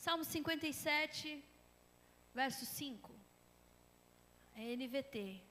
Salmo 0.00 0.24
57, 0.24 1.44
verso 2.32 2.64
5. 2.64 3.14
É 4.56 4.74
NVT. 4.74 5.42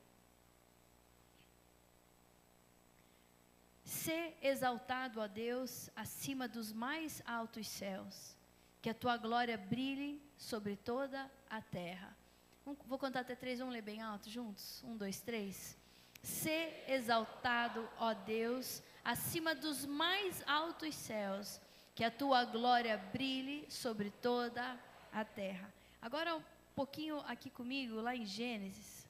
Ser 3.83 4.35
exaltado 4.41 5.21
a 5.21 5.27
Deus 5.27 5.91
acima 5.95 6.47
dos 6.47 6.73
mais 6.73 7.21
altos 7.27 7.67
céus, 7.67 8.35
que 8.81 8.89
a 8.89 8.93
tua 8.95 9.17
glória 9.17 9.55
brilhe 9.55 10.19
sobre 10.35 10.75
toda 10.75 11.29
a 11.47 11.61
terra. 11.61 12.17
Vou 12.65 12.97
contar 12.97 13.19
até 13.19 13.35
três, 13.35 13.59
vamos 13.59 13.75
ler 13.75 13.83
bem 13.83 14.01
alto 14.01 14.31
juntos? 14.31 14.83
Um, 14.83 14.97
dois, 14.97 15.21
três. 15.21 15.77
Ser 16.23 16.85
exaltado, 16.87 17.87
ó 17.99 18.15
Deus, 18.15 18.81
acima 19.03 19.53
dos 19.53 19.85
mais 19.85 20.41
altos 20.47 20.95
céus, 20.95 21.61
que 21.99 22.03
a 22.05 22.09
tua 22.09 22.45
glória 22.45 22.97
brilhe 23.11 23.69
sobre 23.69 24.09
toda 24.09 24.79
a 25.11 25.25
terra. 25.25 25.69
Agora 26.01 26.33
um 26.33 26.43
pouquinho 26.73 27.19
aqui 27.31 27.49
comigo, 27.49 27.99
lá 27.99 28.15
em 28.15 28.25
Gênesis, 28.25 29.05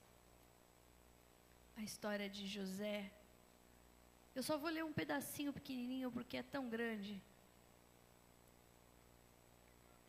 a 1.78 1.84
história 1.84 2.28
de 2.28 2.48
José. 2.48 3.12
Eu 4.34 4.42
só 4.42 4.58
vou 4.58 4.72
ler 4.72 4.84
um 4.84 4.92
pedacinho 4.92 5.54
pequenininho 5.54 6.12
porque 6.12 6.38
é 6.38 6.42
tão 6.42 6.68
grande. 6.68 7.22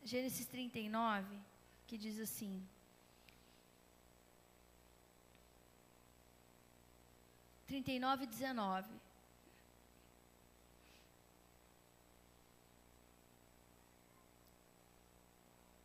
Gênesis 0.03 0.47
39, 0.47 1.37
que 1.85 1.99
diz 1.99 2.19
assim: 2.19 2.67
39, 7.67 8.25
19. 8.25 8.89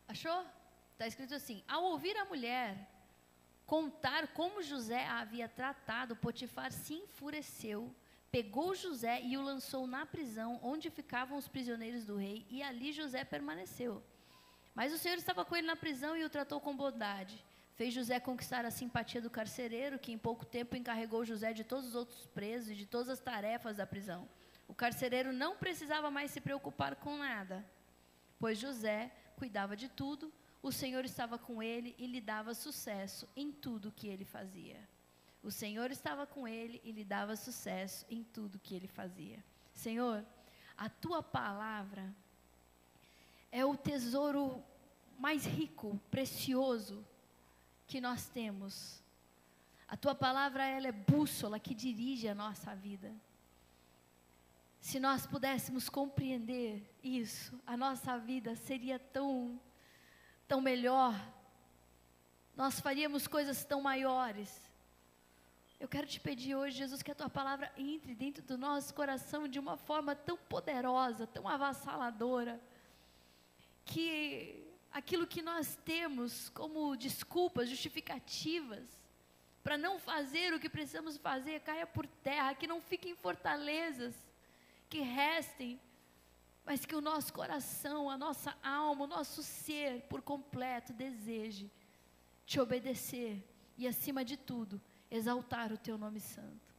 Achou? 0.08 0.44
Está 0.92 1.06
escrito 1.06 1.34
assim: 1.34 1.62
Ao 1.68 1.82
ouvir 1.84 2.16
a 2.16 2.24
mulher 2.24 2.90
contar 3.66 4.28
como 4.28 4.62
José 4.62 5.04
a 5.04 5.18
havia 5.18 5.48
tratado, 5.48 6.16
Potifar 6.16 6.72
se 6.72 6.94
enfureceu, 6.94 7.94
pegou 8.30 8.74
José 8.74 9.20
e 9.22 9.36
o 9.36 9.42
lançou 9.42 9.86
na 9.86 10.06
prisão, 10.06 10.60
onde 10.62 10.88
ficavam 10.88 11.36
os 11.36 11.48
prisioneiros 11.48 12.04
do 12.04 12.16
rei, 12.16 12.46
e 12.48 12.62
ali 12.62 12.92
José 12.92 13.24
permaneceu. 13.24 14.02
Mas 14.74 14.92
o 14.92 14.98
Senhor 14.98 15.16
estava 15.16 15.44
com 15.44 15.56
ele 15.56 15.66
na 15.66 15.74
prisão 15.74 16.16
e 16.16 16.24
o 16.24 16.30
tratou 16.30 16.60
com 16.60 16.76
bondade. 16.76 17.44
Fez 17.74 17.92
José 17.92 18.18
conquistar 18.20 18.64
a 18.64 18.70
simpatia 18.70 19.20
do 19.20 19.28
carcereiro, 19.28 19.98
que 19.98 20.12
em 20.12 20.18
pouco 20.18 20.46
tempo 20.46 20.76
encarregou 20.76 21.24
José 21.24 21.52
de 21.52 21.64
todos 21.64 21.88
os 21.88 21.94
outros 21.94 22.26
presos 22.26 22.70
e 22.70 22.74
de 22.74 22.86
todas 22.86 23.08
as 23.08 23.20
tarefas 23.20 23.76
da 23.76 23.86
prisão. 23.86 24.28
O 24.68 24.74
carcereiro 24.74 25.32
não 25.32 25.56
precisava 25.56 26.10
mais 26.10 26.30
se 26.30 26.40
preocupar 26.40 26.96
com 26.96 27.16
nada, 27.18 27.64
pois 28.38 28.58
José 28.58 29.12
cuidava 29.36 29.76
de 29.76 29.88
tudo, 29.88 30.32
o 30.62 30.72
Senhor 30.72 31.04
estava 31.04 31.38
com 31.38 31.62
ele 31.62 31.94
e 31.98 32.06
lhe 32.06 32.20
dava 32.20 32.54
sucesso 32.54 33.28
em 33.36 33.52
tudo 33.52 33.92
que 33.92 34.08
ele 34.08 34.24
fazia. 34.24 34.80
O 35.42 35.50
Senhor 35.50 35.90
estava 35.92 36.26
com 36.26 36.48
ele 36.48 36.80
e 36.82 36.90
lhe 36.90 37.04
dava 37.04 37.36
sucesso 37.36 38.04
em 38.10 38.24
tudo 38.24 38.58
que 38.58 38.74
ele 38.74 38.88
fazia. 38.88 39.44
Senhor, 39.72 40.24
a 40.76 40.88
tua 40.88 41.22
palavra 41.22 42.12
é 43.52 43.64
o 43.64 43.76
tesouro 43.76 44.62
mais 45.18 45.46
rico, 45.46 46.00
precioso 46.10 47.06
que 47.86 48.00
nós 48.00 48.26
temos. 48.28 49.00
A 49.86 49.96
tua 49.96 50.14
palavra 50.14 50.66
ela 50.66 50.88
é 50.88 50.92
bússola 50.92 51.60
que 51.60 51.74
dirige 51.74 52.26
a 52.26 52.34
nossa 52.34 52.74
vida. 52.74 53.14
Se 54.86 55.00
nós 55.00 55.26
pudéssemos 55.26 55.88
compreender 55.88 56.80
isso, 57.02 57.60
a 57.66 57.76
nossa 57.76 58.16
vida 58.16 58.54
seria 58.54 59.00
tão 59.00 59.60
tão 60.46 60.60
melhor. 60.60 61.12
Nós 62.54 62.78
faríamos 62.78 63.26
coisas 63.26 63.64
tão 63.64 63.82
maiores. 63.82 64.70
Eu 65.80 65.88
quero 65.88 66.06
te 66.06 66.20
pedir 66.20 66.54
hoje, 66.54 66.78
Jesus, 66.78 67.02
que 67.02 67.10
a 67.10 67.16
tua 67.16 67.28
palavra 67.28 67.72
entre 67.76 68.14
dentro 68.14 68.44
do 68.44 68.56
nosso 68.56 68.94
coração 68.94 69.48
de 69.48 69.58
uma 69.58 69.76
forma 69.76 70.14
tão 70.14 70.36
poderosa, 70.36 71.26
tão 71.26 71.48
avassaladora, 71.48 72.60
que 73.84 74.68
aquilo 74.92 75.26
que 75.26 75.42
nós 75.42 75.76
temos 75.84 76.48
como 76.50 76.96
desculpas, 76.96 77.68
justificativas, 77.68 78.86
para 79.64 79.76
não 79.76 79.98
fazer 79.98 80.54
o 80.54 80.60
que 80.60 80.70
precisamos 80.70 81.16
fazer, 81.16 81.58
caia 81.62 81.88
por 81.88 82.06
terra, 82.06 82.54
que 82.54 82.68
não 82.68 82.80
fiquem 82.80 83.16
fortalezas, 83.16 84.14
que 84.88 85.00
restem, 85.00 85.80
mas 86.64 86.84
que 86.84 86.94
o 86.94 87.00
nosso 87.00 87.32
coração, 87.32 88.10
a 88.10 88.18
nossa 88.18 88.56
alma, 88.62 89.04
o 89.04 89.06
nosso 89.06 89.42
ser 89.42 90.02
por 90.02 90.22
completo 90.22 90.92
deseje 90.92 91.70
te 92.44 92.60
obedecer 92.60 93.42
e, 93.76 93.86
acima 93.86 94.24
de 94.24 94.36
tudo, 94.36 94.80
exaltar 95.10 95.72
o 95.72 95.78
teu 95.78 95.98
nome 95.98 96.20
santo. 96.20 96.74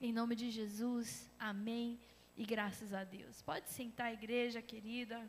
Em 0.00 0.12
nome 0.12 0.34
de 0.34 0.50
Jesus, 0.50 1.30
amém 1.38 1.98
e 2.36 2.44
graças 2.44 2.92
a 2.92 3.04
Deus. 3.04 3.40
Pode 3.42 3.68
sentar, 3.70 4.12
igreja 4.12 4.60
querida. 4.60 5.26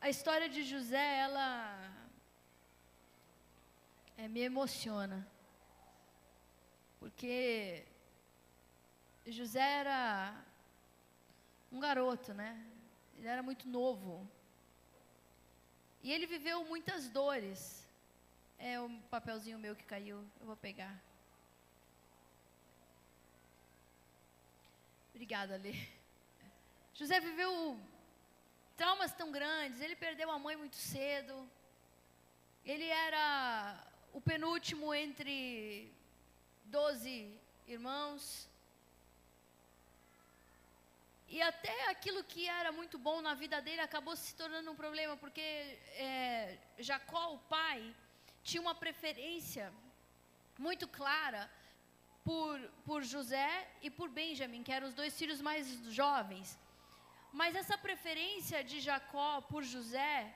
A 0.00 0.08
história 0.08 0.48
de 0.48 0.62
José, 0.62 1.18
ela 1.18 1.90
é, 4.16 4.28
me 4.28 4.40
emociona. 4.40 5.26
Porque 6.98 7.86
José 9.26 9.60
era 9.60 10.34
um 11.70 11.78
garoto, 11.78 12.34
né? 12.34 12.66
Ele 13.16 13.28
era 13.28 13.42
muito 13.42 13.68
novo. 13.68 14.28
E 16.02 16.10
ele 16.10 16.26
viveu 16.26 16.64
muitas 16.64 17.08
dores. 17.08 17.86
É 18.58 18.80
um 18.80 19.00
papelzinho 19.02 19.58
meu 19.58 19.76
que 19.76 19.84
caiu, 19.84 20.18
eu 20.40 20.46
vou 20.46 20.56
pegar. 20.56 21.02
Obrigada, 25.14 25.56
Lê. 25.56 25.74
José 26.94 27.20
viveu 27.20 27.78
traumas 28.76 29.12
tão 29.12 29.30
grandes, 29.30 29.80
ele 29.80 29.94
perdeu 29.94 30.30
a 30.30 30.38
mãe 30.38 30.56
muito 30.56 30.76
cedo. 30.76 31.48
Ele 32.64 32.84
era 32.84 33.86
o 34.12 34.20
penúltimo 34.20 34.92
entre 34.92 35.92
doze 36.64 37.38
irmãos. 37.66 38.49
E 41.30 41.40
até 41.40 41.88
aquilo 41.88 42.24
que 42.24 42.48
era 42.48 42.72
muito 42.72 42.98
bom 42.98 43.20
na 43.22 43.34
vida 43.34 43.62
dele 43.62 43.80
acabou 43.80 44.16
se 44.16 44.34
tornando 44.34 44.68
um 44.72 44.74
problema, 44.74 45.16
porque 45.16 45.40
é, 45.40 46.58
Jacó, 46.76 47.34
o 47.34 47.38
pai, 47.56 47.94
tinha 48.42 48.60
uma 48.60 48.74
preferência 48.74 49.72
muito 50.58 50.88
clara 50.88 51.48
por, 52.24 52.58
por 52.84 53.04
José 53.04 53.68
e 53.80 53.88
por 53.88 54.08
Benjamin, 54.08 54.64
que 54.64 54.72
eram 54.72 54.88
os 54.88 54.94
dois 55.00 55.16
filhos 55.16 55.40
mais 55.40 55.68
jovens. 56.00 56.58
Mas 57.32 57.54
essa 57.54 57.78
preferência 57.78 58.64
de 58.64 58.80
Jacó 58.80 59.40
por 59.42 59.62
José 59.62 60.34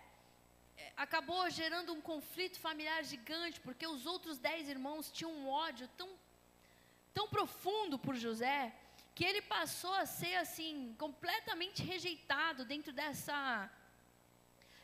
eh, 0.77 0.93
acabou 0.97 1.51
gerando 1.51 1.93
um 1.93 2.01
conflito 2.01 2.61
familiar 2.61 3.03
gigante, 3.03 3.61
porque 3.61 3.85
os 3.85 4.07
outros 4.07 4.39
dez 4.39 4.69
irmãos 4.69 5.11
tinham 5.11 5.33
um 5.33 5.49
ódio 5.49 5.89
tão, 5.97 6.11
tão 7.13 7.27
profundo 7.29 7.99
por 7.99 8.15
José, 8.15 8.73
que 9.15 9.25
ele 9.25 9.41
passou 9.43 9.95
a 9.95 10.07
ser 10.07 10.35
assim, 10.37 10.95
completamente 10.99 11.83
rejeitado 11.83 12.65
dentro 12.65 12.93
dessa 12.93 13.71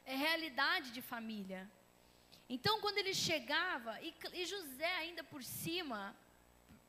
é, 0.07 0.15
realidade 0.15 0.93
de 0.93 1.03
família. 1.03 1.69
Então, 2.49 2.81
quando 2.81 2.99
ele 2.99 3.13
chegava, 3.13 4.01
e, 4.01 4.15
e 4.33 4.47
José 4.47 4.93
ainda 4.97 5.25
por 5.25 5.43
cima, 5.43 6.15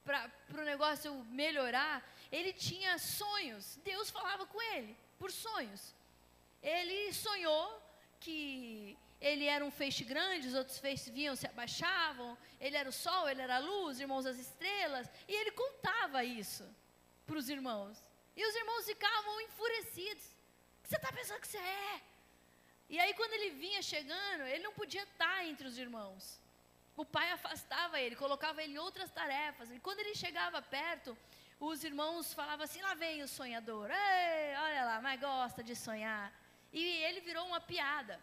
para 0.03 0.61
o 0.61 0.65
negócio 0.65 1.13
melhorar, 1.25 2.07
ele 2.31 2.53
tinha 2.53 2.97
sonhos, 2.99 3.77
Deus 3.83 4.09
falava 4.09 4.45
com 4.45 4.61
ele 4.73 4.95
por 5.17 5.31
sonhos. 5.31 5.95
Ele 6.61 7.11
sonhou 7.11 7.81
que 8.19 8.97
ele 9.19 9.45
era 9.45 9.65
um 9.65 9.71
feixe 9.71 10.03
grande, 10.03 10.47
os 10.47 10.55
outros 10.55 10.77
feixes 10.77 11.09
vinham, 11.09 11.35
se 11.35 11.47
abaixavam, 11.47 12.37
ele 12.59 12.77
era 12.77 12.89
o 12.89 12.93
sol, 12.93 13.27
ele 13.27 13.41
era 13.41 13.55
a 13.55 13.59
luz, 13.59 13.99
irmãos 13.99 14.25
as 14.27 14.37
estrelas, 14.37 15.09
e 15.27 15.33
ele 15.33 15.51
contava 15.51 16.23
isso 16.23 16.67
para 17.31 17.39
os 17.39 17.49
irmãos. 17.57 17.97
E 18.35 18.45
os 18.45 18.55
irmãos 18.61 18.85
ficavam 18.85 19.41
enfurecidos. 19.47 20.25
O 20.77 20.81
que 20.83 20.89
você 20.89 20.97
está 20.97 21.11
pensando 21.19 21.39
que 21.39 21.47
você 21.47 21.57
é? 21.57 22.01
E 22.93 22.99
aí, 22.99 23.13
quando 23.19 23.33
ele 23.37 23.51
vinha 23.51 23.81
chegando, 23.81 24.41
ele 24.51 24.63
não 24.67 24.73
podia 24.73 25.03
estar 25.03 25.45
entre 25.45 25.65
os 25.65 25.77
irmãos. 25.77 26.23
O 27.01 27.05
pai 27.05 27.31
afastava 27.31 28.01
ele, 28.01 28.17
colocava 28.23 28.61
ele 28.61 28.73
em 28.73 28.83
outras 28.87 29.09
tarefas. 29.19 29.71
E 29.71 29.79
quando 29.79 30.01
ele 30.01 30.13
chegava 30.23 30.61
perto, 30.61 31.17
os 31.57 31.85
irmãos 31.89 32.33
falavam 32.33 32.65
assim: 32.65 32.81
lá 32.81 32.93
vem 32.95 33.23
o 33.23 33.29
sonhador, 33.39 33.89
Ei, 33.89 34.55
olha 34.65 34.83
lá, 34.89 35.01
mas 35.01 35.21
gosta 35.21 35.63
de 35.63 35.73
sonhar. 35.73 36.33
E 36.73 36.83
ele 37.07 37.21
virou 37.21 37.45
uma 37.47 37.61
piada. 37.61 38.19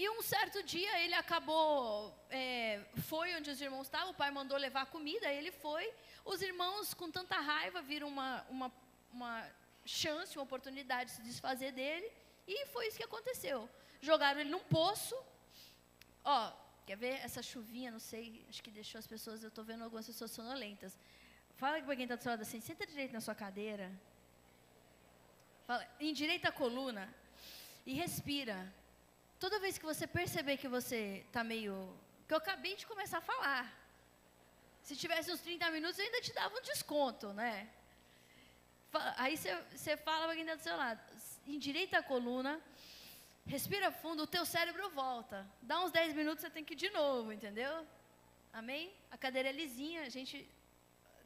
E 0.00 0.08
um 0.08 0.22
certo 0.22 0.62
dia 0.62 0.92
ele 1.04 1.14
acabou, 1.14 2.10
é, 2.30 2.80
foi 3.08 3.36
onde 3.36 3.50
os 3.50 3.60
irmãos 3.60 3.86
estavam, 3.86 4.12
o 4.12 4.14
pai 4.14 4.30
mandou 4.30 4.56
levar 4.56 4.86
comida, 4.86 5.30
ele 5.30 5.52
foi. 5.52 5.92
Os 6.24 6.40
irmãos, 6.40 6.94
com 6.94 7.10
tanta 7.10 7.38
raiva, 7.38 7.82
viram 7.82 8.08
uma, 8.08 8.42
uma, 8.48 8.72
uma 9.12 9.46
chance, 9.84 10.38
uma 10.38 10.44
oportunidade 10.44 11.10
de 11.10 11.16
se 11.16 11.22
desfazer 11.22 11.72
dele. 11.72 12.10
E 12.48 12.64
foi 12.68 12.86
isso 12.86 12.96
que 12.96 13.04
aconteceu. 13.04 13.68
Jogaram 14.00 14.40
ele 14.40 14.48
num 14.48 14.64
poço. 14.78 15.14
Ó, 16.24 16.50
quer 16.86 16.96
ver 16.96 17.16
essa 17.26 17.42
chuvinha? 17.42 17.90
Não 17.90 18.00
sei, 18.00 18.42
acho 18.48 18.62
que 18.62 18.70
deixou 18.70 18.98
as 18.98 19.06
pessoas. 19.06 19.42
Eu 19.42 19.50
estou 19.50 19.64
vendo 19.64 19.84
algumas 19.84 20.06
pessoas 20.06 20.30
sonolentas. 20.30 20.98
Fala 21.56 21.82
para 21.82 21.94
quem 21.94 22.04
está 22.04 22.16
do 22.16 22.22
seu 22.22 22.30
lado 22.30 22.40
assim: 22.40 22.58
senta 22.58 22.86
direito 22.86 23.12
na 23.12 23.20
sua 23.20 23.34
cadeira. 23.34 23.92
Fala, 25.66 25.86
endireita 26.00 26.48
a 26.48 26.52
coluna 26.52 27.14
e 27.84 27.92
respira. 27.92 28.79
Toda 29.40 29.58
vez 29.58 29.78
que 29.78 29.86
você 29.92 30.06
perceber 30.06 30.58
que 30.58 30.68
você 30.68 31.24
está 31.26 31.42
meio. 31.42 31.74
que 32.28 32.34
eu 32.34 32.38
acabei 32.38 32.76
de 32.76 32.86
começar 32.86 33.18
a 33.18 33.28
falar. 33.32 33.64
Se 34.82 34.94
tivesse 34.94 35.32
uns 35.32 35.40
30 35.40 35.70
minutos, 35.70 35.98
eu 35.98 36.04
ainda 36.04 36.20
te 36.20 36.32
dava 36.34 36.54
um 36.58 36.60
desconto, 36.60 37.32
né? 37.32 37.70
Aí 39.16 39.38
você 39.38 39.96
fala 39.96 40.26
para 40.26 40.34
quem 40.34 40.42
está 40.42 40.56
do 40.56 40.62
seu 40.62 40.76
lado. 40.76 41.00
Endireita 41.46 41.98
a 41.98 42.02
coluna, 42.02 42.60
respira 43.46 43.90
fundo, 43.90 44.24
o 44.24 44.26
teu 44.26 44.44
cérebro 44.44 44.90
volta. 44.90 45.48
Dá 45.62 45.80
uns 45.82 45.90
10 45.90 46.12
minutos, 46.14 46.42
você 46.42 46.50
tem 46.50 46.62
que 46.62 46.74
ir 46.74 46.76
de 46.76 46.90
novo, 46.90 47.32
entendeu? 47.32 47.86
Amém? 48.52 48.92
A 49.10 49.16
cadeira 49.16 49.48
é 49.48 49.52
lisinha, 49.52 50.02
a 50.02 50.10
gente 50.10 50.46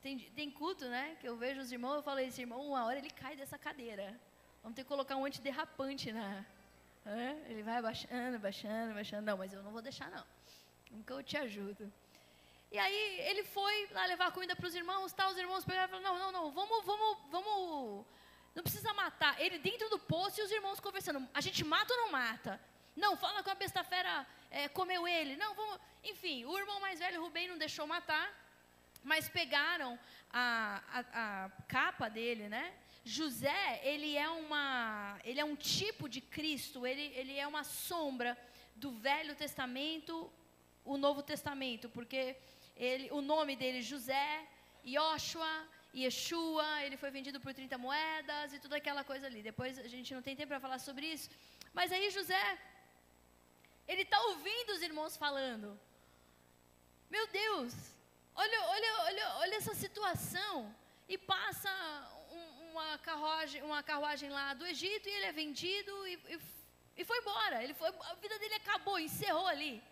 tem, 0.01 0.19
tem 0.19 0.51
culto, 0.53 0.85
né? 0.89 1.17
Que 1.21 1.29
eu 1.29 1.37
vejo 1.37 1.61
os 1.61 1.73
irmãos, 1.73 1.97
eu 1.97 2.03
falo, 2.03 2.21
esse 2.21 2.43
irmão, 2.43 2.65
uma 2.65 2.85
hora 2.85 2.99
ele 2.99 3.11
cai 3.11 3.35
dessa 3.35 3.59
cadeira. 3.59 4.21
Vamos 4.63 4.77
ter 4.77 4.85
que 4.85 4.89
colocar 4.89 5.17
um 5.17 5.25
antiderrapante 5.25 6.13
na. 6.13 6.45
Ele 7.49 7.63
vai 7.63 7.83
baixando, 7.83 8.39
baixando, 8.39 8.95
baixando. 8.95 9.23
Não, 9.23 9.37
mas 9.37 9.53
eu 9.53 9.63
não 9.63 9.71
vou 9.71 9.83
deixar, 9.83 10.11
não. 10.11 10.25
Nunca 10.91 11.15
eu 11.15 11.23
te 11.23 11.37
ajudo. 11.37 11.93
E 12.71 12.79
aí 12.79 13.21
ele 13.29 13.45
foi 13.45 13.89
lá 13.93 14.07
levar 14.07 14.33
comida 14.33 14.57
para 14.57 14.67
os 14.67 14.75
irmãos, 14.75 15.13
tal, 15.13 15.31
os 15.31 15.39
irmãos 15.39 15.65
pegaram 15.65 15.87
e 15.87 15.91
falaram, 15.91 16.19
não, 16.19 16.19
não, 16.19 16.33
não, 16.33 16.51
vamos, 16.51 16.85
vamos, 16.85 17.19
vamos, 17.31 18.07
não 18.55 18.63
precisa 18.63 18.93
matar. 18.95 19.41
Ele 19.41 19.59
dentro 19.59 19.89
do 19.91 19.99
poço 19.99 20.41
e 20.41 20.45
os 20.45 20.51
irmãos 20.51 20.81
conversando, 20.81 21.29
a 21.33 21.41
gente 21.41 21.63
mata 21.65 21.93
ou 21.95 22.01
não 22.01 22.11
mata? 22.11 22.61
Não, 22.97 23.17
fala 23.17 23.43
com 23.43 23.51
a 23.51 23.55
besta 23.55 23.85
fera 23.85 24.27
é, 24.51 24.69
comeu 24.69 25.07
ele. 25.07 25.37
Não, 25.37 25.55
vamos. 25.55 25.79
Enfim, 26.03 26.45
o 26.45 26.59
irmão 26.59 26.81
mais 26.81 26.99
velho, 26.99 27.23
Rubem, 27.23 27.49
não 27.49 27.59
deixou 27.59 27.87
matar, 27.87 28.33
mas 29.05 29.29
pegaram 29.29 29.99
a, 30.33 30.83
a, 30.99 31.45
a 31.45 31.51
capa 31.69 32.09
dele, 32.09 32.49
né? 32.49 32.75
José, 33.05 33.81
ele 33.85 34.17
é, 34.17 34.29
uma, 34.29 35.21
ele 35.25 35.39
é 35.39 35.45
um 35.45 35.55
tipo 35.55 36.09
de 36.09 36.23
Cristo, 36.23 36.87
ele, 36.87 37.03
ele 37.15 37.37
é 37.37 37.47
uma 37.47 37.63
sombra 37.63 38.37
do 38.75 38.91
Velho 38.93 39.35
Testamento, 39.37 40.33
o 40.85 40.97
Novo 40.97 41.23
Testamento, 41.23 41.89
porque 41.91 42.35
ele, 42.75 43.11
o 43.13 43.21
nome 43.21 43.55
dele 43.57 43.83
José, 43.83 44.49
Yoshua, 44.85 45.69
Yeshua, 45.95 46.83
ele 46.83 46.97
foi 46.97 47.11
vendido 47.11 47.39
por 47.41 47.53
30 47.55 47.77
moedas 47.79 48.53
e 48.53 48.59
toda 48.59 48.77
aquela 48.77 49.05
coisa 49.05 49.27
ali. 49.27 49.43
Depois 49.43 49.79
a 49.79 49.87
gente 49.87 50.13
não 50.15 50.23
tem 50.23 50.35
tempo 50.35 50.49
para 50.49 50.59
falar 50.59 50.79
sobre 50.79 51.07
isso. 51.07 51.31
Mas 51.73 51.93
aí 51.93 52.11
José, 52.11 52.59
ele 53.87 54.03
está 54.03 54.21
ouvindo 54.23 54.71
os 54.73 54.83
irmãos 54.83 55.17
falando. 55.17 55.79
Meu 57.11 57.27
Deus, 57.29 57.94
olha, 58.35 58.61
olha, 58.75 58.93
olha, 59.01 59.29
olha 59.43 59.55
essa 59.57 59.75
situação. 59.75 60.75
E 61.09 61.17
passa 61.19 61.71
um, 62.33 62.71
uma, 62.71 62.99
carruagem, 62.99 63.63
uma 63.63 63.83
carruagem 63.83 64.31
lá 64.31 64.55
do 64.55 64.67
Egito 64.67 65.09
e 65.09 65.13
ele 65.13 65.27
é 65.27 65.33
vendido 65.33 65.93
e, 66.09 66.15
e, 66.15 66.41
e 66.99 67.05
foi 67.05 67.19
embora. 67.19 67.63
Ele 67.63 67.75
foi, 67.75 67.89
a 67.89 68.15
vida 68.15 68.39
dele 68.39 68.55
acabou, 68.55 68.99
encerrou 68.99 69.47
ali. 69.47 69.83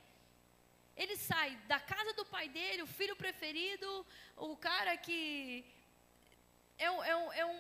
Ele 0.96 1.16
sai 1.16 1.56
da 1.66 1.80
casa 1.80 2.12
do 2.14 2.24
pai 2.24 2.48
dele, 2.48 2.82
o 2.82 2.86
filho 2.86 3.16
preferido, 3.16 4.06
o 4.36 4.56
cara 4.56 4.96
que 4.96 5.64
é 6.78 6.84
é 6.84 6.88
é 7.42 7.46
um, 7.46 7.58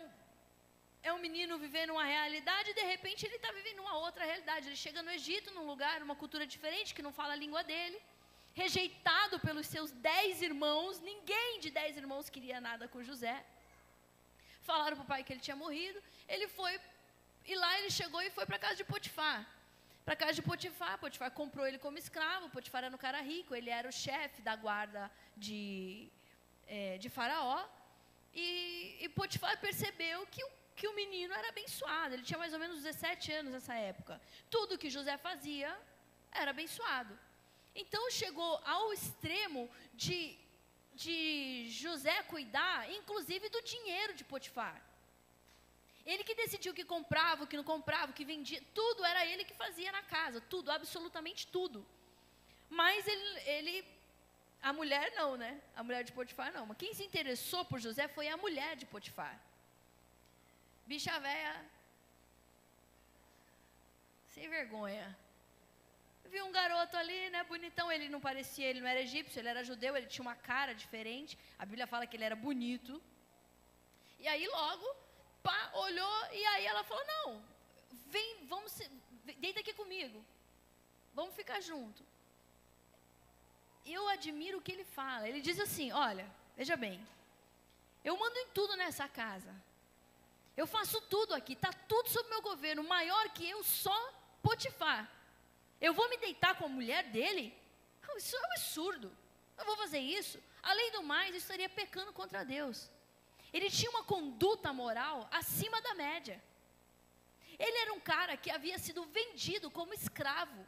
é 1.02 1.12
um 1.12 1.18
menino 1.18 1.58
vivendo 1.58 1.90
uma 1.90 2.04
realidade 2.04 2.70
e 2.70 2.74
de 2.74 2.84
repente 2.92 3.26
ele 3.26 3.36
está 3.36 3.50
vivendo 3.52 3.80
uma 3.80 3.96
outra 3.98 4.24
realidade. 4.24 4.68
Ele 4.68 4.76
chega 4.76 5.02
no 5.02 5.10
Egito, 5.10 5.54
num 5.56 5.66
lugar, 5.66 6.02
uma 6.02 6.16
cultura 6.22 6.46
diferente, 6.46 6.94
que 6.94 7.06
não 7.06 7.12
fala 7.12 7.32
a 7.32 7.42
língua 7.44 7.62
dele, 7.64 7.98
rejeitado 8.54 9.40
pelos 9.40 9.66
seus 9.66 9.90
dez 9.90 10.42
irmãos, 10.42 11.00
ninguém 11.00 11.60
de 11.60 11.70
dez 11.70 11.96
irmãos 11.96 12.28
queria 12.28 12.60
nada 12.60 12.86
com 12.88 13.02
José. 13.02 13.44
Falaram 14.62 14.96
para 14.96 15.04
o 15.04 15.06
pai 15.12 15.24
que 15.24 15.32
ele 15.32 15.40
tinha 15.40 15.56
morrido, 15.56 16.00
ele 16.28 16.46
foi, 16.48 16.80
e 17.46 17.54
lá 17.54 17.78
ele 17.78 17.90
chegou 17.90 18.22
e 18.22 18.30
foi 18.30 18.46
para 18.46 18.56
a 18.56 18.64
casa 18.66 18.76
de 18.76 18.84
Potifar 18.84 19.46
para 20.04 20.14
a 20.14 20.16
casa 20.16 20.34
de 20.34 20.42
Potifar. 20.42 20.98
Potifar 20.98 21.30
comprou 21.30 21.66
ele 21.66 21.78
como 21.78 21.98
escravo. 21.98 22.50
Potifar 22.50 22.84
era 22.84 22.94
um 22.94 22.98
cara 22.98 23.20
rico, 23.20 23.54
ele 23.54 23.70
era 23.70 23.88
o 23.88 23.92
chefe 23.92 24.42
da 24.42 24.54
guarda 24.56 25.10
de, 25.36 26.08
é, 26.66 26.98
de 26.98 27.08
Faraó. 27.08 27.64
E, 28.34 28.96
e 29.00 29.08
Potifar 29.08 29.58
percebeu 29.60 30.26
que 30.26 30.42
o, 30.44 30.50
que 30.74 30.88
o 30.88 30.94
menino 30.94 31.32
era 31.34 31.48
abençoado. 31.48 32.14
Ele 32.14 32.22
tinha 32.22 32.38
mais 32.38 32.52
ou 32.52 32.58
menos 32.58 32.82
17 32.82 33.32
anos 33.32 33.52
nessa 33.52 33.74
época. 33.74 34.20
Tudo 34.50 34.78
que 34.78 34.90
José 34.90 35.16
fazia 35.18 35.76
era 36.32 36.50
abençoado. 36.50 37.18
Então 37.74 38.10
chegou 38.10 38.60
ao 38.64 38.92
extremo 38.92 39.70
de, 39.94 40.36
de 40.94 41.68
José 41.70 42.22
cuidar, 42.24 42.90
inclusive, 42.90 43.48
do 43.48 43.62
dinheiro 43.62 44.14
de 44.14 44.24
Potifar. 44.24 44.80
Ele 46.04 46.24
que 46.24 46.34
decidiu 46.34 46.72
o 46.72 46.74
que 46.74 46.84
comprava, 46.84 47.44
o 47.44 47.46
que 47.46 47.56
não 47.56 47.64
comprava, 47.64 48.10
o 48.10 48.14
que 48.14 48.24
vendia, 48.24 48.60
tudo 48.74 49.04
era 49.04 49.24
ele 49.24 49.44
que 49.44 49.54
fazia 49.54 49.90
na 49.92 50.02
casa, 50.02 50.40
tudo, 50.40 50.70
absolutamente 50.70 51.46
tudo. 51.46 51.86
Mas 52.68 53.06
ele, 53.06 53.40
ele, 53.40 53.84
a 54.62 54.72
mulher 54.72 55.12
não, 55.14 55.36
né? 55.36 55.60
A 55.76 55.82
mulher 55.82 56.02
de 56.02 56.12
Potifar 56.12 56.52
não. 56.52 56.66
Mas 56.66 56.76
quem 56.76 56.92
se 56.92 57.04
interessou 57.04 57.64
por 57.64 57.78
José 57.78 58.08
foi 58.08 58.28
a 58.28 58.36
mulher 58.36 58.76
de 58.76 58.84
Potifar. 58.86 59.40
Bicha 60.86 61.18
véia, 61.20 61.64
sem 64.34 64.48
vergonha. 64.48 65.16
Viu 66.32 66.44
um 66.46 66.52
garoto 66.52 66.96
ali, 66.96 67.20
né, 67.30 67.40
bonitão, 67.44 67.92
ele 67.92 68.08
não 68.08 68.20
parecia, 68.28 68.66
ele 68.66 68.80
não 68.80 68.88
era 68.88 69.00
egípcio, 69.08 69.38
ele 69.38 69.50
era 69.54 69.62
judeu, 69.70 69.94
ele 69.94 70.06
tinha 70.06 70.26
uma 70.28 70.34
cara 70.34 70.74
diferente. 70.74 71.38
A 71.58 71.66
Bíblia 71.66 71.86
fala 71.86 72.06
que 72.06 72.16
ele 72.16 72.24
era 72.24 72.34
bonito. 72.34 72.92
E 74.18 74.26
aí 74.26 74.46
logo 74.48 74.86
pá, 75.42 75.70
olhou 75.74 76.18
e 76.32 76.44
aí 76.52 76.64
ela 76.64 76.82
falou: 76.84 77.04
Não, 77.06 77.44
vem, 78.14 78.46
vamos, 78.46 78.72
deita 79.44 79.60
aqui 79.60 79.74
comigo, 79.74 80.24
vamos 81.12 81.34
ficar 81.34 81.60
junto. 81.60 82.02
Eu 83.84 84.08
admiro 84.08 84.58
o 84.58 84.62
que 84.62 84.72
ele 84.72 84.84
fala. 84.84 85.28
Ele 85.28 85.42
diz 85.48 85.60
assim: 85.60 85.92
Olha, 85.92 86.26
veja 86.56 86.76
bem, 86.76 87.06
eu 88.02 88.16
mando 88.16 88.38
em 88.38 88.48
tudo 88.58 88.74
nessa 88.76 89.06
casa. 89.06 89.54
Eu 90.56 90.66
faço 90.66 91.00
tudo 91.02 91.34
aqui, 91.34 91.54
está 91.54 91.72
tudo 91.92 92.08
sob 92.08 92.28
meu 92.30 92.42
governo, 92.42 92.82
maior 92.84 93.28
que 93.30 93.48
eu, 93.48 93.62
só 93.62 93.98
Potifar. 94.42 95.08
Eu 95.86 95.92
vou 95.92 96.08
me 96.08 96.16
deitar 96.16 96.56
com 96.56 96.66
a 96.66 96.74
mulher 96.76 97.02
dele? 97.16 97.44
Isso 98.16 98.36
é 98.36 98.40
um 98.40 98.50
absurdo. 98.52 99.08
Eu 99.58 99.64
vou 99.64 99.76
fazer 99.76 99.98
isso. 99.98 100.38
Além 100.62 100.92
do 100.92 101.02
mais, 101.02 101.30
eu 101.30 101.38
estaria 101.38 101.68
pecando 101.68 102.12
contra 102.12 102.44
Deus. 102.44 102.88
Ele 103.52 103.68
tinha 103.68 103.90
uma 103.90 104.04
conduta 104.04 104.72
moral 104.72 105.28
acima 105.40 105.80
da 105.82 105.94
média. 105.94 106.40
Ele 107.58 107.78
era 107.78 107.92
um 107.92 108.00
cara 108.00 108.36
que 108.36 108.50
havia 108.50 108.78
sido 108.78 109.04
vendido 109.06 109.70
como 109.70 109.92
escravo. 109.92 110.64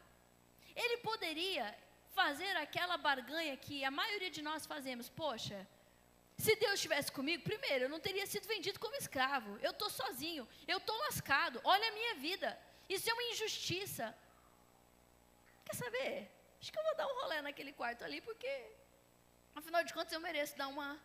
Ele 0.75 0.97
poderia 0.99 1.67
fazer 2.19 2.57
aquela 2.57 2.97
barganha 2.97 3.57
que 3.57 3.85
a 3.85 3.91
maioria 3.91 4.31
de 4.31 4.43
nós 4.43 4.67
fazemos. 4.67 5.09
Poxa, 5.09 5.67
se 6.37 6.57
Deus 6.57 6.75
estivesse 6.75 7.11
comigo, 7.13 7.45
primeiro, 7.45 7.85
eu 7.85 7.89
não 7.89 8.01
teria 8.01 8.27
sido 8.27 8.49
vendido 8.49 8.81
como 8.81 8.97
escravo. 8.97 9.59
Eu 9.63 9.71
estou 9.71 9.89
sozinho, 9.89 10.47
eu 10.67 10.79
estou 10.79 10.97
lascado. 11.07 11.61
Olha 11.63 11.89
a 11.89 11.93
minha 11.93 12.15
vida. 12.17 12.59
Isso 12.89 13.09
é 13.09 13.13
uma 13.13 13.31
injustiça. 13.33 14.15
Quer 15.75 15.87
saber? 15.87 16.31
Acho 16.61 16.73
que 16.73 16.79
eu 16.79 16.85
vou 16.85 16.95
dar 16.95 17.07
um 17.09 17.15
rolê 17.21 17.43
naquele 17.43 17.73
quarto 17.73 18.05
ali, 18.05 18.21
porque, 18.21 18.53
afinal 19.57 19.83
de 19.83 19.93
contas, 19.93 20.13
eu 20.13 20.21
mereço 20.21 20.57
dar 20.57 20.69
uma 20.69 21.01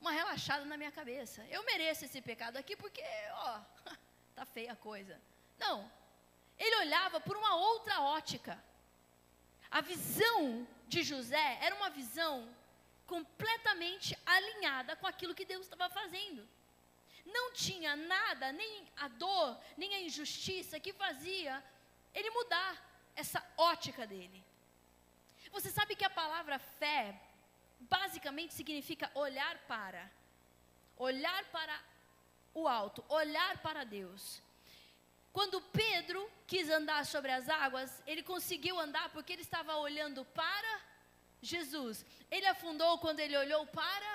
uma 0.00 0.12
relaxada 0.12 0.64
na 0.64 0.76
minha 0.76 0.92
cabeça. 0.92 1.44
Eu 1.50 1.62
mereço 1.64 2.04
esse 2.04 2.22
pecado 2.22 2.56
aqui 2.56 2.76
porque, 2.76 3.02
ó, 3.32 3.60
tá 4.36 4.46
feia 4.46 4.72
a 4.72 4.76
coisa. 4.76 5.20
Não. 5.58 5.90
Ele 6.56 6.76
olhava 6.76 7.20
por 7.20 7.36
uma 7.36 7.56
outra 7.56 8.00
ótica. 8.00 8.62
A 9.70 9.80
visão 9.80 10.66
de 10.86 11.02
José 11.02 11.58
era 11.60 11.74
uma 11.74 11.90
visão 11.90 12.48
completamente 13.06 14.16
alinhada 14.24 14.94
com 14.94 15.06
aquilo 15.06 15.34
que 15.34 15.44
Deus 15.44 15.66
estava 15.66 15.90
fazendo. 15.90 16.48
Não 17.26 17.52
tinha 17.52 17.96
nada, 17.96 18.52
nem 18.52 18.88
a 18.96 19.08
dor, 19.08 19.60
nem 19.76 19.94
a 19.96 20.00
injustiça 20.00 20.78
que 20.78 20.92
fazia 20.92 21.62
ele 22.14 22.30
mudar 22.30 22.89
essa 23.20 23.42
ótica 23.56 24.06
dele. 24.06 24.44
Você 25.52 25.70
sabe 25.70 25.96
que 25.96 26.04
a 26.04 26.16
palavra 26.22 26.58
fé 26.58 27.20
basicamente 27.80 28.52
significa 28.54 29.10
olhar 29.14 29.56
para. 29.72 30.10
Olhar 30.96 31.42
para 31.56 31.74
o 32.54 32.68
alto, 32.68 33.04
olhar 33.08 33.58
para 33.58 33.84
Deus. 33.84 34.42
Quando 35.32 35.60
Pedro 35.60 36.20
quis 36.46 36.68
andar 36.68 37.06
sobre 37.06 37.32
as 37.32 37.48
águas, 37.48 38.02
ele 38.06 38.22
conseguiu 38.22 38.78
andar 38.78 39.08
porque 39.10 39.32
ele 39.32 39.42
estava 39.42 39.76
olhando 39.76 40.24
para 40.40 40.72
Jesus. 41.40 42.04
Ele 42.30 42.46
afundou 42.46 42.98
quando 42.98 43.20
ele 43.20 43.36
olhou 43.36 43.64
para 43.66 44.12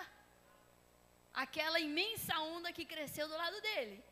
aquela 1.33 1.79
imensa 1.79 2.38
onda 2.39 2.74
que 2.74 2.85
cresceu 2.85 3.27
do 3.27 3.38
lado 3.43 3.59
dele. 3.62 4.03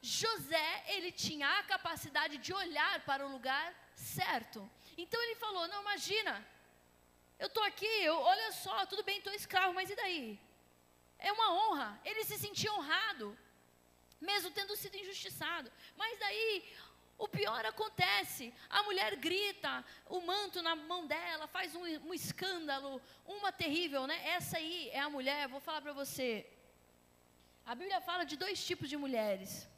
José, 0.00 0.84
ele 0.88 1.10
tinha 1.12 1.48
a 1.58 1.62
capacidade 1.62 2.36
de 2.38 2.52
olhar 2.52 3.00
para 3.04 3.26
o 3.26 3.30
lugar 3.30 3.81
certo. 3.94 4.70
Então 4.96 5.22
ele 5.22 5.36
falou: 5.36 5.66
Não, 5.68 5.80
imagina, 5.82 6.46
eu 7.38 7.48
estou 7.48 7.62
aqui, 7.64 7.86
eu, 7.86 8.16
olha 8.18 8.52
só, 8.52 8.86
tudo 8.86 9.02
bem, 9.02 9.18
estou 9.18 9.32
escravo, 9.32 9.74
mas 9.74 9.90
e 9.90 9.96
daí? 9.96 10.38
É 11.18 11.32
uma 11.32 11.52
honra. 11.52 12.00
Ele 12.04 12.24
se 12.24 12.38
sentia 12.38 12.72
honrado, 12.72 13.36
mesmo 14.20 14.50
tendo 14.50 14.76
sido 14.76 14.96
injustiçado. 14.96 15.70
Mas 15.96 16.18
daí, 16.18 16.72
o 17.18 17.28
pior 17.28 17.64
acontece: 17.64 18.52
a 18.68 18.82
mulher 18.82 19.16
grita, 19.16 19.84
o 20.06 20.20
manto 20.20 20.60
na 20.62 20.74
mão 20.74 21.06
dela, 21.06 21.46
faz 21.46 21.74
um, 21.74 21.84
um 22.08 22.14
escândalo, 22.14 23.00
uma 23.26 23.52
terrível, 23.52 24.06
né? 24.06 24.18
Essa 24.28 24.58
aí 24.58 24.90
é 24.90 25.00
a 25.00 25.10
mulher, 25.10 25.48
vou 25.48 25.60
falar 25.60 25.80
para 25.80 25.92
você. 25.92 26.46
A 27.64 27.74
Bíblia 27.74 28.00
fala 28.00 28.24
de 28.24 28.36
dois 28.36 28.64
tipos 28.64 28.88
de 28.88 28.96
mulheres: 28.96 29.68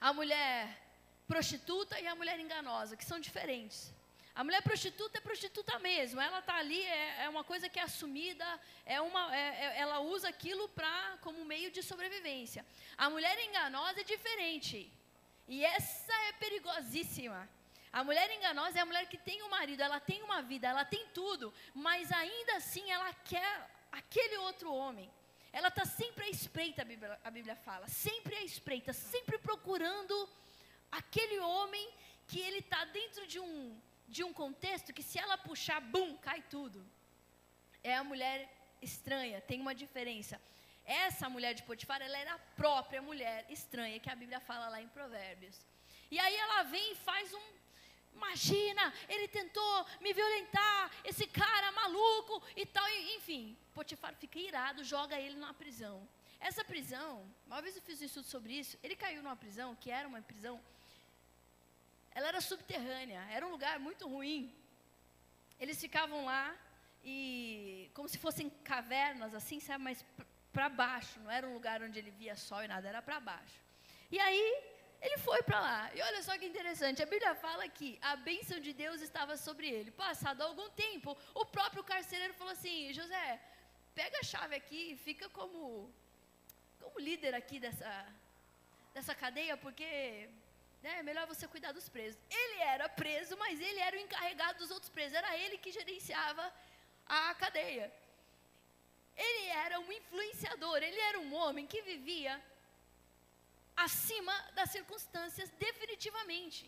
a 0.00 0.12
mulher 0.12 0.85
prostituta 1.26 1.98
e 2.00 2.06
a 2.06 2.14
mulher 2.14 2.38
enganosa, 2.40 2.96
que 2.96 3.04
são 3.04 3.18
diferentes. 3.20 3.92
A 4.34 4.44
mulher 4.44 4.62
prostituta 4.62 5.16
é 5.16 5.20
prostituta 5.20 5.78
mesmo, 5.78 6.20
ela 6.20 6.40
está 6.40 6.56
ali, 6.56 6.82
é, 6.82 7.22
é, 7.24 7.28
uma 7.28 7.42
coisa 7.42 7.70
que 7.70 7.78
é 7.78 7.82
assumida, 7.82 8.46
é 8.84 9.00
uma, 9.00 9.34
é, 9.34 9.46
é 9.64 9.78
ela 9.78 10.00
usa 10.00 10.28
aquilo 10.28 10.68
pra, 10.68 11.16
como 11.22 11.42
meio 11.44 11.70
de 11.70 11.82
sobrevivência. 11.82 12.64
A 12.98 13.08
mulher 13.08 13.38
enganosa 13.46 14.00
é 14.02 14.04
diferente, 14.04 14.92
e 15.48 15.64
essa 15.64 16.12
é 16.28 16.32
perigosíssima. 16.34 17.48
A 17.90 18.04
mulher 18.04 18.30
enganosa 18.30 18.78
é 18.78 18.82
a 18.82 18.84
mulher 18.84 19.06
que 19.08 19.16
tem 19.16 19.42
um 19.42 19.48
marido, 19.48 19.80
ela 19.82 19.98
tem 19.98 20.22
uma 20.22 20.42
vida, 20.42 20.68
ela 20.68 20.84
tem 20.84 21.06
tudo, 21.14 21.52
mas 21.74 22.12
ainda 22.12 22.56
assim 22.56 22.90
ela 22.90 23.10
quer 23.14 23.70
aquele 23.90 24.36
outro 24.38 24.70
homem. 24.70 25.10
Ela 25.50 25.68
está 25.68 25.86
sempre 25.86 26.24
à 26.26 26.28
espreita, 26.28 26.82
a 26.82 26.84
Bíblia, 26.84 27.18
a 27.24 27.30
Bíblia 27.30 27.56
fala, 27.56 27.88
sempre 27.88 28.34
à 28.36 28.42
espreita, 28.42 28.92
sempre 28.92 29.38
procurando 29.38 30.28
aquele 30.90 31.38
homem 31.40 31.88
que 32.26 32.40
ele 32.40 32.58
está 32.58 32.84
dentro 32.86 33.26
de 33.26 33.38
um, 33.38 33.80
de 34.08 34.24
um 34.24 34.32
contexto 34.32 34.92
que 34.92 35.02
se 35.02 35.18
ela 35.18 35.38
puxar, 35.38 35.80
bum, 35.80 36.16
cai 36.16 36.42
tudo. 36.42 36.84
É 37.82 37.96
a 37.96 38.04
mulher 38.04 38.50
estranha, 38.82 39.40
tem 39.40 39.60
uma 39.60 39.74
diferença. 39.74 40.40
Essa 40.84 41.28
mulher 41.28 41.52
de 41.54 41.62
Potifar, 41.64 42.00
ela 42.00 42.16
era 42.16 42.34
a 42.34 42.38
própria 42.38 43.02
mulher 43.02 43.44
estranha 43.48 43.98
que 43.98 44.10
a 44.10 44.14
Bíblia 44.14 44.40
fala 44.40 44.68
lá 44.68 44.80
em 44.80 44.88
Provérbios. 44.88 45.66
E 46.10 46.18
aí 46.18 46.36
ela 46.36 46.62
vem 46.64 46.92
e 46.92 46.94
faz 46.94 47.32
um. 47.34 47.56
Imagina, 48.14 48.94
ele 49.08 49.28
tentou 49.28 49.86
me 50.00 50.12
violentar, 50.12 50.90
esse 51.04 51.26
cara 51.26 51.70
maluco 51.72 52.42
e 52.54 52.64
tal. 52.64 52.88
Enfim, 53.16 53.56
Potifar 53.74 54.14
fica 54.14 54.38
irado, 54.38 54.84
joga 54.84 55.20
ele 55.20 55.34
numa 55.34 55.52
prisão. 55.52 56.08
Essa 56.40 56.64
prisão, 56.64 57.30
uma 57.46 57.60
vez 57.60 57.76
eu 57.76 57.82
fiz 57.82 58.00
um 58.00 58.04
estudo 58.04 58.26
sobre 58.26 58.52
isso, 58.52 58.78
ele 58.82 58.94
caiu 58.94 59.22
numa 59.22 59.36
prisão 59.36 59.74
que 59.74 59.90
era 59.90 60.06
uma 60.06 60.22
prisão 60.22 60.60
ela 62.16 62.28
era 62.28 62.40
subterrânea, 62.40 63.22
era 63.36 63.46
um 63.46 63.50
lugar 63.56 63.78
muito 63.78 64.04
ruim. 64.08 64.42
Eles 65.60 65.78
ficavam 65.78 66.24
lá 66.24 66.44
e 67.04 67.90
como 67.96 68.08
se 68.12 68.18
fossem 68.24 68.48
cavernas 68.72 69.34
assim, 69.34 69.58
sabe, 69.60 69.84
mas 69.88 69.98
para 70.50 70.70
baixo, 70.70 71.20
não 71.20 71.30
era 71.30 71.46
um 71.46 71.52
lugar 71.52 71.82
onde 71.86 71.98
ele 71.98 72.10
via 72.10 72.34
sol 72.34 72.62
e 72.64 72.68
nada, 72.68 72.88
era 72.88 73.02
para 73.08 73.20
baixo. 73.20 73.58
E 74.10 74.18
aí 74.18 74.44
ele 75.02 75.18
foi 75.18 75.42
para 75.42 75.60
lá. 75.60 75.90
E 75.94 76.00
olha 76.00 76.22
só 76.22 76.38
que 76.38 76.46
interessante, 76.46 77.02
a 77.02 77.10
Bíblia 77.14 77.34
fala 77.34 77.68
que 77.68 77.98
a 78.00 78.16
bênção 78.16 78.58
de 78.66 78.72
Deus 78.72 79.02
estava 79.02 79.36
sobre 79.36 79.68
ele. 79.68 79.90
Passado 79.90 80.40
algum 80.40 80.70
tempo, 80.70 81.14
o 81.34 81.44
próprio 81.44 81.84
carcereiro 81.84 82.32
falou 82.32 82.54
assim: 82.54 82.94
José, 82.94 83.38
pega 83.94 84.18
a 84.20 84.28
chave 84.32 84.56
aqui 84.56 84.92
e 84.92 84.96
fica 84.96 85.28
como, 85.28 85.92
como 86.80 86.98
líder 86.98 87.34
aqui 87.34 87.60
dessa, 87.60 87.92
dessa 88.94 89.14
cadeia, 89.14 89.54
porque 89.58 90.30
né, 90.86 90.94
é 91.00 91.06
melhor 91.08 91.26
você 91.32 91.46
cuidar 91.54 91.72
dos 91.78 91.88
presos. 91.94 92.18
Ele 92.42 92.58
era 92.74 92.88
preso, 93.02 93.34
mas 93.42 93.60
ele 93.68 93.80
era 93.86 93.96
o 93.96 94.02
encarregado 94.06 94.58
dos 94.62 94.70
outros 94.76 94.90
presos. 94.96 95.18
Era 95.22 95.32
ele 95.42 95.56
que 95.62 95.76
gerenciava 95.78 96.44
a 97.18 97.34
cadeia. 97.42 97.86
Ele 99.26 99.44
era 99.64 99.76
um 99.84 99.90
influenciador, 100.00 100.78
ele 100.88 101.00
era 101.10 101.18
um 101.24 101.32
homem 101.42 101.66
que 101.72 101.80
vivia 101.92 102.34
acima 103.86 104.34
das 104.58 104.70
circunstâncias, 104.76 105.48
definitivamente. 105.66 106.62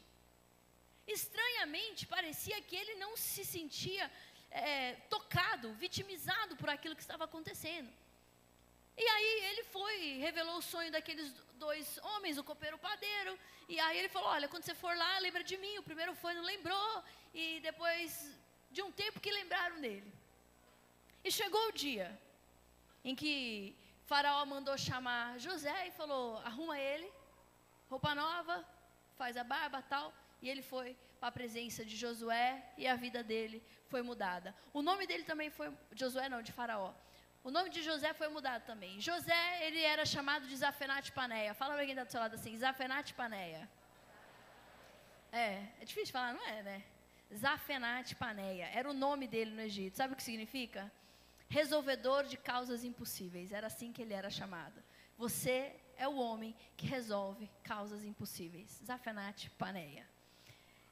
Estranhamente, 1.18 2.10
parecia 2.16 2.58
que 2.68 2.76
ele 2.80 2.94
não 3.04 3.12
se 3.16 3.44
sentia 3.54 4.06
é, 4.50 4.94
tocado, 5.14 5.72
vitimizado 5.84 6.56
por 6.60 6.70
aquilo 6.74 6.96
que 6.98 7.06
estava 7.08 7.24
acontecendo. 7.30 7.90
E 9.04 9.06
aí 9.14 9.32
ele 9.50 9.64
foi, 9.76 9.96
revelou 10.28 10.56
o 10.58 10.66
sonho 10.72 10.90
daqueles 10.96 11.28
dois 11.64 11.86
homens, 12.10 12.38
o 12.38 12.44
copeiro 12.50 12.76
o 12.76 12.84
padeiro. 12.88 13.32
E 13.68 13.76
aí 13.84 13.96
ele 14.00 14.10
falou: 14.14 14.28
Olha, 14.36 14.48
quando 14.52 14.64
você 14.64 14.74
for 14.82 14.94
lá, 15.02 15.12
lembra 15.26 15.42
de 15.50 15.56
mim. 15.64 15.74
O 15.78 15.88
primeiro 15.90 16.14
foi, 16.22 16.32
não 16.38 16.46
lembrou. 16.52 16.90
E 17.42 17.44
depois 17.68 18.10
de 18.70 18.82
um 18.86 18.92
tempo 19.02 19.22
que 19.24 19.38
lembraram 19.40 19.80
dele. 19.86 20.10
E 21.26 21.30
chegou 21.40 21.64
o 21.68 21.76
dia 21.84 22.08
em 23.08 23.14
que 23.20 23.32
Faraó 24.10 24.44
mandou 24.54 24.76
chamar 24.90 25.38
José 25.46 25.78
e 25.88 25.96
falou: 26.00 26.24
Arruma 26.50 26.78
ele, 26.78 27.10
roupa 27.92 28.14
nova, 28.14 28.56
faz 29.20 29.36
a 29.36 29.44
barba 29.54 29.82
tal. 29.94 30.08
E 30.42 30.48
ele 30.48 30.62
foi 30.72 30.88
para 31.18 31.28
a 31.30 31.36
presença 31.38 31.84
de 31.84 31.96
Josué 31.96 32.72
e 32.76 32.86
a 32.86 32.96
vida 33.04 33.20
dele 33.30 33.58
foi 33.92 34.02
mudada. 34.02 34.54
O 34.72 34.82
nome 34.88 35.04
dele 35.10 35.24
também 35.24 35.50
foi 35.50 35.68
Josué, 36.00 36.28
não, 36.28 36.42
de 36.48 36.52
Faraó. 36.52 36.92
O 37.48 37.50
nome 37.50 37.70
de 37.70 37.82
José 37.82 38.12
foi 38.12 38.28
mudado 38.28 38.66
também. 38.66 39.00
José, 39.00 39.66
ele 39.66 39.80
era 39.80 40.04
chamado 40.04 40.46
de 40.46 40.54
Zafenate 40.54 41.10
Paneia. 41.10 41.54
Fala 41.54 41.72
para 41.72 41.84
quem 41.86 41.92
está 41.92 42.04
do 42.04 42.10
seu 42.10 42.20
lado 42.20 42.34
assim, 42.34 42.54
Zafenate 42.58 43.14
Paneia. 43.14 43.66
É, 45.32 45.64
é 45.80 45.84
difícil 45.86 46.12
falar, 46.12 46.34
não 46.34 46.46
é, 46.46 46.62
né? 46.62 46.84
Zafenate 47.34 48.14
Paneia. 48.16 48.66
Era 48.66 48.90
o 48.90 48.92
nome 48.92 49.26
dele 49.26 49.52
no 49.52 49.62
Egito. 49.62 49.96
Sabe 49.96 50.12
o 50.12 50.16
que 50.18 50.22
significa? 50.22 50.92
Resolvedor 51.48 52.24
de 52.24 52.36
causas 52.36 52.84
impossíveis. 52.84 53.50
Era 53.50 53.68
assim 53.68 53.94
que 53.94 54.02
ele 54.02 54.12
era 54.12 54.28
chamado. 54.28 54.84
Você 55.16 55.74
é 55.96 56.06
o 56.06 56.16
homem 56.16 56.54
que 56.76 56.86
resolve 56.86 57.50
causas 57.62 58.04
impossíveis. 58.04 58.78
Zafenate 58.84 59.48
Paneia. 59.52 60.06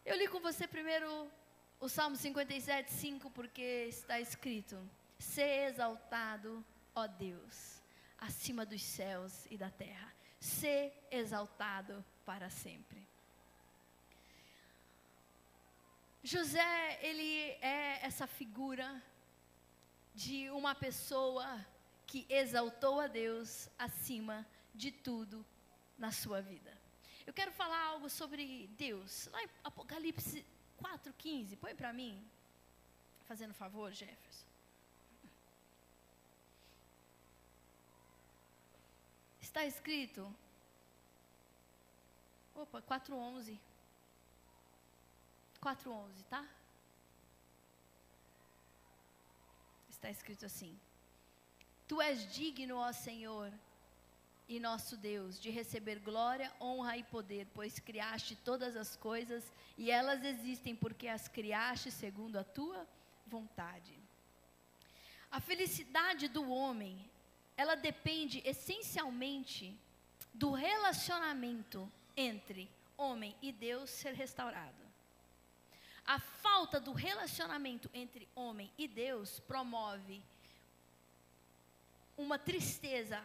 Eu 0.07 0.17
li 0.17 0.27
com 0.27 0.41
você 0.41 0.67
primeiro 0.67 1.31
o 1.79 1.87
Salmo 1.87 2.17
57, 2.17 2.91
5, 2.95 3.31
porque 3.31 3.89
está 3.91 4.19
escrito 4.19 4.83
Ser 5.19 5.69
exaltado, 5.71 6.65
ó 6.95 7.07
Deus, 7.07 7.83
acima 8.19 8.67
dos 8.67 8.83
céus 8.83 9.47
e 9.51 9.57
da 9.57 9.71
terra. 9.71 10.13
Ser 10.39 10.93
exaltado 11.11 12.05
para 12.25 12.51
sempre. 12.51 13.07
José, 16.23 16.99
ele 17.03 17.51
é 17.61 18.01
essa 18.03 18.27
figura 18.27 19.03
de 20.13 20.51
uma 20.51 20.75
pessoa 20.75 21.65
que 22.07 22.27
exaltou 22.29 23.01
a 23.01 23.07
Deus 23.07 23.69
acima 23.79 24.47
de 24.75 24.91
tudo 24.91 25.47
na 25.97 26.11
sua 26.11 26.41
vida. 26.43 26.77
Eu 27.27 27.33
quero 27.33 27.53
falar 27.53 27.81
algo 27.87 28.09
sobre 28.09 28.69
Deus. 28.79 29.29
Lá 29.33 29.43
em 29.43 29.49
Apocalipse 29.65 30.45
4,15. 30.83 31.57
Põe 31.59 31.75
para 31.75 31.93
mim. 31.93 32.25
Fazendo 33.27 33.53
favor, 33.53 33.93
Jefferson. 33.93 34.26
Está 39.57 39.65
escrito. 39.65 40.37
Opa, 42.55 42.83
4:11. 42.83 43.59
4:11, 45.63 46.25
tá? 46.29 46.47
Está 49.89 50.11
escrito 50.11 50.45
assim: 50.45 50.79
Tu 51.89 52.03
és 52.03 52.31
digno, 52.35 52.77
ó 52.77 52.93
Senhor, 52.93 53.51
e 54.47 54.61
nosso 54.61 54.95
Deus, 54.95 55.41
de 55.41 55.49
receber 55.49 56.01
glória, 56.01 56.53
honra 56.61 56.99
e 56.99 57.05
poder, 57.05 57.47
pois 57.55 57.79
criaste 57.79 58.37
todas 58.37 58.77
as 58.77 58.95
coisas 58.95 59.51
e 59.79 59.91
elas 59.91 60.23
existem 60.23 60.77
porque 60.77 61.09
as 61.09 61.29
criaste 61.29 61.91
segundo 61.91 62.37
a 62.37 62.45
tua 62.45 62.87
vontade. 63.27 63.99
A 65.31 65.41
felicidade 65.41 66.29
do 66.29 66.47
homem 66.51 67.11
ela 67.57 67.75
depende 67.75 68.43
essencialmente 68.45 69.77
do 70.33 70.53
relacionamento 70.53 71.91
entre 72.17 72.71
homem 72.97 73.35
e 73.41 73.51
Deus 73.51 73.91
ser 73.91 74.15
restaurado. 74.15 74.85
A 76.07 76.19
falta 76.19 76.79
do 76.79 76.93
relacionamento 76.93 77.91
entre 77.93 78.29
homem 78.35 78.71
e 78.79 78.87
Deus 78.87 79.41
promove 79.41 80.23
uma 82.17 82.39
tristeza 82.39 83.23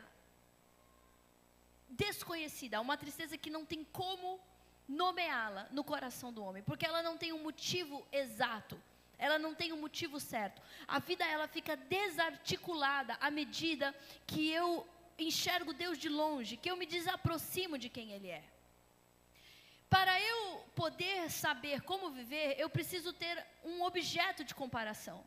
desconhecida, 1.88 2.82
uma 2.82 2.98
tristeza 2.98 3.38
que 3.38 3.50
não 3.50 3.66
tem 3.66 3.84
como 3.84 4.40
nomeá-la 4.88 5.68
no 5.72 5.84
coração 5.84 6.34
do 6.34 6.44
homem, 6.44 6.64
porque 6.64 6.86
ela 6.86 7.04
não 7.04 7.18
tem 7.18 7.32
um 7.32 7.44
motivo 7.44 8.06
exato 8.12 8.82
ela 9.25 9.38
não 9.38 9.54
tem 9.60 9.72
um 9.72 9.82
motivo 9.86 10.20
certo. 10.20 10.60
A 10.88 10.98
vida 11.10 11.24
ela 11.36 11.48
fica 11.48 11.75
desarticulada 11.96 13.13
à 13.22 13.30
medida 13.40 13.96
que 14.25 14.50
eu 14.50 14.68
enxergo 15.28 15.80
Deus 15.82 15.98
de 16.04 16.10
longe, 16.10 16.58
que 16.58 16.72
eu 16.72 16.75
me 16.75 16.88
desaproximo 16.88 17.78
de 17.78 17.88
quem 17.88 18.08
Ele 18.16 18.30
é. 18.30 18.44
Para 19.88 20.20
eu 20.20 20.40
poder 20.84 21.30
saber 21.30 21.82
como 21.82 22.10
viver, 22.10 22.56
eu 22.58 22.70
preciso 22.78 23.13
ter 23.13 23.36
um 23.63 23.84
objeto 23.84 24.44
de 24.44 24.56
comparação. 24.56 25.24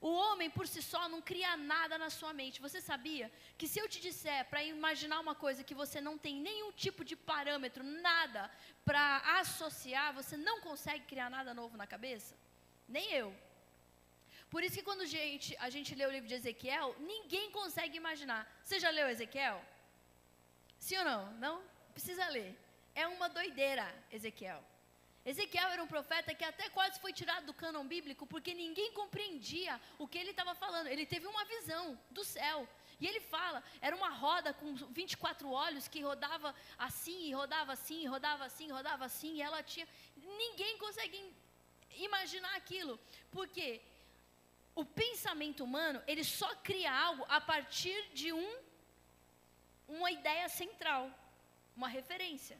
O 0.00 0.12
homem 0.22 0.48
por 0.56 0.66
si 0.68 0.80
só 0.82 1.08
não 1.08 1.20
cria 1.20 1.56
nada 1.56 1.96
na 1.98 2.10
sua 2.10 2.32
mente. 2.32 2.60
Você 2.60 2.80
sabia 2.80 3.32
que 3.58 3.66
se 3.66 3.80
eu 3.80 3.88
te 3.88 4.00
disser 4.06 4.44
para 4.50 4.62
imaginar 4.62 5.18
uma 5.18 5.34
coisa 5.34 5.64
que 5.64 5.74
você 5.82 6.00
não 6.00 6.16
tem 6.18 6.36
nenhum 6.40 6.70
tipo 6.72 7.02
de 7.02 7.16
parâmetro, 7.16 7.82
nada 7.82 8.48
para 8.84 9.06
associar, 9.40 10.14
você 10.14 10.36
não 10.36 10.60
consegue 10.60 11.04
criar 11.06 11.30
nada 11.30 11.52
novo 11.52 11.76
na 11.76 11.86
cabeça? 11.86 12.43
Nem 12.88 13.12
eu. 13.12 13.34
Por 14.50 14.62
isso 14.62 14.76
que 14.76 14.82
quando 14.82 15.06
gente, 15.06 15.56
a 15.58 15.68
gente 15.68 15.94
lê 15.94 16.06
o 16.06 16.10
livro 16.10 16.28
de 16.28 16.34
Ezequiel, 16.34 16.94
ninguém 17.00 17.50
consegue 17.50 17.96
imaginar. 17.96 18.42
Você 18.62 18.78
já 18.78 18.90
leu 18.90 19.08
Ezequiel? 19.08 19.64
Sim 20.78 20.98
ou 20.98 21.04
não? 21.04 21.32
Não? 21.34 21.62
Precisa 21.92 22.28
ler. 22.28 22.56
É 22.94 23.06
uma 23.08 23.28
doideira, 23.28 23.86
Ezequiel. 24.12 24.62
Ezequiel 25.24 25.68
era 25.70 25.82
um 25.82 25.86
profeta 25.86 26.34
que 26.34 26.44
até 26.44 26.68
quase 26.68 27.00
foi 27.00 27.12
tirado 27.12 27.46
do 27.46 27.54
cânon 27.54 27.86
bíblico, 27.86 28.26
porque 28.26 28.52
ninguém 28.52 28.92
compreendia 28.92 29.80
o 29.98 30.06
que 30.06 30.18
ele 30.18 30.30
estava 30.30 30.54
falando. 30.54 30.86
Ele 30.86 31.06
teve 31.06 31.26
uma 31.26 31.44
visão 31.46 31.98
do 32.10 32.22
céu. 32.22 32.68
E 33.00 33.06
ele 33.06 33.20
fala, 33.20 33.62
era 33.80 33.96
uma 33.96 34.10
roda 34.10 34.52
com 34.52 34.74
24 34.74 35.50
olhos 35.50 35.88
que 35.88 36.02
rodava 36.02 36.54
assim, 36.78 37.34
rodava 37.34 37.72
assim, 37.72 38.06
rodava 38.06 38.44
assim, 38.44 38.70
rodava 38.70 39.04
assim, 39.06 39.34
e 39.36 39.42
ela 39.42 39.62
tinha. 39.62 39.88
Ninguém 40.16 40.76
consegue 40.78 41.34
imaginar 41.96 42.54
aquilo. 42.56 42.98
Porque 43.30 43.80
o 44.74 44.84
pensamento 44.84 45.64
humano, 45.64 46.02
ele 46.06 46.24
só 46.24 46.54
cria 46.56 46.92
algo 46.92 47.24
a 47.28 47.40
partir 47.40 48.08
de 48.12 48.32
um 48.32 48.64
uma 49.86 50.10
ideia 50.10 50.48
central, 50.48 51.10
uma 51.76 51.88
referência 51.88 52.58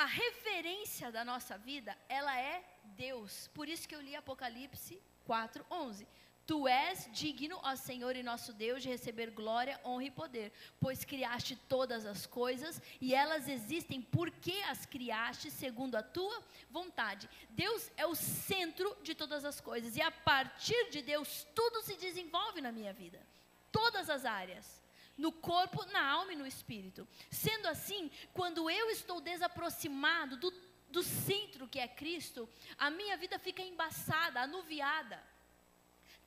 a 0.00 0.06
referência 0.06 1.12
da 1.12 1.22
nossa 1.22 1.58
vida, 1.58 1.94
ela 2.08 2.34
é 2.40 2.64
Deus. 2.96 3.48
Por 3.48 3.68
isso 3.68 3.86
que 3.86 3.94
eu 3.94 4.00
li 4.00 4.16
Apocalipse 4.16 4.98
4:11. 5.26 6.06
Tu 6.50 6.66
és 6.66 7.08
digno, 7.12 7.60
ó 7.62 7.76
Senhor 7.76 8.16
e 8.16 8.24
nosso 8.24 8.52
Deus, 8.52 8.82
de 8.82 8.88
receber 8.88 9.30
glória, 9.30 9.80
honra 9.84 10.06
e 10.06 10.10
poder, 10.10 10.52
pois 10.80 11.04
criaste 11.04 11.54
todas 11.54 12.04
as 12.04 12.26
coisas 12.26 12.82
e 13.00 13.14
elas 13.14 13.46
existem 13.46 14.02
porque 14.02 14.54
as 14.66 14.84
criaste 14.84 15.48
segundo 15.48 15.94
a 15.94 16.02
tua 16.02 16.42
vontade. 16.68 17.30
Deus 17.50 17.88
é 17.96 18.04
o 18.04 18.16
centro 18.16 18.96
de 19.00 19.14
todas 19.14 19.44
as 19.44 19.60
coisas 19.60 19.96
e 19.96 20.02
a 20.02 20.10
partir 20.10 20.90
de 20.90 21.02
Deus 21.02 21.46
tudo 21.54 21.82
se 21.82 21.94
desenvolve 21.94 22.60
na 22.60 22.72
minha 22.72 22.92
vida. 22.92 23.24
Todas 23.70 24.10
as 24.10 24.24
áreas 24.24 24.82
no 25.16 25.30
corpo, 25.30 25.84
na 25.92 26.04
alma 26.04 26.32
e 26.32 26.36
no 26.36 26.44
espírito. 26.44 27.06
Sendo 27.30 27.68
assim, 27.68 28.10
quando 28.34 28.68
eu 28.68 28.90
estou 28.90 29.20
desaproximado 29.20 30.36
do, 30.36 30.52
do 30.88 31.04
centro 31.04 31.68
que 31.68 31.78
é 31.78 31.86
Cristo, 31.86 32.48
a 32.76 32.90
minha 32.90 33.16
vida 33.16 33.38
fica 33.38 33.62
embaçada, 33.62 34.40
anuviada. 34.40 35.29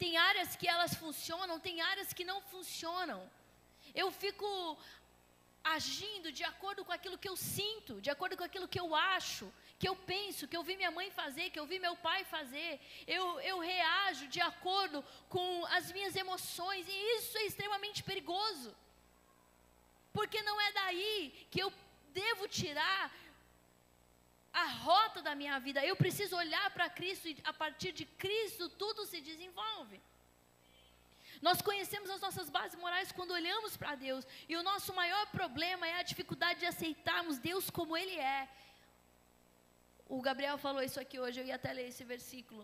Tem 0.04 0.18
áreas 0.18 0.52
que 0.60 0.68
elas 0.74 0.94
funcionam, 1.02 1.56
tem 1.68 1.78
áreas 1.92 2.12
que 2.18 2.26
não 2.30 2.40
funcionam. 2.54 3.20
Eu 4.02 4.08
fico 4.12 4.48
agindo 5.76 6.30
de 6.38 6.44
acordo 6.44 6.84
com 6.84 6.92
aquilo 6.96 7.18
que 7.22 7.30
eu 7.32 7.38
sinto, 7.38 8.02
de 8.06 8.10
acordo 8.10 8.36
com 8.36 8.44
aquilo 8.44 8.68
que 8.74 8.82
eu 8.84 8.90
acho, 8.94 9.46
que 9.80 9.88
eu 9.88 9.96
penso, 9.96 10.48
que 10.50 10.58
eu 10.58 10.64
vi 10.70 10.76
minha 10.76 10.92
mãe 10.98 11.10
fazer, 11.22 11.52
que 11.52 11.62
eu 11.62 11.66
vi 11.72 11.80
meu 11.80 11.96
pai 12.08 12.20
fazer. 12.26 12.72
Eu, 13.08 13.26
eu 13.52 13.60
reajo 13.60 14.28
de 14.28 14.42
acordo 14.42 15.02
com 15.30 15.48
as 15.78 15.90
minhas 15.96 16.18
emoções, 16.24 16.86
e 16.90 16.98
isso 17.18 17.38
é 17.38 17.46
extremamente 17.46 18.04
perigoso. 18.04 18.76
Porque 20.12 20.42
não 20.50 20.60
é 20.60 20.70
daí 20.82 21.48
que 21.50 21.62
eu 21.64 21.72
devo 22.22 22.46
tirar 22.50 23.10
a 24.54 24.66
rota 24.66 25.22
da 25.22 25.34
minha 25.34 25.58
vida. 25.60 25.84
Eu 25.84 25.96
preciso 25.96 26.36
olhar 26.36 26.70
para 26.72 26.88
Cristo 26.88 27.28
e 27.28 27.38
a 27.44 27.52
partir 27.52 27.92
de 27.92 28.06
Cristo 28.06 28.70
tudo. 28.70 29.02
Nós 31.48 31.62
conhecemos 31.62 32.10
as 32.10 32.22
nossas 32.26 32.50
bases 32.50 32.80
morais 32.80 33.12
quando 33.12 33.32
olhamos 33.32 33.76
para 33.76 33.96
Deus, 33.96 34.26
e 34.48 34.56
o 34.56 34.64
nosso 34.64 34.92
maior 35.00 35.26
problema 35.28 35.86
é 35.86 35.96
a 36.00 36.10
dificuldade 36.12 36.62
de 36.62 36.66
aceitarmos 36.66 37.38
Deus 37.38 37.70
como 37.70 37.98
Ele 38.02 38.18
é. 38.18 38.48
O 40.08 40.22
Gabriel 40.22 40.58
falou 40.58 40.82
isso 40.82 41.02
aqui 41.02 41.20
hoje, 41.20 41.42
eu 41.42 41.46
ia 41.46 41.56
até 41.56 41.74
ler 41.74 41.90
esse 41.90 42.06
versículo. 42.06 42.64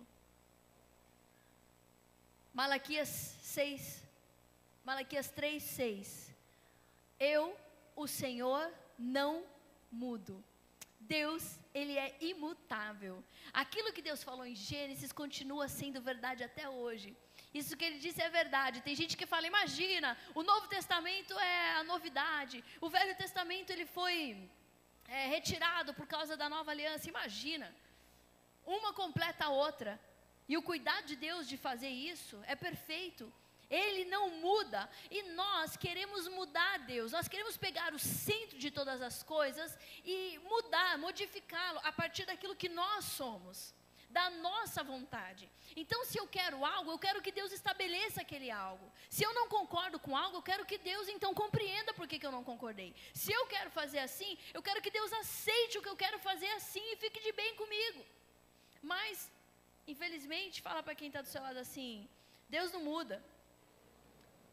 Malaquias 2.54 3.10
6, 3.10 4.02
Malaquias 4.86 5.30
3, 5.30 5.62
6. 5.62 6.34
Eu, 7.20 7.44
o 7.98 8.08
Senhor, 8.08 8.72
não 8.98 9.44
mudo. 9.92 10.42
Deus, 11.02 11.60
ele 11.74 11.98
é 11.98 12.16
imutável. 12.22 13.22
Aquilo 13.52 13.92
que 13.92 14.02
Deus 14.02 14.24
falou 14.24 14.46
em 14.46 14.56
Gênesis 14.56 15.12
continua 15.12 15.68
sendo 15.68 16.02
verdade 16.02 16.46
até 16.46 16.70
hoje. 16.70 17.14
Isso 17.54 17.76
que 17.76 17.86
ele 17.86 18.00
disse 18.00 18.22
é 18.22 18.30
verdade. 18.30 18.82
Tem 18.82 18.96
gente 18.96 19.18
que 19.18 19.26
fala: 19.26 19.48
imagina, 19.48 20.18
o 20.36 20.44
Novo 20.44 20.68
Testamento 20.68 21.38
é 21.40 21.76
a 21.78 21.84
novidade. 21.84 22.64
O 22.80 22.90
Velho 22.90 23.16
Testamento 23.16 23.72
ele 23.72 23.86
foi 23.86 24.50
é, 25.08 25.28
retirado 25.28 25.94
por 25.94 26.06
causa 26.06 26.38
da 26.38 26.48
nova 26.48 26.72
aliança. 26.72 27.10
Imagina. 27.10 27.74
Uma 28.66 28.94
completa 28.94 29.46
a 29.46 29.50
outra. 29.50 30.00
E 30.48 30.58
o 30.58 30.62
cuidado 30.62 31.06
de 31.06 31.16
Deus 31.16 31.48
de 31.48 31.58
fazer 31.58 31.90
isso 31.90 32.42
é 32.46 32.56
perfeito. 32.56 33.32
Ele 33.70 34.06
não 34.06 34.32
muda 34.32 34.90
e 35.12 35.22
nós 35.34 35.78
queremos 35.78 36.28
mudar 36.28 36.80
Deus. 36.80 37.12
Nós 37.12 37.28
queremos 37.28 37.56
pegar 37.56 37.94
o 37.94 38.00
centro 38.00 38.58
de 38.58 38.72
todas 38.72 39.00
as 39.00 39.22
coisas 39.22 39.78
e 40.04 40.40
mudar, 40.44 40.98
modificá-lo 40.98 41.80
a 41.84 41.92
partir 41.92 42.26
daquilo 42.26 42.56
que 42.56 42.68
nós 42.68 43.06
somos, 43.06 43.76
da 44.10 44.30
nossa 44.32 44.84
vontade. 44.84 45.50
Então, 45.76 46.04
se 46.04 46.18
eu 46.18 46.28
quero 46.28 46.66
algo, 46.66 46.92
eu 46.92 47.00
quero 47.00 47.22
que 47.22 47.32
Deus 47.32 47.52
estabeleça 47.52 48.22
aquele 48.22 48.50
algo. 48.50 48.92
Se 49.10 49.24
eu 49.24 49.34
não 49.34 49.48
concordo 49.48 50.00
com 50.00 50.18
algo, 50.18 50.38
eu 50.38 50.42
quero 50.42 50.66
que 50.66 50.78
Deus 50.78 51.08
então 51.08 51.34
compreenda 51.34 51.94
por 51.94 52.08
que, 52.08 52.20
que 52.20 52.26
eu 52.26 52.32
não 52.32 52.44
concordei. 52.44 52.96
Se 53.14 53.32
eu 53.32 53.46
quero 53.46 53.70
fazer 53.70 54.00
assim, 54.00 54.38
eu 54.54 54.64
quero 54.64 54.82
que 54.82 54.92
Deus 54.92 55.14
aceite 55.14 55.78
o 55.78 55.82
que 55.82 55.90
eu 55.90 55.96
quero 55.96 56.20
fazer 56.20 56.50
assim 56.52 56.82
e 56.92 56.96
fique 56.96 57.22
de 57.22 57.32
bem 57.32 57.56
comigo. 57.56 58.04
Mas, 58.82 59.32
infelizmente, 59.88 60.62
fala 60.62 60.82
para 60.82 60.96
quem 60.96 61.08
está 61.08 61.22
do 61.22 61.28
seu 61.28 61.42
lado 61.42 61.58
assim: 61.58 62.10
Deus 62.50 62.72
não 62.72 62.84
muda. 62.84 63.24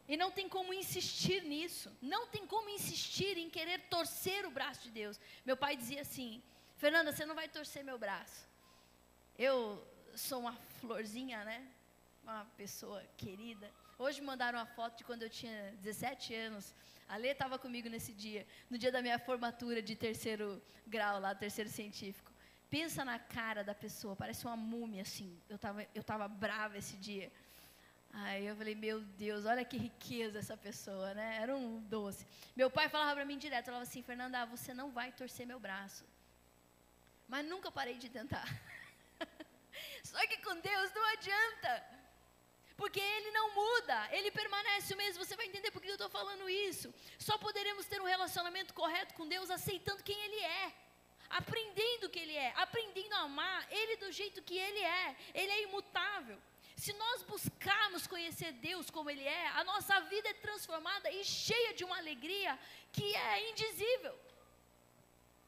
E 0.07 0.15
não 0.15 0.31
tem 0.31 0.47
como 0.47 0.73
insistir 0.73 1.43
nisso. 1.43 1.91
Não 2.01 2.27
tem 2.27 2.45
como 2.47 2.69
insistir 2.69 3.37
em 3.37 3.49
querer 3.49 3.79
torcer 3.89 4.45
o 4.45 4.51
braço 4.51 4.83
de 4.83 4.91
Deus. 4.91 5.19
Meu 5.43 5.57
pai 5.57 5.75
dizia 5.75 6.01
assim: 6.01 6.41
Fernanda, 6.77 7.11
você 7.11 7.25
não 7.25 7.35
vai 7.35 7.49
torcer 7.49 7.83
meu 7.83 7.97
braço. 7.97 8.47
Eu 9.37 9.85
sou 10.15 10.39
uma 10.39 10.53
florzinha, 10.81 11.43
né? 11.45 11.67
Uma 12.23 12.43
pessoa 12.57 13.03
querida. 13.15 13.69
Hoje 13.99 14.19
mandaram 14.19 14.57
uma 14.57 14.65
foto 14.65 14.97
de 14.97 15.03
quando 15.03 15.21
eu 15.21 15.29
tinha 15.29 15.75
17 15.79 16.33
anos. 16.33 16.73
A 17.07 17.17
Lê 17.17 17.29
estava 17.29 17.59
comigo 17.59 17.87
nesse 17.87 18.13
dia, 18.13 18.47
no 18.67 18.79
dia 18.79 18.91
da 18.91 18.99
minha 18.99 19.19
formatura 19.19 19.79
de 19.79 19.95
terceiro 19.95 20.59
grau 20.87 21.19
lá, 21.19 21.35
terceiro 21.35 21.69
científico. 21.69 22.31
Pensa 22.67 23.05
na 23.05 23.19
cara 23.19 23.63
da 23.63 23.75
pessoa, 23.75 24.15
parece 24.15 24.43
uma 24.45 24.57
múmia 24.57 25.03
assim. 25.03 25.39
Eu 25.47 25.55
estava 25.57 25.85
eu 25.93 26.03
tava 26.03 26.27
brava 26.27 26.75
esse 26.75 26.97
dia. 26.97 27.31
Aí 28.11 28.47
eu 28.47 28.55
falei, 28.55 28.73
meu 28.73 29.01
Deus, 29.01 29.45
olha 29.45 29.63
que 29.63 29.77
riqueza 29.77 30.39
essa 30.39 30.57
pessoa, 30.57 31.13
né? 31.13 31.37
Era 31.39 31.55
um 31.55 31.79
doce. 31.81 32.25
Meu 32.55 32.71
pai 32.71 32.89
falava 32.89 33.13
para 33.13 33.25
mim 33.25 33.37
direto, 33.37 33.65
falava 33.65 33.83
assim, 33.83 34.01
Fernanda, 34.01 34.45
você 34.47 34.73
não 34.73 34.89
vai 34.89 35.11
torcer 35.11 35.45
meu 35.45 35.59
braço. 35.59 36.03
Mas 37.27 37.45
nunca 37.45 37.69
parei 37.69 37.97
de 37.97 38.09
tentar. 38.09 38.47
Só 40.11 40.19
que 40.27 40.37
com 40.45 40.55
Deus 40.59 40.93
não 40.97 41.05
adianta. 41.13 41.71
Porque 42.81 42.99
Ele 42.99 43.31
não 43.31 43.47
muda, 43.61 43.97
Ele 44.17 44.29
permanece 44.31 44.93
o 44.93 44.97
mesmo. 44.97 45.23
Você 45.23 45.35
vai 45.35 45.47
entender 45.47 45.71
por 45.71 45.81
que 45.81 45.89
eu 45.89 45.99
estou 45.99 46.09
falando 46.09 46.49
isso. 46.49 46.93
Só 47.27 47.35
poderemos 47.45 47.85
ter 47.91 47.99
um 48.01 48.11
relacionamento 48.15 48.73
correto 48.81 49.15
com 49.15 49.27
Deus 49.35 49.49
aceitando 49.49 50.03
quem 50.03 50.19
Ele 50.25 50.41
é. 50.63 50.73
Aprendendo 51.29 52.09
quem 52.09 52.23
Ele 52.23 52.37
é, 52.47 52.53
aprendendo 52.55 53.13
a 53.13 53.23
amar 53.29 53.67
Ele 53.69 53.97
do 53.97 54.11
jeito 54.19 54.43
que 54.43 54.57
Ele 54.57 54.79
é. 54.79 55.15
Ele 55.33 55.51
é 55.51 55.63
imutável. 55.63 56.39
Se 56.83 56.93
nós 56.93 57.23
buscarmos 57.23 58.05
conhecer 58.05 58.51
Deus 58.69 58.91
como 58.91 59.09
Ele 59.09 59.23
é, 59.23 59.47
a 59.59 59.63
nossa 59.63 59.99
vida 60.01 60.29
é 60.29 60.33
transformada 60.35 61.09
e 61.09 61.23
cheia 61.25 61.73
de 61.73 61.83
uma 61.83 61.97
alegria 61.97 62.57
que 62.93 63.15
é 63.15 63.49
indizível. 63.49 64.15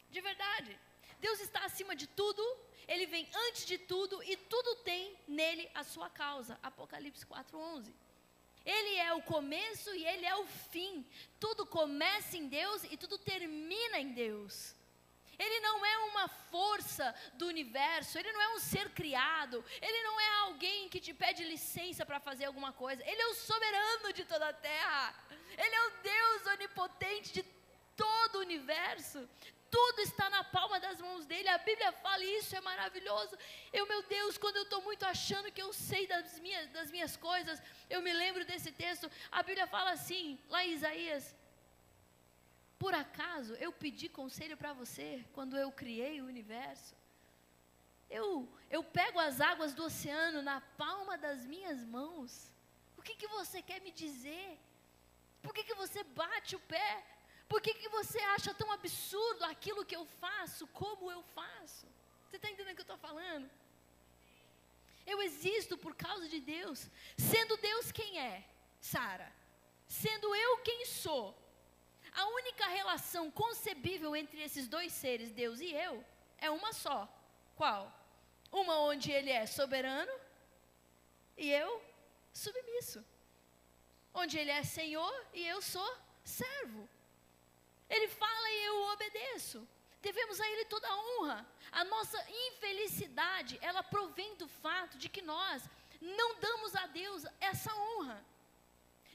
De 0.10 0.20
verdade. 0.20 0.78
Deus 1.20 1.40
está 1.40 1.64
acima 1.66 1.96
de 1.96 2.08
tudo, 2.08 2.44
Ele 2.94 3.06
vem 3.06 3.30
antes 3.46 3.68
de 3.68 3.78
tudo 3.78 4.22
e 4.24 4.36
tudo 4.36 4.78
tem 4.78 5.16
nele 5.28 5.70
a 5.76 5.84
sua 5.84 6.10
causa. 6.10 6.58
Apocalipse 6.64 7.24
4,11. 7.24 7.94
Ele 8.66 8.96
é 8.96 9.14
o 9.14 9.22
começo 9.22 9.94
e 9.94 10.04
Ele 10.06 10.26
é 10.26 10.36
o 10.36 10.46
fim. 10.72 11.06
Tudo 11.40 11.68
começa 11.68 12.36
em 12.36 12.48
Deus 12.48 12.84
e 12.86 12.98
tudo 12.98 13.20
termina 13.20 14.00
em 14.00 14.12
Deus. 14.12 14.76
Ele 15.38 15.60
não 15.62 15.86
é 15.86 15.98
uma 16.00 16.28
força 16.28 17.16
do 17.36 17.46
universo, 17.48 18.18
ele 18.18 18.32
não 18.34 18.42
é 18.42 18.56
um 18.56 18.60
ser 18.60 18.90
criado, 18.90 19.64
ele 19.82 20.04
não 20.04 20.20
é 20.20 20.30
alguém 20.40 20.90
que 20.90 21.00
te 21.00 21.14
pede 21.14 21.46
licença 21.46 22.06
para 22.06 22.20
fazer 22.20 22.46
alguma 22.46 22.74
coisa. 22.74 23.02
Ele 23.10 23.22
é 23.22 23.28
o 23.28 23.36
soberano 23.36 24.12
de 24.12 24.26
toda 24.26 24.50
a 24.50 24.54
terra. 24.54 25.16
Ele 25.58 25.76
é 25.76 25.88
o 25.88 25.92
Deus 26.14 26.46
onipotente 26.56 27.32
de 27.32 27.44
todo 27.96 28.36
o 28.36 28.42
universo. 28.42 29.30
Tudo 29.72 30.00
está 30.02 30.30
na 30.30 30.44
palma 30.44 30.80
das 30.80 31.00
mãos 31.00 31.26
dele. 31.26 31.50
A 31.50 31.58
Bíblia 31.58 31.92
fala 31.92 32.24
e 32.24 32.38
isso, 32.38 32.56
é 32.56 32.62
maravilhoso. 32.62 33.38
Eu, 33.72 33.86
meu 33.88 34.02
Deus, 34.04 34.38
quando 34.38 34.58
eu 34.58 34.64
estou 34.64 34.82
muito 34.82 35.04
achando 35.06 35.52
que 35.52 35.62
eu 35.62 35.72
sei 35.72 36.08
das 36.08 36.40
minhas, 36.40 36.70
das 36.70 36.90
minhas 36.90 37.16
coisas, 37.16 37.62
eu 37.90 38.02
me 38.02 38.14
lembro 38.14 38.46
desse 38.46 38.72
texto. 38.72 39.12
A 39.32 39.44
Bíblia 39.44 39.68
fala 39.68 39.92
assim, 39.92 40.40
lá 40.50 40.64
em 40.66 40.74
Isaías: 40.74 41.36
Por 42.78 42.94
acaso 42.94 43.54
eu 43.56 43.72
pedi 43.72 44.10
conselho 44.10 44.58
para 44.58 44.74
você 44.74 45.24
quando 45.34 45.56
eu 45.58 45.72
criei 45.72 46.22
o 46.22 46.26
universo? 46.26 46.96
Eu, 48.10 48.28
eu 48.72 48.84
pego 48.84 49.20
as 49.20 49.40
águas 49.40 49.74
do 49.74 49.84
oceano 49.84 50.42
na 50.42 50.60
palma 50.84 51.16
das 51.18 51.46
minhas 51.46 51.84
mãos. 51.86 52.52
O 52.98 53.04
que, 53.04 53.16
que 53.16 53.28
você 53.28 53.62
quer 53.62 53.80
me 53.82 53.92
dizer? 53.92 54.60
Por 55.44 55.54
que, 55.54 55.64
que 55.64 55.76
você 55.76 56.04
bate 56.04 56.56
o 56.56 56.60
pé? 56.60 57.06
Por 57.50 57.60
que, 57.62 57.74
que 57.74 57.90
você 57.90 58.20
acha 58.36 58.54
tão 58.54 58.72
absurdo 58.72 59.44
aquilo 59.46 59.84
que 59.84 59.96
eu 59.96 60.06
faço, 60.24 60.68
como 60.68 61.12
eu 61.12 61.24
faço? 61.38 61.88
Você 62.26 62.36
está 62.36 62.48
entendendo 62.48 62.74
o 62.74 62.76
que 62.76 62.82
eu 62.82 62.94
estou 62.94 62.98
falando? 63.10 63.50
Eu 65.06 65.20
existo 65.24 65.76
por 65.76 65.96
causa 65.96 66.28
de 66.30 66.40
Deus. 66.40 66.88
Sendo 67.18 67.58
Deus 67.58 67.92
quem 67.92 68.20
é, 68.20 68.46
Sara? 68.80 69.34
Sendo 69.88 70.36
eu 70.36 70.60
quem 70.60 70.86
sou. 70.86 71.36
A 72.14 72.26
única 72.28 72.68
relação 72.68 73.32
concebível 73.32 74.16
entre 74.16 74.40
esses 74.44 74.68
dois 74.68 74.94
seres, 74.94 75.32
Deus 75.32 75.60
e 75.60 75.74
eu, 75.74 76.06
é 76.38 76.52
uma 76.52 76.72
só. 76.72 77.00
Qual? 77.56 77.92
Uma 78.52 78.80
onde 78.82 79.12
ele 79.12 79.32
é 79.32 79.48
soberano 79.48 80.12
e 81.36 81.52
eu 81.52 81.82
submisso. 82.32 83.04
Onde 84.14 84.38
ele 84.38 84.52
é 84.52 84.64
Senhor 84.64 85.16
e 85.34 85.48
eu 85.48 85.62
sou 85.64 85.92
servo. 86.24 86.88
Ele 87.90 88.08
fala 88.08 88.50
e 88.52 88.66
eu 88.66 88.82
obedeço. 88.94 89.68
Devemos 90.02 90.40
a 90.40 90.48
Ele 90.50 90.66
toda 90.66 90.88
a 90.88 90.98
honra. 90.98 91.46
A 91.72 91.84
nossa 91.84 92.24
infelicidade, 92.48 93.58
ela 93.62 93.84
provém 93.84 94.36
do 94.36 94.48
fato 94.48 94.98
de 94.98 95.10
que 95.10 95.22
nós 95.22 95.64
não 96.02 96.40
damos 96.40 96.76
a 96.76 96.88
Deus 96.88 97.26
essa 97.40 97.74
honra. 97.76 98.24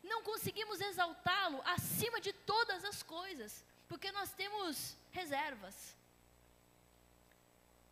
Não 0.02 0.22
conseguimos 0.22 0.80
exaltá-lo 0.80 1.62
acima 1.64 2.20
de 2.20 2.32
todas 2.32 2.84
as 2.84 3.02
coisas, 3.02 3.64
porque 3.88 4.12
nós 4.12 4.32
temos 4.32 4.96
reservas. 5.12 5.96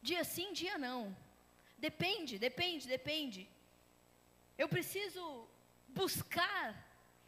Dia 0.02 0.24
sim, 0.24 0.52
dia 0.52 0.76
não. 0.76 1.16
Depende, 1.78 2.38
depende, 2.38 2.86
depende. 2.86 3.48
Eu 4.58 4.68
preciso 4.68 5.48
buscar 5.88 6.76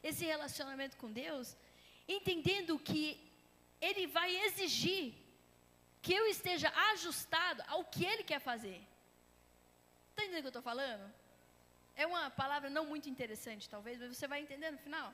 esse 0.02 0.24
relacionamento 0.24 0.96
com 0.98 1.10
Deus, 1.10 1.56
entendendo 2.06 2.78
que 2.78 3.18
ele 3.88 4.06
vai 4.18 4.30
exigir 4.46 5.04
que 6.04 6.14
eu 6.20 6.24
esteja 6.34 6.68
ajustado 6.90 7.62
ao 7.72 7.82
que 7.92 8.04
ele 8.04 8.24
quer 8.30 8.40
fazer. 8.50 8.80
Está 10.10 10.22
entendendo 10.22 10.40
o 10.40 10.42
que 10.42 10.50
eu 10.52 10.60
estou 10.60 10.70
falando? 10.72 11.04
É 12.02 12.06
uma 12.06 12.24
palavra 12.42 12.68
não 12.76 12.84
muito 12.92 13.08
interessante, 13.08 13.68
talvez, 13.74 13.98
mas 14.00 14.16
você 14.16 14.26
vai 14.32 14.40
entender 14.40 14.70
no 14.70 14.78
final. 14.86 15.08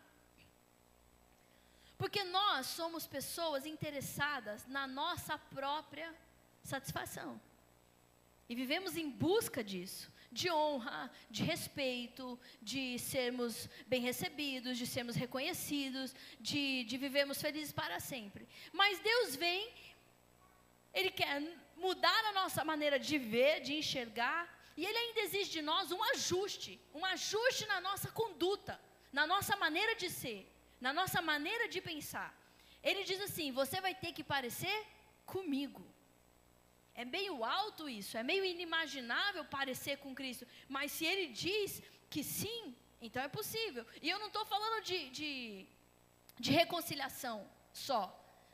Porque 2.00 2.22
nós 2.24 2.66
somos 2.78 3.06
pessoas 3.06 3.66
interessadas 3.66 4.66
na 4.76 4.86
nossa 4.86 5.36
própria 5.56 6.08
satisfação. 6.62 7.40
E 8.48 8.54
vivemos 8.54 8.96
em 8.96 9.08
busca 9.26 9.62
disso 9.62 10.10
de 10.30 10.50
honra, 10.50 11.10
de 11.28 11.42
respeito, 11.42 12.38
de 12.62 12.98
sermos 12.98 13.68
bem 13.86 14.00
recebidos, 14.00 14.78
de 14.78 14.86
sermos 14.86 15.16
reconhecidos, 15.16 16.14
de, 16.38 16.84
de 16.84 16.96
vivermos 16.96 17.40
felizes 17.40 17.72
para 17.72 17.98
sempre. 17.98 18.48
Mas 18.72 19.00
Deus 19.00 19.34
vem, 19.34 19.72
Ele 20.94 21.10
quer 21.10 21.42
mudar 21.76 22.24
a 22.26 22.32
nossa 22.32 22.64
maneira 22.64 22.98
de 22.98 23.18
ver, 23.18 23.60
de 23.60 23.74
enxergar, 23.74 24.48
e 24.76 24.86
Ele 24.86 24.98
ainda 24.98 25.20
exige 25.20 25.50
de 25.50 25.62
nós 25.62 25.90
um 25.90 26.02
ajuste, 26.12 26.80
um 26.94 27.04
ajuste 27.04 27.66
na 27.66 27.80
nossa 27.80 28.10
conduta, 28.12 28.80
na 29.12 29.26
nossa 29.26 29.56
maneira 29.56 29.94
de 29.96 30.08
ser, 30.08 30.48
na 30.80 30.92
nossa 30.92 31.20
maneira 31.20 31.68
de 31.68 31.80
pensar. 31.80 32.30
Ele 32.82 33.02
diz 33.04 33.20
assim: 33.20 33.50
você 33.50 33.80
vai 33.80 33.94
ter 33.94 34.12
que 34.12 34.22
parecer 34.22 34.86
comigo. 35.26 35.84
É 37.00 37.04
meio 37.16 37.36
alto 37.60 37.82
isso, 37.88 38.14
é 38.20 38.22
meio 38.30 38.44
inimaginável 38.54 39.42
parecer 39.58 39.96
com 40.02 40.14
Cristo. 40.20 40.46
Mas 40.76 40.92
se 40.96 41.04
ele 41.10 41.26
diz 41.44 41.82
que 42.12 42.22
sim, 42.22 42.60
então 43.06 43.22
é 43.22 43.30
possível. 43.38 43.84
E 44.02 44.10
eu 44.10 44.18
não 44.22 44.26
estou 44.26 44.44
falando 44.44 44.82
de, 44.88 44.98
de, 45.18 45.30
de 46.44 46.50
reconciliação 46.60 47.36
só. 47.72 48.02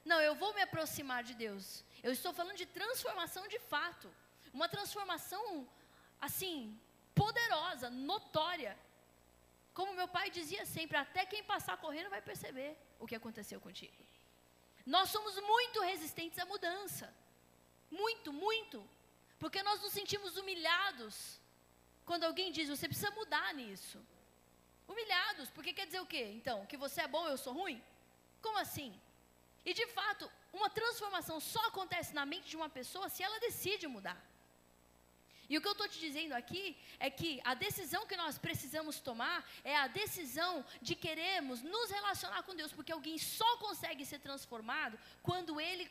Não, 0.05 0.21
eu 0.21 0.37
vou 0.43 0.55
me 0.55 0.63
aproximar 0.63 1.25
de 1.25 1.35
Deus. 1.35 1.65
Eu 2.07 2.13
estou 2.13 2.33
falando 2.33 2.57
de 2.63 2.67
transformação 2.67 3.45
de 3.49 3.59
fato. 3.59 4.09
Uma 4.53 4.69
transformação, 4.69 5.69
assim, 6.21 6.57
poderosa, 7.23 7.91
notória. 7.91 8.79
Como 9.75 9.99
meu 10.01 10.09
pai 10.17 10.31
dizia 10.31 10.65
sempre: 10.77 10.97
até 10.97 11.27
quem 11.27 11.43
passar 11.43 11.77
correndo 11.79 12.15
vai 12.17 12.23
perceber 12.31 12.71
o 13.01 13.09
que 13.09 13.19
aconteceu 13.21 13.61
contigo. 13.61 14.01
Nós 14.95 15.09
somos 15.09 15.35
muito 15.53 15.81
resistentes 15.81 16.39
à 16.39 16.47
mudança. 16.47 17.13
Muito, 17.91 18.33
muito. 18.33 18.89
Porque 19.39 19.63
nós 19.63 19.81
nos 19.83 19.93
sentimos 19.93 20.37
humilhados 20.37 21.39
quando 22.07 22.25
alguém 22.25 22.53
diz, 22.53 22.69
você 22.69 22.87
precisa 22.87 23.11
mudar 23.11 23.53
nisso. 23.53 23.99
Humilhados, 24.87 25.51
porque 25.51 25.73
quer 25.73 25.87
dizer 25.87 26.01
o 26.01 26.07
quê? 26.07 26.25
Então, 26.39 26.65
que 26.67 26.77
você 26.77 27.01
é 27.03 27.09
bom, 27.09 27.27
eu 27.27 27.37
sou 27.37 27.53
ruim? 27.53 27.83
Como 28.41 28.59
assim? 28.59 28.95
E 29.65 29.75
de 29.75 29.87
fato, 29.89 30.31
uma 30.53 30.71
transformação 30.71 31.41
só 31.41 31.67
acontece 31.67 32.15
na 32.15 32.25
mente 32.25 32.49
de 32.49 32.57
uma 32.57 32.69
pessoa 32.69 33.09
se 33.09 33.25
ela 33.25 33.41
decide 33.41 33.89
mudar. 33.89 34.19
E 35.49 35.57
o 35.57 35.61
que 35.61 35.69
eu 35.69 35.73
estou 35.73 35.89
te 35.89 35.99
dizendo 35.99 36.33
aqui 36.33 36.77
é 36.99 37.09
que 37.11 37.41
a 37.45 37.55
decisão 37.55 38.07
que 38.07 38.17
nós 38.17 38.39
precisamos 38.39 39.01
tomar 39.01 39.45
é 39.65 39.77
a 39.77 39.89
decisão 39.89 40.65
de 40.81 40.95
querermos 40.95 41.63
nos 41.63 41.91
relacionar 41.91 42.43
com 42.45 42.55
Deus, 42.55 42.73
porque 42.73 42.93
alguém 42.93 43.19
só 43.19 43.57
consegue 43.59 44.05
ser 44.05 44.21
transformado 44.21 44.99
quando 45.23 45.61
ele 45.61 45.91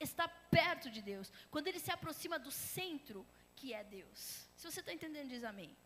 está 0.00 0.26
perto 0.26 0.90
de 0.90 1.02
Deus, 1.02 1.32
quando 1.50 1.66
ele 1.68 1.78
se 1.78 1.92
aproxima 1.92 2.38
do 2.38 2.50
centro 2.50 3.26
que 3.54 3.74
é 3.74 3.84
Deus. 3.84 4.48
Se 4.56 4.70
você 4.70 4.80
está 4.80 4.92
entendendo, 4.92 5.28
diz 5.28 5.44
amém. 5.44 5.76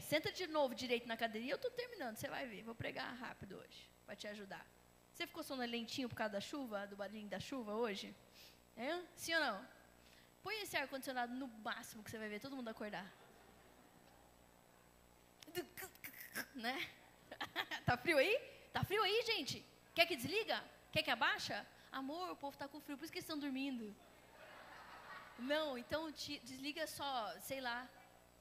Senta 0.00 0.30
de 0.30 0.46
novo 0.46 0.74
direito 0.74 1.08
na 1.08 1.16
cadeirinha. 1.16 1.52
Eu 1.52 1.56
estou 1.56 1.70
terminando, 1.70 2.16
você 2.16 2.28
vai 2.28 2.46
ver. 2.46 2.62
Vou 2.62 2.74
pregar 2.74 3.14
rápido 3.16 3.56
hoje, 3.56 3.90
para 4.06 4.14
te 4.14 4.26
ajudar. 4.26 4.66
Você 5.12 5.26
ficou 5.26 5.42
sonolentinho 5.42 6.08
por 6.08 6.16
causa 6.16 6.34
da 6.34 6.40
chuva, 6.40 6.86
do 6.86 6.96
barulhinho 6.96 7.28
da 7.28 7.40
chuva 7.40 7.74
hoje? 7.74 8.14
É? 8.76 9.02
Sim 9.14 9.34
ou 9.34 9.40
não? 9.40 9.68
Põe 10.42 10.60
esse 10.62 10.76
ar-condicionado 10.76 11.34
no 11.34 11.48
máximo 11.48 12.04
que 12.04 12.10
você 12.10 12.18
vai 12.18 12.28
ver 12.28 12.40
todo 12.40 12.54
mundo 12.54 12.68
acordar. 12.68 13.06
Né? 16.54 16.88
tá 17.84 17.96
frio 17.96 18.18
aí? 18.18 18.38
Tá 18.72 18.84
frio 18.84 19.02
aí, 19.02 19.22
gente? 19.26 19.64
Quer 19.94 20.06
que 20.06 20.16
desliga? 20.16 20.62
Quer 20.92 21.02
que 21.02 21.10
abaixa? 21.10 21.66
Amor, 21.90 22.30
o 22.30 22.36
povo 22.36 22.54
está 22.54 22.68
com 22.68 22.80
frio, 22.80 22.96
por 22.96 23.04
isso 23.04 23.12
que 23.12 23.18
eles 23.18 23.24
estão 23.24 23.38
dormindo. 23.38 23.94
Não, 25.38 25.78
então 25.78 26.10
te, 26.12 26.38
desliga 26.40 26.86
só, 26.86 27.34
sei 27.40 27.60
lá, 27.60 27.88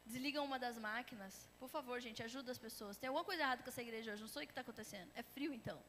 desliga 0.05 0.41
uma 0.41 0.57
das 0.57 0.77
máquinas. 0.77 1.47
Por 1.59 1.69
favor, 1.69 1.99
gente, 1.99 2.23
ajuda 2.23 2.51
as 2.51 2.57
pessoas. 2.57 2.97
Tem 2.97 3.07
alguma 3.07 3.23
coisa 3.23 3.43
errada 3.43 3.63
com 3.63 3.69
essa 3.69 3.81
igreja 3.81 4.11
hoje, 4.11 4.21
não 4.21 4.29
sei 4.29 4.43
o 4.43 4.47
que 4.47 4.51
está 4.51 4.61
acontecendo. 4.61 5.11
É 5.15 5.23
frio 5.23 5.53
então. 5.53 5.81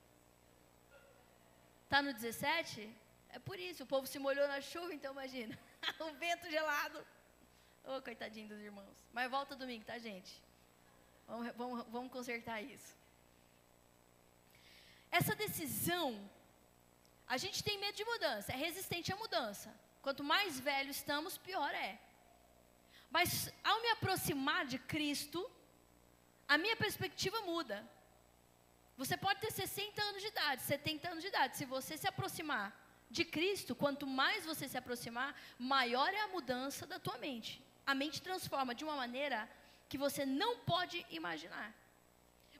Está 1.84 2.02
no 2.02 2.12
17? 2.12 2.94
É 3.30 3.38
por 3.38 3.58
isso, 3.58 3.82
o 3.82 3.86
povo 3.86 4.06
se 4.06 4.18
molhou 4.18 4.46
na 4.46 4.60
chuva, 4.60 4.92
então 4.94 5.12
imagina. 5.12 5.58
o 6.00 6.12
vento 6.12 6.50
gelado. 6.50 6.98
Ô, 7.84 7.96
oh, 7.96 8.02
coitadinho 8.02 8.48
dos 8.48 8.60
irmãos. 8.60 8.94
Mas 9.12 9.30
volta 9.30 9.56
domingo, 9.56 9.84
tá, 9.84 9.98
gente? 9.98 10.42
Vamos, 11.26 11.52
vamos, 11.56 11.86
vamos 11.88 12.12
consertar 12.12 12.62
isso. 12.62 12.94
Essa 15.10 15.34
decisão 15.34 16.30
a 17.28 17.36
gente 17.36 17.62
tem 17.62 17.78
medo 17.78 17.96
de 17.96 18.04
mudança, 18.04 18.52
é 18.52 18.56
resistente 18.56 19.12
à 19.12 19.16
mudança. 19.16 19.68
Quanto 20.00 20.24
mais 20.24 20.58
velho 20.58 20.90
estamos, 20.90 21.36
pior 21.36 21.72
é. 21.74 21.98
Mas 23.10 23.52
ao 23.62 23.80
me 23.82 23.90
aproximar 23.90 24.64
de 24.66 24.78
Cristo, 24.78 25.40
a 26.46 26.56
minha 26.56 26.76
perspectiva 26.76 27.40
muda. 27.42 27.78
Você 28.96 29.16
pode 29.16 29.40
ter 29.40 29.52
60 29.52 30.02
anos 30.02 30.22
de 30.22 30.28
idade, 30.28 30.62
70 30.62 31.10
anos 31.10 31.22
de 31.22 31.28
idade. 31.28 31.56
Se 31.56 31.64
você 31.64 31.96
se 31.96 32.08
aproximar 32.08 32.66
de 33.10 33.24
Cristo, 33.24 33.74
quanto 33.74 34.06
mais 34.06 34.44
você 34.44 34.66
se 34.68 34.78
aproximar, 34.78 35.30
maior 35.58 36.12
é 36.12 36.20
a 36.20 36.28
mudança 36.28 36.86
da 36.86 36.98
tua 36.98 37.18
mente. 37.18 37.62
A 37.86 37.94
mente 37.94 38.20
transforma 38.20 38.74
de 38.74 38.84
uma 38.84 38.96
maneira 38.96 39.48
que 39.88 39.98
você 39.98 40.24
não 40.26 40.58
pode 40.58 41.04
imaginar. 41.10 41.74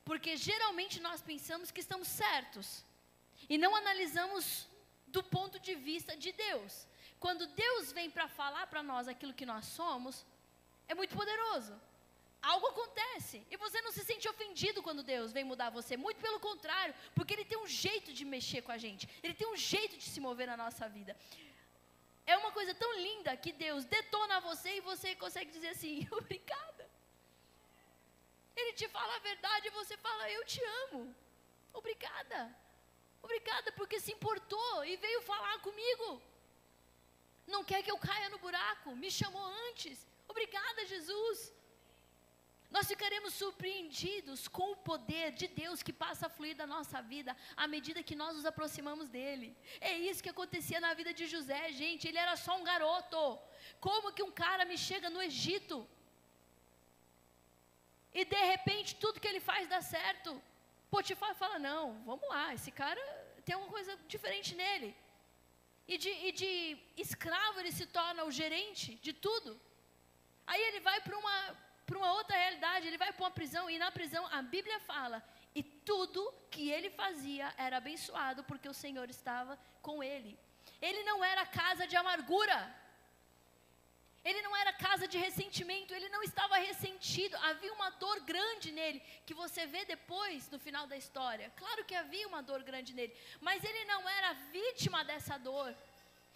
Porque 0.04 0.36
geralmente 0.36 1.00
nós 1.00 1.20
pensamos 1.20 1.70
que 1.70 1.80
estamos 1.80 2.08
certos. 2.08 2.84
E 3.48 3.58
não 3.58 3.74
analisamos 3.76 4.68
do 5.06 5.22
ponto 5.22 5.58
de 5.58 5.74
vista 5.74 6.16
de 6.16 6.32
Deus. 6.32 6.86
quando 7.24 7.48
Deus 7.48 7.90
vem 7.90 8.08
para 8.08 8.28
falar 8.28 8.64
para 8.68 8.80
nós 8.80 9.08
aquilo 9.08 9.34
que 9.38 9.44
nós 9.44 9.64
somos, 9.64 10.24
é 10.86 10.94
muito 10.94 11.16
poderoso. 11.16 11.74
Algo 12.40 12.68
acontece 12.68 13.44
e 13.50 13.56
você 13.56 13.80
não 13.82 13.90
se 13.90 14.04
sente 14.04 14.28
ofendido 14.28 14.82
quando 14.86 15.02
Deus 15.02 15.32
vem 15.32 15.42
mudar 15.42 15.70
você, 15.70 15.96
muito 15.96 16.20
pelo 16.20 16.38
contrário, 16.38 16.94
porque 17.14 17.34
Ele 17.34 17.44
tem 17.44 17.58
um 17.58 17.66
jeito 17.66 18.12
de 18.12 18.24
mexer 18.24 18.62
com 18.62 18.70
a 18.70 18.78
gente, 18.78 19.08
Ele 19.22 19.34
tem 19.34 19.48
um 19.48 19.56
jeito 19.56 19.96
de 19.96 20.04
se 20.04 20.20
mover 20.20 20.46
na 20.46 20.56
nossa 20.56 20.88
vida. 20.88 21.16
É 22.24 22.36
uma 22.36 22.52
coisa 22.52 22.72
tão 22.74 22.92
linda 22.94 23.36
que 23.36 23.52
Deus 23.52 23.84
detona 23.84 24.38
você 24.40 24.76
e 24.76 24.80
você 24.80 25.16
consegue 25.16 25.50
dizer 25.50 25.68
assim: 25.68 26.06
obrigada. 26.12 26.88
Ele 28.54 28.72
te 28.74 28.86
fala 28.88 29.16
a 29.16 29.18
verdade 29.30 29.68
e 29.68 29.70
você 29.70 29.96
fala: 29.96 30.30
eu 30.30 30.44
te 30.44 30.62
amo. 30.84 31.14
Obrigada. 31.72 32.54
Obrigada 33.28 33.70
porque 33.78 34.00
se 34.04 34.12
importou 34.16 34.74
e 34.90 34.96
veio 35.04 35.20
falar 35.30 35.56
comigo. 35.66 36.06
Não 37.54 37.62
quer 37.70 37.80
que 37.84 37.92
eu 37.94 37.98
caia 38.08 38.28
no 38.34 38.38
buraco, 38.44 38.96
me 39.02 39.10
chamou 39.18 39.46
antes. 39.66 39.96
Obrigada, 40.32 40.86
Jesus. 40.92 41.38
Nós 42.74 42.86
ficaremos 42.92 43.34
surpreendidos 43.40 44.40
com 44.56 44.66
o 44.72 44.80
poder 44.88 45.28
de 45.40 45.46
Deus 45.60 45.82
que 45.86 45.94
passa 46.04 46.24
a 46.26 46.32
fluir 46.36 46.56
da 46.62 46.66
nossa 46.74 46.98
vida 47.12 47.36
à 47.64 47.66
medida 47.74 48.06
que 48.08 48.18
nós 48.22 48.34
nos 48.36 48.48
aproximamos 48.50 49.08
dele. 49.16 49.48
É 49.90 49.92
isso 50.08 50.22
que 50.22 50.34
acontecia 50.34 50.80
na 50.86 50.94
vida 51.00 51.12
de 51.20 51.26
José, 51.34 51.62
gente. 51.82 52.08
Ele 52.08 52.22
era 52.24 52.34
só 52.46 52.54
um 52.58 52.64
garoto. 52.72 53.22
Como 53.86 54.12
que 54.16 54.26
um 54.28 54.34
cara 54.44 54.64
me 54.72 54.78
chega 54.88 55.10
no 55.14 55.22
Egito 55.30 55.78
e 58.20 58.24
de 58.34 58.42
repente 58.52 58.96
tudo 59.04 59.20
que 59.20 59.30
ele 59.32 59.40
faz 59.50 59.68
dá 59.68 59.82
certo? 59.96 60.30
Potifar 60.90 61.34
fala: 61.34 61.58
Não, 61.70 62.02
vamos 62.10 62.28
lá, 62.34 62.44
esse 62.58 62.70
cara 62.82 63.17
tem 63.48 63.56
uma 63.60 63.72
coisa 63.76 63.92
diferente 64.14 64.50
nele. 64.62 64.90
E 65.92 65.96
de, 66.02 66.10
e 66.28 66.32
de 66.40 66.52
escravo 67.04 67.58
ele 67.60 67.72
se 67.78 67.86
torna 67.98 68.24
o 68.28 68.34
gerente 68.40 68.88
de 69.06 69.12
tudo. 69.26 69.50
Aí 70.50 70.62
ele 70.68 70.80
vai 70.88 71.00
para 71.06 71.16
uma 71.22 71.38
uma 71.96 72.10
outra 72.18 72.36
realidade, 72.36 72.86
ele 72.86 72.98
vai 73.02 73.10
para 73.12 73.24
uma 73.24 73.36
prisão 73.38 73.62
e 73.70 73.78
na 73.82 73.90
prisão 73.90 74.22
a 74.38 74.40
Bíblia 74.54 74.78
fala 74.80 75.18
e 75.58 75.62
tudo 75.90 76.20
que 76.50 76.64
ele 76.70 76.90
fazia 76.90 77.46
era 77.66 77.78
abençoado 77.78 78.44
porque 78.48 78.68
o 78.68 78.78
Senhor 78.82 79.08
estava 79.08 79.58
com 79.86 80.02
ele. 80.02 80.32
Ele 80.88 81.02
não 81.04 81.24
era 81.24 81.46
casa 81.46 81.86
de 81.86 81.96
amargura. 81.96 82.58
Ele 84.24 84.42
não 84.42 84.54
era 84.56 84.72
casa 84.72 85.06
de 85.06 85.16
ressentimento, 85.16 85.94
ele 85.94 86.08
não 86.08 86.22
estava 86.22 86.58
ressentido. 86.58 87.36
Havia 87.36 87.72
uma 87.72 87.90
dor 87.90 88.20
grande 88.20 88.72
nele, 88.72 89.00
que 89.24 89.34
você 89.34 89.66
vê 89.66 89.84
depois 89.84 90.50
no 90.50 90.58
final 90.58 90.86
da 90.86 90.96
história. 90.96 91.52
Claro 91.56 91.84
que 91.84 91.94
havia 91.94 92.26
uma 92.28 92.42
dor 92.42 92.62
grande 92.62 92.92
nele, 92.92 93.16
mas 93.40 93.62
ele 93.64 93.84
não 93.84 94.08
era 94.08 94.32
vítima 94.58 95.04
dessa 95.04 95.38
dor. 95.38 95.74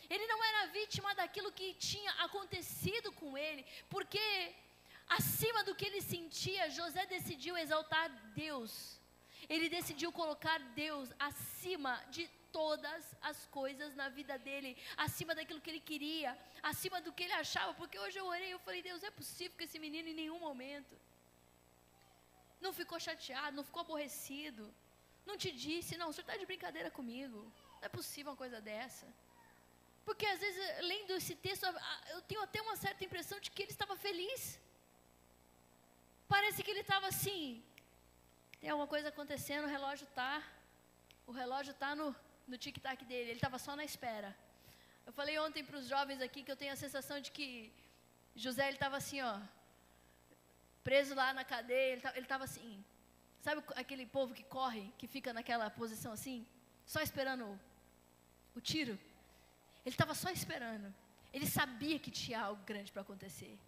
Ele 0.08 0.26
não 0.26 0.42
era 0.44 0.66
vítima 0.68 1.14
daquilo 1.14 1.52
que 1.52 1.74
tinha 1.74 2.12
acontecido 2.26 3.12
com 3.12 3.36
ele, 3.36 3.64
porque 3.88 4.54
acima 5.08 5.62
do 5.64 5.74
que 5.74 5.86
ele 5.86 6.00
sentia, 6.00 6.70
José 6.70 7.06
decidiu 7.06 7.56
exaltar 7.56 8.10
Deus. 8.34 9.00
Ele 9.48 9.68
decidiu 9.68 10.12
colocar 10.12 10.58
Deus 10.84 11.12
acima 11.18 11.94
de 12.10 12.30
todas 12.58 13.02
as 13.30 13.38
coisas 13.58 13.94
na 14.00 14.08
vida 14.18 14.34
dele, 14.46 14.70
acima 15.06 15.34
daquilo 15.38 15.62
que 15.64 15.70
ele 15.72 15.84
queria, 15.90 16.30
acima 16.70 17.00
do 17.06 17.12
que 17.16 17.24
ele 17.26 17.38
achava. 17.44 17.72
Porque 17.80 17.98
hoje 18.04 18.18
eu 18.18 18.26
orei 18.34 18.50
e 18.54 18.58
falei, 18.66 18.82
Deus, 18.90 19.02
é 19.10 19.12
possível 19.20 19.56
que 19.58 19.64
esse 19.68 19.78
menino 19.86 20.08
em 20.08 20.18
nenhum 20.22 20.40
momento 20.48 20.94
não 22.64 22.72
ficou 22.80 22.98
chateado, 23.08 23.56
não 23.58 23.64
ficou 23.68 23.82
aborrecido, 23.82 24.64
não 25.28 25.36
te 25.42 25.50
disse, 25.64 25.96
não, 26.00 26.08
o 26.08 26.12
senhor 26.12 26.26
está 26.26 26.36
de 26.42 26.46
brincadeira 26.52 26.90
comigo. 26.98 27.38
Não 27.80 27.86
é 27.88 27.90
possível 27.98 28.30
uma 28.32 28.42
coisa 28.44 28.60
dessa. 28.60 29.06
Porque 30.06 30.26
às 30.26 30.40
vezes, 30.44 30.62
lendo 30.90 31.12
esse 31.20 31.34
texto, 31.46 31.64
eu 32.14 32.20
tenho 32.22 32.42
até 32.42 32.60
uma 32.60 32.76
certa 32.84 33.04
impressão 33.08 33.38
de 33.40 33.50
que 33.50 33.62
ele 33.62 33.74
estava 33.76 33.96
feliz. 33.96 34.60
Parece 36.28 36.62
que 36.62 36.70
ele 36.70 36.84
estava 36.86 37.06
assim. 37.08 37.62
Tem 38.60 38.70
alguma 38.70 38.88
coisa 38.94 39.08
acontecendo, 39.08 39.64
o 39.64 39.72
relógio 39.76 40.06
está. 40.10 40.42
O 41.26 41.32
relógio 41.32 41.72
está 41.72 41.94
no, 41.94 42.08
no 42.46 42.58
tic-tac 42.58 43.04
dele. 43.04 43.30
Ele 43.30 43.38
estava 43.38 43.58
só 43.58 43.74
na 43.76 43.84
espera. 43.84 44.36
Eu 45.06 45.12
falei 45.12 45.38
ontem 45.38 45.64
para 45.64 45.78
os 45.78 45.86
jovens 45.86 46.20
aqui 46.20 46.42
que 46.42 46.50
eu 46.50 46.56
tenho 46.56 46.72
a 46.72 46.76
sensação 46.76 47.20
de 47.20 47.30
que 47.30 47.72
José 48.34 48.66
ele 48.66 48.76
estava 48.76 48.96
assim, 48.96 49.20
ó, 49.20 49.40
preso 50.84 51.14
lá 51.14 51.32
na 51.32 51.44
cadeia. 51.44 52.00
Ele 52.14 52.20
estava 52.20 52.44
assim. 52.44 52.84
Sabe 53.40 53.62
aquele 53.74 54.06
povo 54.06 54.32
que 54.34 54.44
corre, 54.44 54.92
que 54.98 55.06
fica 55.06 55.32
naquela 55.32 55.68
posição 55.68 56.12
assim, 56.12 56.46
só 56.86 57.00
esperando 57.00 57.44
o, 57.44 57.60
o 58.56 58.60
tiro? 58.60 58.92
Ele 59.84 59.94
estava 59.94 60.14
só 60.14 60.30
esperando. 60.30 60.94
Ele 61.32 61.46
sabia 61.46 61.98
que 61.98 62.10
tinha 62.10 62.40
algo 62.40 62.62
grande 62.64 62.92
para 62.92 63.02
acontecer. 63.02 63.58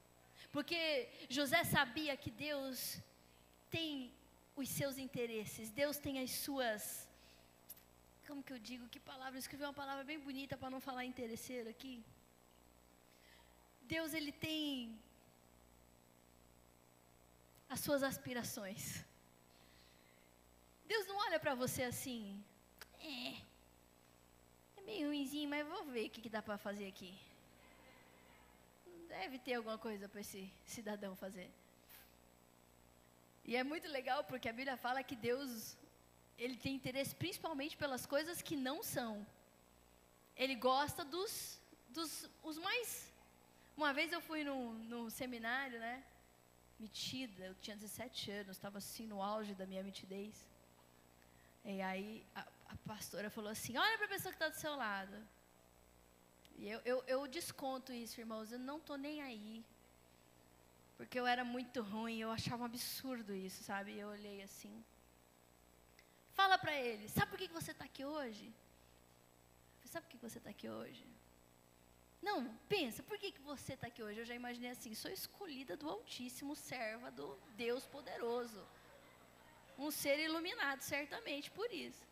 Porque 0.53 1.09
José 1.29 1.65
sabia 1.65 2.17
que 2.17 2.31
Deus 2.31 2.99
tem 3.69 4.13
os 4.55 4.69
seus 4.69 4.99
interesses, 4.99 5.71
Deus 5.71 5.99
tem 5.99 6.21
as 6.21 6.31
suas. 6.31 7.04
Como 8.27 8.43
que 8.43 8.53
eu 8.53 8.59
digo? 8.59 8.89
Que 8.89 9.01
palavra? 9.01 9.37
Eu 9.37 9.45
escrevi 9.45 9.65
uma 9.65 9.79
palavra 9.83 10.05
bem 10.11 10.19
bonita 10.19 10.57
para 10.57 10.71
não 10.75 10.81
falar 10.81 11.05
interesseiro 11.05 11.69
aqui. 11.69 11.95
Deus, 13.83 14.15
ele 14.15 14.33
tem 14.33 14.99
as 17.69 17.81
suas 17.81 18.03
aspirações. 18.03 19.05
Deus 20.87 21.07
não 21.07 21.17
olha 21.27 21.39
para 21.39 21.55
você 21.55 21.83
assim, 21.83 22.43
é, 23.01 23.31
é 24.79 24.81
meio 24.83 25.09
ruimzinho, 25.09 25.49
mas 25.49 25.67
vou 25.67 25.85
ver 25.85 26.07
o 26.07 26.11
que, 26.11 26.23
que 26.23 26.35
dá 26.37 26.43
para 26.43 26.57
fazer 26.57 26.87
aqui. 26.87 27.13
Deve 29.09 29.39
ter 29.39 29.55
alguma 29.55 29.79
coisa 29.79 30.09
para 30.09 30.21
esse 30.21 30.51
cidadão 30.65 31.15
fazer. 31.17 31.51
E 33.45 33.55
é 33.57 33.63
muito 33.63 33.87
legal 33.89 34.25
porque 34.25 34.49
a 34.49 34.53
Bíblia 34.53 34.77
fala 34.77 35.03
que 35.03 35.17
Deus 35.17 35.77
ele 36.39 36.57
tem 36.57 36.75
interesse 36.75 37.15
principalmente 37.15 37.77
pelas 37.77 38.07
coisas 38.07 38.43
que 38.43 38.57
não 38.57 38.83
são. 38.83 39.27
Ele 40.37 40.55
gosta 40.55 41.05
dos, 41.05 41.61
dos 41.89 42.29
os 42.43 42.59
mais. 42.59 43.13
Uma 43.77 43.93
vez 43.93 44.13
eu 44.13 44.21
fui 44.21 44.45
num, 44.45 44.73
num 44.85 45.11
seminário, 45.11 45.79
né? 45.79 46.05
Metida, 46.79 47.45
eu 47.47 47.55
tinha 47.55 47.77
17 47.77 48.31
anos, 48.31 48.57
estava 48.57 48.79
assim 48.79 49.07
no 49.07 49.23
auge 49.23 49.55
da 49.55 49.67
minha 49.67 49.83
mitidez. 49.83 50.35
E 51.65 51.81
aí 51.81 52.27
a, 52.35 52.47
a 52.69 52.77
pastora 52.87 53.31
falou 53.31 53.51
assim: 53.51 53.77
Olha 53.77 53.97
para 53.97 54.07
a 54.07 54.11
pessoa 54.11 54.33
que 54.33 54.37
está 54.37 54.49
do 54.49 54.57
seu 54.57 54.75
lado. 54.77 55.17
E 56.57 56.69
eu, 56.69 56.81
eu, 56.85 57.05
eu 57.07 57.27
desconto 57.27 57.93
isso, 57.93 58.21
irmãos, 58.21 58.53
eu 58.53 58.59
não 58.59 58.79
estou 58.79 58.97
nem 58.97 59.23
aí. 59.23 59.65
Porque 60.97 61.19
eu 61.19 61.27
era 61.27 61.45
muito 61.45 61.83
ruim, 61.83 62.19
eu 62.19 62.31
achava 62.31 62.63
um 62.63 62.67
absurdo 62.67 63.35
isso, 63.35 63.65
sabe? 63.65 63.99
Eu 63.99 64.09
olhei 64.09 64.43
assim. 64.43 64.85
Fala 66.39 66.57
para 66.59 66.75
ele, 66.87 67.09
sabe 67.09 67.31
por 67.31 67.39
que 67.39 67.49
você 67.49 67.71
está 67.71 67.85
aqui 67.85 68.05
hoje? 68.05 68.47
Sabe 69.93 70.07
por 70.07 70.13
que 70.13 70.27
você 70.29 70.39
está 70.39 70.51
aqui 70.51 70.69
hoje? 70.69 71.07
Não, 72.21 72.37
pensa, 72.75 73.03
por 73.03 73.17
que, 73.19 73.31
que 73.31 73.43
você 73.53 73.75
está 73.75 73.87
aqui 73.87 74.03
hoje? 74.03 74.19
Eu 74.19 74.25
já 74.31 74.35
imaginei 74.35 74.71
assim, 74.71 74.93
sou 74.95 75.11
escolhida 75.11 75.77
do 75.77 75.89
Altíssimo, 75.89 76.57
serva 76.57 77.11
do 77.19 77.27
Deus 77.65 77.87
poderoso. 77.87 78.67
Um 79.79 79.91
ser 79.91 80.19
iluminado, 80.19 80.81
certamente, 80.81 81.51
por 81.51 81.71
isso. 81.73 82.03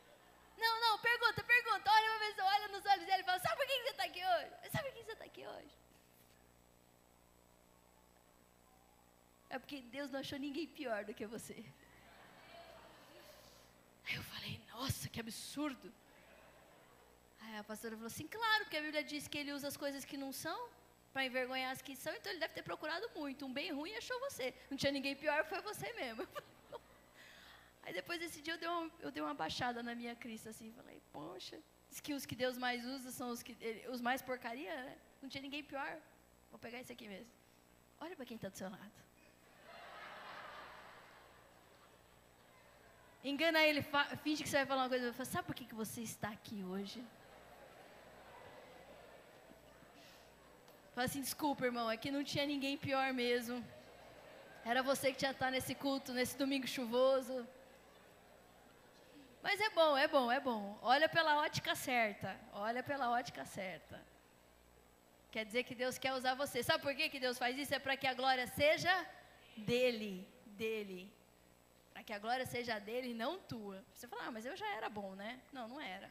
Não, 0.56 0.74
não, 0.84 0.98
pergunta, 0.98 1.42
pergunta. 1.42 1.90
Olha 1.90 2.10
uma 2.10 2.18
vez, 2.24 2.38
olha 2.38 2.68
nos 2.68 2.84
olhos 2.84 3.06
dele 3.06 3.22
e 3.22 3.24
fala: 3.24 3.40
Sabe 3.40 3.56
por 3.56 3.66
que 3.66 3.82
você 3.82 3.90
está 3.90 4.04
aqui 4.04 4.22
hoje? 4.32 4.70
Sabe 4.70 4.84
por 4.88 4.94
que 4.96 5.04
você 5.04 5.12
está 5.12 5.24
aqui 5.24 5.46
hoje? 5.46 5.74
É 9.48 9.58
porque 9.58 9.80
Deus 9.96 10.10
não 10.10 10.20
achou 10.20 10.38
ninguém 10.38 10.66
pior 10.66 11.04
do 11.04 11.14
que 11.14 11.26
você. 11.26 11.64
Aí 14.06 14.14
eu 14.14 14.22
falei: 14.22 14.60
Nossa, 14.72 15.08
que 15.08 15.20
absurdo. 15.20 15.92
Aí 17.40 17.56
a 17.56 17.64
pastora 17.64 17.94
falou 17.96 18.06
assim: 18.06 18.26
Claro, 18.26 18.64
porque 18.64 18.76
a 18.76 18.82
Bíblia 18.82 19.04
diz 19.04 19.28
que 19.28 19.38
ele 19.38 19.52
usa 19.52 19.68
as 19.68 19.76
coisas 19.76 20.04
que 20.04 20.16
não 20.16 20.32
são 20.32 20.58
para 21.12 21.26
envergonhar 21.26 21.70
as 21.72 21.82
que 21.82 21.94
são, 21.94 22.12
então 22.14 22.32
ele 22.32 22.40
deve 22.40 22.54
ter 22.54 22.62
procurado 22.62 23.08
muito. 23.14 23.44
Um 23.44 23.52
bem 23.52 23.70
ruim 23.72 23.94
achou 23.96 24.18
você. 24.20 24.54
Não 24.70 24.76
tinha 24.76 24.92
ninguém 24.92 25.14
pior, 25.14 25.44
foi 25.44 25.60
você 25.60 25.92
mesmo. 25.92 26.26
Aí 27.84 27.92
depois 27.92 28.18
desse 28.20 28.40
dia 28.40 28.54
eu 28.54 28.58
dei, 28.58 28.68
uma, 28.68 28.90
eu 29.00 29.10
dei 29.10 29.22
uma 29.22 29.34
baixada 29.34 29.82
na 29.82 29.94
minha 29.94 30.14
crista 30.14 30.50
assim, 30.50 30.72
falei, 30.72 31.02
poxa, 31.12 31.58
diz 31.90 32.00
que 32.00 32.14
os 32.14 32.24
que 32.24 32.36
Deus 32.36 32.56
mais 32.56 32.84
usa 32.86 33.10
são 33.10 33.30
os, 33.30 33.42
que, 33.42 33.56
os 33.90 34.00
mais 34.00 34.22
porcaria, 34.22 34.74
né? 34.84 34.96
Não 35.20 35.28
tinha 35.28 35.42
ninguém 35.42 35.62
pior. 35.62 36.00
Vou 36.50 36.58
pegar 36.58 36.80
esse 36.80 36.92
aqui 36.92 37.08
mesmo. 37.08 37.32
Olha 38.00 38.14
para 38.14 38.24
quem 38.24 38.36
está 38.36 38.48
do 38.48 38.56
seu 38.56 38.70
lado. 38.70 38.92
Engana 43.24 43.60
ele, 43.64 43.84
finge 44.22 44.42
que 44.42 44.48
você 44.48 44.56
vai 44.58 44.66
falar 44.66 44.82
uma 44.82 44.88
coisa. 44.88 45.12
Fala, 45.12 45.24
Sabe 45.24 45.46
por 45.46 45.54
que, 45.54 45.64
que 45.64 45.74
você 45.74 46.00
está 46.00 46.28
aqui 46.28 46.64
hoje? 46.64 47.04
Fala 50.94 51.06
assim, 51.06 51.20
desculpa, 51.20 51.64
irmão, 51.64 51.88
aqui 51.88 52.10
não 52.10 52.24
tinha 52.24 52.44
ninguém 52.44 52.76
pior 52.76 53.12
mesmo. 53.12 53.64
Era 54.64 54.82
você 54.82 55.12
que 55.12 55.18
tinha 55.18 55.30
que 55.30 55.36
estar 55.36 55.50
nesse 55.50 55.74
culto, 55.74 56.12
nesse 56.12 56.36
domingo 56.36 56.66
chuvoso. 56.66 57.46
Mas 59.42 59.60
é 59.60 59.70
bom, 59.70 59.96
é 59.96 60.06
bom, 60.06 60.30
é 60.30 60.40
bom. 60.40 60.78
Olha 60.82 61.08
pela 61.08 61.38
ótica 61.38 61.74
certa. 61.74 62.36
Olha 62.52 62.82
pela 62.82 63.10
ótica 63.10 63.44
certa. 63.44 64.00
Quer 65.30 65.44
dizer 65.46 65.62
que 65.64 65.74
Deus 65.74 65.96
quer 65.96 66.12
usar 66.12 66.34
você. 66.34 66.62
Sabe 66.62 66.82
por 66.82 66.94
que, 66.94 67.08
que 67.08 67.18
Deus 67.18 67.38
faz 67.38 67.56
isso? 67.56 67.74
É 67.74 67.78
para 67.78 67.96
que 67.96 68.06
a 68.06 68.14
glória 68.14 68.46
seja 68.48 68.94
dele. 69.56 70.28
Dele. 70.46 71.10
Que 72.04 72.12
a 72.12 72.18
glória 72.18 72.44
seja 72.46 72.78
dele 72.78 73.10
e 73.10 73.14
não 73.14 73.38
tua. 73.38 73.84
Você 73.94 74.08
fala, 74.08 74.26
ah, 74.26 74.30
mas 74.30 74.44
eu 74.44 74.56
já 74.56 74.68
era 74.74 74.88
bom, 74.88 75.14
né? 75.14 75.40
Não, 75.52 75.68
não 75.68 75.80
era. 75.80 76.10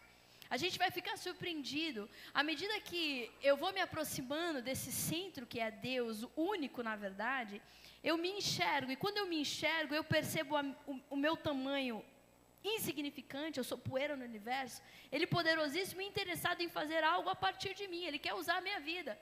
A 0.49 0.57
gente 0.57 0.77
vai 0.77 0.91
ficar 0.91 1.17
surpreendido 1.17 2.09
à 2.33 2.43
medida 2.43 2.77
que 2.81 3.31
eu 3.41 3.55
vou 3.55 3.71
me 3.71 3.79
aproximando 3.79 4.61
desse 4.61 4.91
centro 4.91 5.45
que 5.45 5.59
é 5.61 5.71
Deus, 5.71 6.27
único 6.35 6.83
na 6.83 6.95
verdade. 6.95 7.61
Eu 8.03 8.17
me 8.17 8.29
enxergo, 8.29 8.91
e 8.91 8.97
quando 8.97 9.17
eu 9.17 9.27
me 9.27 9.39
enxergo, 9.39 9.95
eu 9.95 10.03
percebo 10.03 10.57
a, 10.57 10.63
o, 10.85 10.99
o 11.11 11.15
meu 11.15 11.37
tamanho 11.37 12.03
insignificante, 12.63 13.57
eu 13.57 13.63
sou 13.63 13.77
poeira 13.77 14.15
no 14.15 14.25
universo, 14.25 14.81
Ele 15.11 15.25
poderosíssimo 15.25 16.01
e 16.01 16.05
interessado 16.05 16.61
em 16.61 16.69
fazer 16.69 17.03
algo 17.03 17.29
a 17.29 17.35
partir 17.35 17.73
de 17.73 17.87
mim, 17.87 18.03
Ele 18.03 18.19
quer 18.19 18.33
usar 18.33 18.57
a 18.57 18.61
minha 18.61 18.79
vida. 18.79 19.17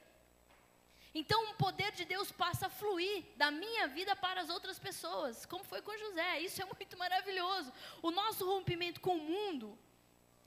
Então 1.13 1.51
o 1.51 1.55
poder 1.55 1.91
de 1.91 2.05
Deus 2.05 2.31
passa 2.31 2.67
a 2.67 2.69
fluir 2.69 3.23
da 3.35 3.49
minha 3.49 3.87
vida 3.87 4.15
para 4.15 4.41
as 4.41 4.49
outras 4.49 4.77
pessoas, 4.77 5.45
como 5.45 5.63
foi 5.63 5.81
com 5.81 5.97
José, 5.97 6.39
isso 6.41 6.61
é 6.61 6.65
muito 6.65 6.97
maravilhoso. 6.97 7.73
O 8.01 8.11
nosso 8.11 8.45
rompimento 8.45 9.01
com 9.01 9.15
o 9.17 9.19
mundo, 9.19 9.77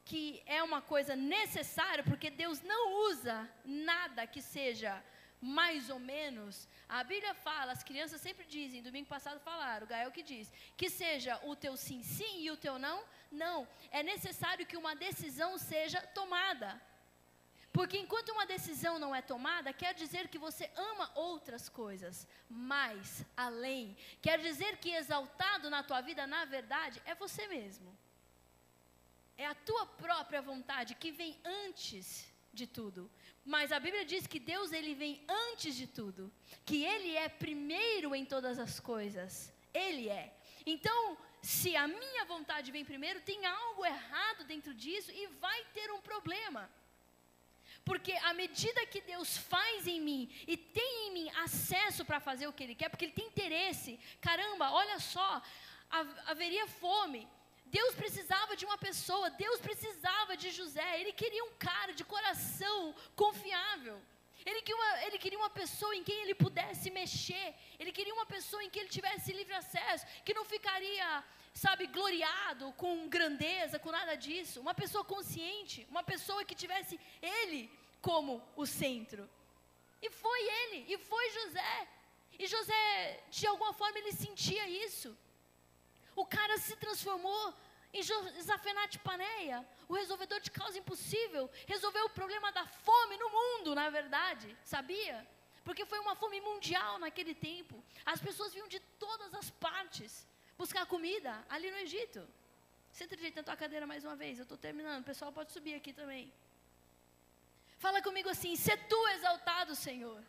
que 0.05 0.43
é 0.47 0.63
uma 0.63 0.81
coisa 0.81 1.17
necessária, 1.17 2.05
porque 2.05 2.31
Deus 2.31 2.61
não 2.61 3.11
usa 3.11 3.49
nada 3.65 4.27
que 4.27 4.41
seja 4.41 5.03
mais 5.41 5.91
ou 5.91 5.99
menos. 5.99 6.69
A 6.89 7.03
Bíblia 7.03 7.35
fala, 7.35 7.73
as 7.73 7.83
crianças 7.83 8.21
sempre 8.21 8.47
dizem, 8.47 8.83
domingo 8.83 9.09
passado 9.09 9.41
falaram, 9.41 9.85
o 9.85 9.89
Gael 9.89 10.13
que 10.13 10.23
diz, 10.23 10.53
que 10.77 10.89
seja 10.89 11.41
o 11.43 11.57
teu 11.57 11.77
sim, 11.77 12.03
sim 12.05 12.43
e 12.43 12.51
o 12.53 12.57
teu 12.57 12.79
não, 12.79 13.03
não. 13.31 13.67
É 13.91 14.05
necessário 14.05 14.65
que 14.65 14.77
uma 14.77 14.95
decisão 14.95 15.59
seja 15.59 16.01
tomada. 16.19 16.81
Porque 17.73 17.99
enquanto 17.99 18.33
uma 18.33 18.45
decisão 18.45 18.99
não 18.99 19.15
é 19.15 19.23
tomada, 19.23 19.73
quer 19.73 19.95
dizer 19.95 20.29
que 20.29 20.39
você 20.39 20.71
ama 20.77 21.11
outras 21.15 21.69
coisas, 21.71 22.27
mais, 22.49 23.25
além. 23.35 23.97
Quer 24.21 24.39
dizer 24.41 24.77
que 24.77 24.91
exaltado 24.91 25.71
na 25.71 25.83
tua 25.83 26.03
vida, 26.03 26.27
na 26.27 26.45
verdade, 26.45 27.01
é 27.07 27.15
você 27.15 27.47
mesmo. 27.47 27.97
É 29.39 29.47
a 29.47 29.55
tua 29.55 29.87
própria 29.87 30.43
vontade 30.43 30.95
que 30.95 31.11
vem 31.11 31.41
antes 31.45 32.31
de 32.53 32.67
tudo. 32.67 33.11
Mas 33.43 33.73
a 33.73 33.81
Bíblia 33.81 34.05
diz 34.05 34.27
que 34.27 34.39
Deus 34.39 34.71
ele 34.71 34.95
vem 34.95 35.25
antes 35.27 35.75
de 35.75 35.87
tudo, 35.87 36.31
que 36.67 36.85
ele 36.85 37.17
é 37.17 37.29
primeiro 37.29 38.15
em 38.15 38.27
todas 38.27 38.59
as 38.59 38.79
coisas. 38.79 39.51
Ele 39.73 40.11
é. 40.11 40.37
Então, 40.67 41.17
se 41.41 41.75
a 41.75 41.89
minha 41.89 42.27
vontade 42.27 42.71
vem 42.71 42.85
primeiro, 42.85 43.23
tem 43.23 43.47
algo 43.47 43.85
errado 43.85 44.45
dentro 44.45 44.75
disso 44.75 45.11
e 45.11 45.27
vai 45.27 45.65
ter 45.73 45.91
um 45.91 46.03
problema. 46.03 46.71
Porque 47.85 48.13
à 48.13 48.33
medida 48.33 48.87
que 48.87 49.01
Deus 49.01 49.37
faz 49.37 49.87
em 49.87 50.01
mim 50.01 50.31
e 50.47 50.57
tem 50.57 51.09
em 51.09 51.13
mim 51.13 51.31
acesso 51.45 52.05
para 52.05 52.21
fazer 52.21 52.47
o 52.47 52.53
que 52.53 52.63
Ele 52.63 52.75
quer, 52.75 52.89
porque 52.89 53.05
Ele 53.05 53.13
tem 53.13 53.27
interesse, 53.27 53.99
caramba, 54.21 54.71
olha 54.71 54.99
só, 55.01 55.43
haveria 56.27 56.67
fome, 56.67 57.29
Deus 57.67 57.95
precisava 57.95 58.55
de 58.55 58.65
uma 58.67 58.77
pessoa, 58.77 59.31
Deus 59.31 59.59
precisava 59.59 60.37
de 60.37 60.51
José, 60.51 61.01
ele 61.01 61.13
queria 61.13 61.43
um 61.45 61.55
cara 61.59 61.93
de 61.95 62.05
coração 62.05 62.95
confiável. 63.17 64.01
Ele 64.45 64.61
queria, 64.63 64.77
uma, 64.77 65.05
ele 65.07 65.19
queria 65.19 65.39
uma 65.39 65.51
pessoa 65.51 65.95
em 65.95 66.03
quem 66.03 66.21
ele 66.23 66.35
pudesse 66.35 66.91
mexer, 66.91 67.55
ele 67.79 67.93
queria 67.93 68.15
uma 68.15 68.27
pessoa 68.27 68.63
em 68.65 68.71
que 68.71 68.79
ele 68.81 68.89
tivesse 68.89 69.33
livre 69.33 69.55
acesso, 69.55 70.07
que 70.25 70.35
não 70.35 70.45
ficaria, 70.45 71.25
sabe, 71.55 71.87
gloriado 71.87 72.73
com 72.73 73.09
grandeza, 73.09 73.79
com 73.79 73.91
nada 73.91 74.15
disso. 74.17 74.61
Uma 74.61 74.75
pessoa 74.75 75.05
consciente, 75.05 75.87
uma 75.91 76.03
pessoa 76.03 76.45
que 76.45 76.55
tivesse 76.55 76.99
ele 77.21 77.71
como 78.01 78.43
o 78.57 78.67
centro. 78.67 79.29
E 80.01 80.11
foi 80.11 80.41
ele, 80.61 80.93
e 80.93 80.99
foi 80.99 81.31
José. 81.31 81.89
E 82.39 82.47
José, 82.47 83.21
de 83.31 83.47
alguma 83.47 83.73
forma, 83.73 83.99
ele 83.99 84.13
sentia 84.13 84.67
isso. 84.87 85.17
O 86.17 86.27
cara 86.27 86.59
se 86.59 86.75
transformou 86.77 87.55
em 87.93 88.03
Zafenate 88.43 88.99
Paneia, 88.99 89.67
o 89.93 89.95
resolvedor 89.95 90.41
de 90.41 90.51
causa 90.51 90.79
impossível, 90.79 91.51
resolveu 91.67 92.07
o 92.07 92.11
problema 92.11 92.51
da 92.51 92.67
fome 92.67 93.17
no 93.19 93.29
mundo, 93.29 93.75
na 93.75 93.91
verdade, 93.91 94.57
sabia? 94.65 95.27
Porque 95.63 95.85
foi 95.85 95.99
uma 95.99 96.17
fome 96.17 96.41
mundial 96.41 96.99
naquele 96.99 97.35
tempo. 97.35 97.85
As 98.05 98.21
pessoas 98.21 98.55
vinham 98.55 98.69
de 98.69 98.81
todas 99.05 99.35
as 99.35 99.51
partes 99.51 100.27
buscar 100.57 100.87
comida 100.87 101.45
ali 101.49 101.71
no 101.71 101.77
Egito. 101.77 102.27
Senta 102.91 103.15
direito 103.15 103.37
na 103.37 103.43
tua 103.43 103.57
cadeira 103.57 103.87
mais 103.87 104.03
uma 104.03 104.17
vez, 104.17 104.39
eu 104.39 104.45
estou 104.45 104.57
terminando, 104.57 105.03
o 105.03 105.05
pessoal 105.05 105.31
pode 105.31 105.53
subir 105.53 105.75
aqui 105.75 105.93
também. 105.93 106.33
Fala 107.79 108.01
comigo 108.01 108.31
assim: 108.31 108.57
se 108.57 108.75
tu 108.77 109.09
exaltado, 109.09 109.75
Senhor. 109.77 110.23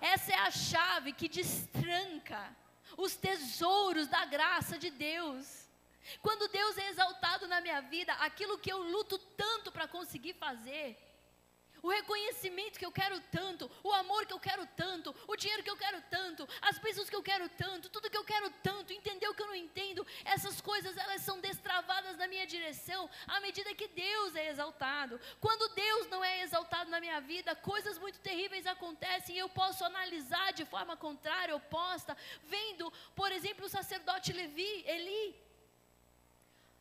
Essa 0.00 0.32
é 0.32 0.38
a 0.38 0.50
chave 0.50 1.12
que 1.12 1.28
destranca 1.28 2.54
os 2.96 3.16
tesouros 3.16 4.06
da 4.06 4.24
graça 4.24 4.78
de 4.78 4.90
Deus. 4.90 5.63
Quando 6.20 6.48
Deus 6.48 6.76
é 6.78 6.88
exaltado 6.88 7.46
na 7.46 7.60
minha 7.60 7.80
vida, 7.82 8.12
aquilo 8.14 8.58
que 8.58 8.72
eu 8.72 8.78
luto 8.78 9.18
tanto 9.18 9.70
para 9.72 9.88
conseguir 9.88 10.34
fazer, 10.34 10.96
o 11.84 11.88
reconhecimento 11.90 12.78
que 12.78 12.86
eu 12.86 12.90
quero 12.90 13.20
tanto, 13.30 13.70
o 13.82 13.92
amor 13.92 14.24
que 14.24 14.32
eu 14.32 14.40
quero 14.40 14.66
tanto, 14.74 15.14
o 15.28 15.36
dinheiro 15.36 15.62
que 15.62 15.68
eu 15.68 15.76
quero 15.76 16.00
tanto, 16.10 16.48
as 16.62 16.78
bênçãos 16.78 17.10
que 17.10 17.16
eu 17.16 17.22
quero 17.22 17.46
tanto, 17.50 17.90
tudo 17.90 18.08
que 18.08 18.16
eu 18.16 18.24
quero 18.24 18.48
tanto, 18.62 18.90
entender 18.90 19.28
o 19.28 19.34
que 19.34 19.42
eu 19.42 19.48
não 19.48 19.54
entendo, 19.54 20.06
essas 20.24 20.62
coisas 20.62 20.96
elas 20.96 21.20
são 21.20 21.38
destravadas 21.40 22.16
na 22.16 22.26
minha 22.26 22.46
direção 22.46 23.10
à 23.26 23.38
medida 23.38 23.74
que 23.74 23.86
Deus 23.88 24.34
é 24.34 24.48
exaltado. 24.48 25.20
Quando 25.38 25.74
Deus 25.74 26.06
não 26.06 26.24
é 26.24 26.40
exaltado 26.40 26.90
na 26.90 27.00
minha 27.00 27.20
vida, 27.20 27.54
coisas 27.54 27.98
muito 27.98 28.18
terríveis 28.20 28.66
acontecem 28.66 29.36
e 29.36 29.40
eu 29.40 29.50
posso 29.50 29.84
analisar 29.84 30.54
de 30.54 30.64
forma 30.64 30.96
contrária, 30.96 31.54
oposta, 31.54 32.16
vendo, 32.44 32.90
por 33.14 33.30
exemplo, 33.30 33.66
o 33.66 33.68
sacerdote 33.68 34.32
Levi, 34.32 34.84
Eli, 34.86 35.43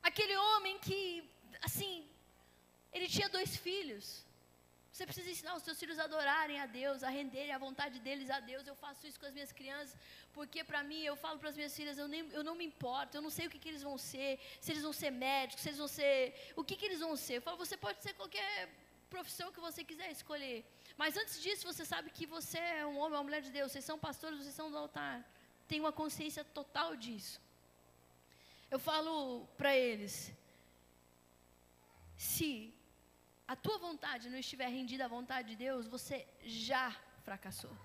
aquele 0.10 0.36
homem 0.46 0.78
que, 0.86 1.00
assim, 1.62 1.94
ele 2.92 3.08
tinha 3.08 3.30
dois 3.38 3.56
filhos. 3.56 4.06
Você 4.92 5.06
precisa 5.08 5.30
ensinar 5.34 5.56
os 5.56 5.64
seus 5.64 5.80
filhos 5.82 5.98
a 5.98 6.04
adorarem 6.04 6.60
a 6.60 6.68
Deus, 6.68 7.02
a 7.02 7.10
renderem 7.10 7.52
a 7.52 7.58
vontade 7.58 7.98
deles 8.00 8.30
a 8.30 8.40
Deus. 8.40 8.68
Eu 8.68 8.76
faço 8.76 9.08
isso 9.08 9.20
com 9.20 9.26
as 9.26 9.34
minhas 9.34 9.52
crianças, 9.52 9.98
porque 10.38 10.64
para 10.64 10.84
mim, 10.84 11.02
eu 11.02 11.16
falo 11.16 11.40
para 11.40 11.50
as 11.50 11.56
minhas 11.56 11.76
filhas, 11.76 11.98
eu, 11.98 12.08
nem, 12.08 12.22
eu 12.32 12.44
não 12.44 12.54
me 12.54 12.66
importo, 12.72 13.18
eu 13.18 13.24
não 13.28 13.32
sei 13.38 13.48
o 13.48 13.50
que, 13.50 13.58
que 13.64 13.70
eles 13.70 13.82
vão 13.82 13.98
ser, 13.98 14.40
se 14.62 14.72
eles 14.72 14.84
vão 14.84 14.94
ser 14.94 15.10
médicos, 15.10 15.64
se 15.64 15.70
eles 15.70 15.80
vão 15.80 15.88
ser. 15.88 16.16
O 16.56 16.64
que, 16.64 16.76
que 16.76 16.86
eles 16.86 17.00
vão 17.00 17.16
ser? 17.16 17.38
Eu 17.38 17.42
falo, 17.42 17.58
você 17.58 17.76
pode 17.76 18.04
ser 18.04 18.14
qualquer 18.14 18.70
profissão 19.10 19.52
que 19.52 19.60
você 19.68 19.84
quiser 19.84 20.12
escolher. 20.12 20.64
Mas 20.96 21.18
antes 21.18 21.42
disso, 21.42 21.66
você 21.66 21.84
sabe 21.84 22.12
que 22.12 22.28
você 22.28 22.60
é 22.60 22.86
um 22.86 22.98
homem 23.00 23.18
uma 23.18 23.24
mulher 23.24 23.42
de 23.42 23.50
Deus, 23.50 23.72
vocês 23.72 23.86
são 23.86 23.98
pastores, 23.98 24.38
vocês 24.38 24.54
são 24.54 24.70
do 24.70 24.78
altar. 24.78 25.16
Tem 25.68 25.80
uma 25.80 25.92
consciência 25.92 26.44
total 26.44 26.96
disso. 26.96 27.42
Eu 28.74 28.80
falo 28.80 29.16
para 29.60 29.72
eles, 29.88 30.14
se 32.30 32.48
a 33.54 33.56
tua 33.56 33.78
vontade 33.78 34.32
não 34.32 34.40
estiver 34.44 34.70
rendida 34.78 35.04
à 35.06 35.14
vontade 35.18 35.50
de 35.52 35.58
Deus, 35.68 35.86
você 35.96 36.18
já 36.44 36.86
fracassou. 37.28 37.76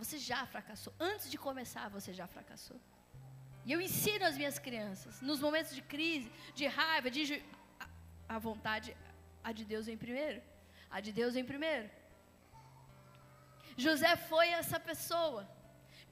Você 0.00 0.18
já 0.18 0.40
fracassou. 0.54 0.92
Antes 1.00 1.30
de 1.30 1.38
começar, 1.46 1.88
você 1.88 2.12
já 2.12 2.26
fracassou. 2.34 2.78
E 3.64 3.72
eu 3.72 3.80
ensino 3.80 4.26
as 4.26 4.36
minhas 4.36 4.58
crianças, 4.58 5.22
nos 5.22 5.40
momentos 5.46 5.74
de 5.74 5.82
crise, 5.94 6.30
de 6.54 6.66
raiva, 6.66 7.10
de 7.10 7.42
a 8.28 8.38
vontade, 8.38 8.94
a 9.42 9.52
de 9.58 9.64
Deus 9.64 9.86
vem 9.86 9.96
primeiro. 10.06 10.42
A 10.90 11.00
de 11.00 11.12
Deus 11.20 11.32
vem 11.32 11.46
primeiro. 11.52 11.88
José 13.74 14.14
foi 14.16 14.48
essa 14.48 14.78
pessoa. 14.78 15.48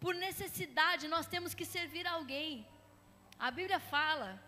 Por 0.00 0.14
necessidade, 0.14 1.08
nós 1.08 1.26
temos 1.26 1.52
que 1.52 1.66
servir 1.66 2.06
alguém. 2.06 2.66
A 3.38 3.50
Bíblia 3.50 3.78
fala 3.78 4.40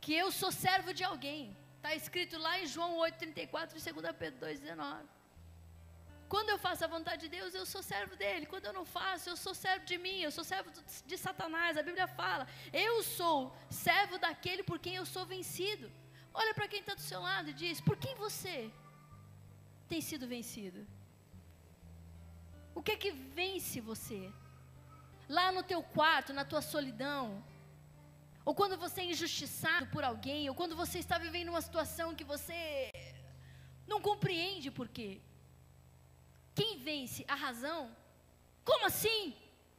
que 0.00 0.14
eu 0.14 0.30
sou 0.30 0.50
servo 0.50 0.92
de 0.92 1.04
alguém. 1.04 1.56
Está 1.76 1.94
escrito 1.94 2.38
lá 2.38 2.58
em 2.58 2.66
João 2.66 2.98
8,34 2.98 3.70
e 3.76 3.92
2 3.92 4.16
Pedro 4.16 4.46
2,19. 4.46 5.14
Quando 6.28 6.48
eu 6.48 6.58
faço 6.58 6.84
a 6.84 6.88
vontade 6.88 7.22
de 7.22 7.28
Deus, 7.28 7.54
eu 7.54 7.66
sou 7.66 7.82
servo 7.82 8.16
dele. 8.16 8.46
Quando 8.46 8.66
eu 8.66 8.72
não 8.72 8.84
faço, 8.84 9.28
eu 9.28 9.36
sou 9.36 9.54
servo 9.54 9.84
de 9.84 9.96
mim, 9.98 10.18
eu 10.20 10.32
sou 10.36 10.42
servo 10.42 10.70
de 11.10 11.16
Satanás. 11.18 11.76
A 11.76 11.82
Bíblia 11.82 12.06
fala: 12.06 12.46
eu 12.72 13.02
sou 13.02 13.54
servo 13.70 14.18
daquele 14.18 14.62
por 14.62 14.78
quem 14.78 14.96
eu 14.96 15.06
sou 15.06 15.24
vencido. 15.26 15.92
Olha 16.32 16.54
para 16.54 16.66
quem 16.66 16.80
está 16.80 16.94
do 16.94 17.00
seu 17.00 17.20
lado 17.20 17.50
e 17.50 17.52
diz: 17.52 17.80
por 17.80 17.96
quem 17.96 18.14
você 18.16 18.70
tem 19.88 20.00
sido 20.00 20.26
vencido? 20.26 20.86
O 22.74 22.82
que 22.82 22.92
é 22.92 22.96
que 22.96 23.12
vence 23.12 23.80
você? 23.80 24.32
Lá 25.28 25.52
no 25.52 25.62
teu 25.62 25.82
quarto, 25.82 26.32
na 26.32 26.44
tua 26.44 26.62
solidão, 26.74 27.44
ou 28.44 28.54
quando 28.54 28.76
você 28.76 29.00
é 29.00 29.04
injustiçado 29.04 29.86
por 29.86 30.04
alguém, 30.04 30.48
ou 30.48 30.54
quando 30.54 30.76
você 30.76 30.98
está 30.98 31.16
vivendo 31.18 31.48
uma 31.48 31.62
situação 31.62 32.14
que 32.14 32.24
você 32.24 32.92
não 33.86 34.00
compreende 34.00 34.70
por 34.70 34.88
quê. 34.88 35.20
Quem 36.54 36.78
vence? 36.78 37.24
A 37.26 37.34
razão? 37.34 37.94
Como 38.64 38.86
assim? 38.86 39.34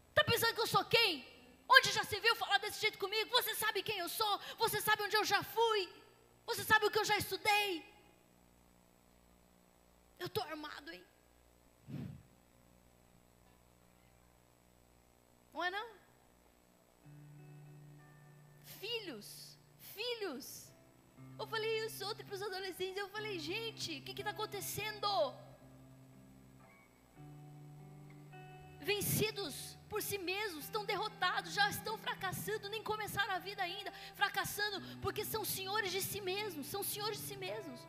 Está 0.10 0.24
pensando 0.24 0.56
que 0.56 0.62
eu 0.62 0.68
sou 0.68 0.84
quem? 0.86 1.26
Onde 1.68 1.92
já 1.92 2.04
se 2.04 2.20
viu 2.20 2.36
falar 2.36 2.58
desse 2.58 2.80
jeito 2.82 2.98
comigo? 2.98 3.30
Você 3.32 3.56
sabe 3.56 3.84
quem 3.84 3.98
eu 4.00 4.10
sou? 4.10 4.40
Você 4.58 4.82
sabe 4.82 5.04
onde 5.04 5.16
eu 5.16 5.26
já 5.26 5.42
fui? 5.44 5.90
Você 6.46 6.64
sabe 6.64 6.86
o 6.86 6.92
que 6.92 7.00
eu 7.00 7.06
já 7.06 7.18
estudei? 7.18 7.84
Eu 10.20 10.28
estou 10.28 10.44
armado, 10.44 10.92
hein? 10.92 11.04
Não 15.54 15.64
é 15.64 15.72
não? 15.72 15.95
Filhos, 18.86 19.28
filhos. 19.96 20.46
Eu 21.40 21.46
falei 21.54 21.72
isso 21.86 22.02
ontem 22.10 22.26
para 22.28 22.38
os 22.38 22.44
adolescentes. 22.48 23.00
Eu 23.04 23.10
falei, 23.16 23.36
gente, 23.52 23.90
o 24.00 24.04
que 24.06 24.22
está 24.24 24.32
acontecendo? 24.38 25.10
Vencidos 28.92 29.56
por 29.92 30.02
si 30.08 30.18
mesmos, 30.32 30.66
estão 30.66 30.84
derrotados, 30.92 31.54
já 31.60 31.68
estão 31.76 31.96
fracassando, 32.06 32.72
nem 32.74 32.84
começaram 32.92 33.34
a 33.36 33.40
vida 33.48 33.62
ainda, 33.68 33.92
fracassando 34.22 34.78
porque 35.04 35.24
são 35.34 35.44
senhores 35.58 35.92
de 35.96 36.02
si 36.10 36.22
mesmos, 36.32 36.68
são 36.74 36.84
senhores 36.92 37.18
de 37.22 37.28
si 37.32 37.38
mesmos. 37.46 37.80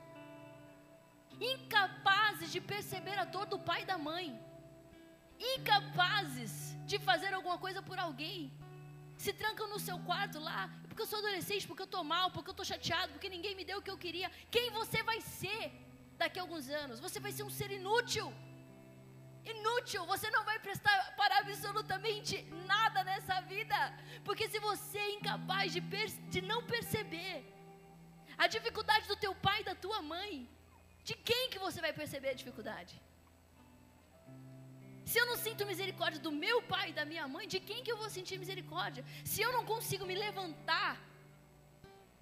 Incapazes 1.55 2.51
de 2.55 2.61
perceber 2.72 3.18
a 3.18 3.26
dor 3.36 3.47
do 3.55 3.59
pai 3.68 3.82
e 3.82 3.90
da 3.92 3.99
mãe. 4.11 4.28
Incapazes 5.55 6.53
de 6.90 6.99
fazer 7.11 7.32
alguma 7.34 7.59
coisa 7.66 7.82
por 7.90 7.99
alguém. 8.07 8.40
Se 9.24 9.32
trancam 9.40 9.68
no 9.74 9.80
seu 9.88 9.99
quarto 10.09 10.38
lá, 10.49 10.62
porque 10.97 11.09
eu 11.09 11.12
sou 11.14 11.18
adolescente, 11.18 11.66
porque 11.68 11.82
eu 11.82 11.90
estou 11.92 12.03
mal, 12.12 12.26
porque 12.34 12.49
eu 12.51 12.57
estou 12.57 12.64
chateado, 12.70 13.12
porque 13.14 13.28
ninguém 13.34 13.55
me 13.59 13.64
deu 13.70 13.78
o 13.78 13.82
que 13.86 13.92
eu 13.94 13.99
queria. 14.05 14.28
Quem 14.55 14.70
você 14.70 15.03
vai 15.09 15.18
ser 15.20 15.64
daqui 16.20 16.38
a 16.38 16.42
alguns 16.44 16.66
anos? 16.82 17.01
Você 17.07 17.18
vai 17.24 17.32
ser 17.36 17.42
um 17.49 17.55
ser 17.61 17.70
inútil 17.70 18.28
inútil, 19.55 20.05
você 20.12 20.28
não 20.36 20.42
vai 20.49 20.59
prestar 20.59 20.94
para 21.18 21.38
absolutamente 21.38 22.34
nada 22.72 23.05
nessa 23.05 23.36
vida, 23.42 23.76
porque 24.24 24.49
se 24.49 24.59
você 24.59 24.99
é 24.99 25.11
incapaz 25.16 25.72
de, 25.74 25.80
de 26.34 26.40
não 26.51 26.61
perceber 26.64 27.34
a 28.36 28.49
dificuldade 28.49 29.07
do 29.07 29.16
teu 29.24 29.34
pai 29.36 29.61
e 29.61 29.68
da 29.70 29.74
tua 29.84 30.01
mãe, 30.03 30.32
de 31.05 31.14
quem 31.14 31.49
que 31.53 31.61
você 31.66 31.80
vai 31.80 31.92
perceber 31.92 32.30
a 32.30 32.40
dificuldade? 32.42 33.01
Se 35.11 35.16
eu 35.20 35.26
não 35.30 35.36
sinto 35.44 35.68
misericórdia 35.72 36.20
do 36.26 36.32
meu 36.44 36.57
pai 36.72 36.86
e 36.90 36.96
da 36.98 37.04
minha 37.11 37.26
mãe, 37.34 37.46
de 37.54 37.59
quem 37.68 37.82
que 37.84 37.92
eu 37.92 37.98
vou 38.02 38.11
sentir 38.16 38.36
misericórdia? 38.44 39.04
Se 39.32 39.40
eu 39.40 39.52
não 39.57 39.64
consigo 39.72 40.04
me 40.11 40.16
levantar 40.26 40.92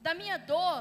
da 0.06 0.12
minha 0.20 0.36
dor, 0.36 0.80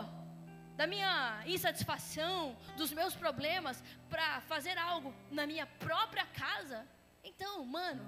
da 0.79 0.85
minha 0.93 1.13
insatisfação, 1.53 2.57
dos 2.75 2.91
meus 2.99 3.15
problemas, 3.23 3.81
para 4.09 4.41
fazer 4.51 4.77
algo 4.77 5.13
na 5.31 5.45
minha 5.51 5.65
própria 5.85 6.25
casa, 6.43 6.79
então, 7.23 7.65
mano, 7.65 8.05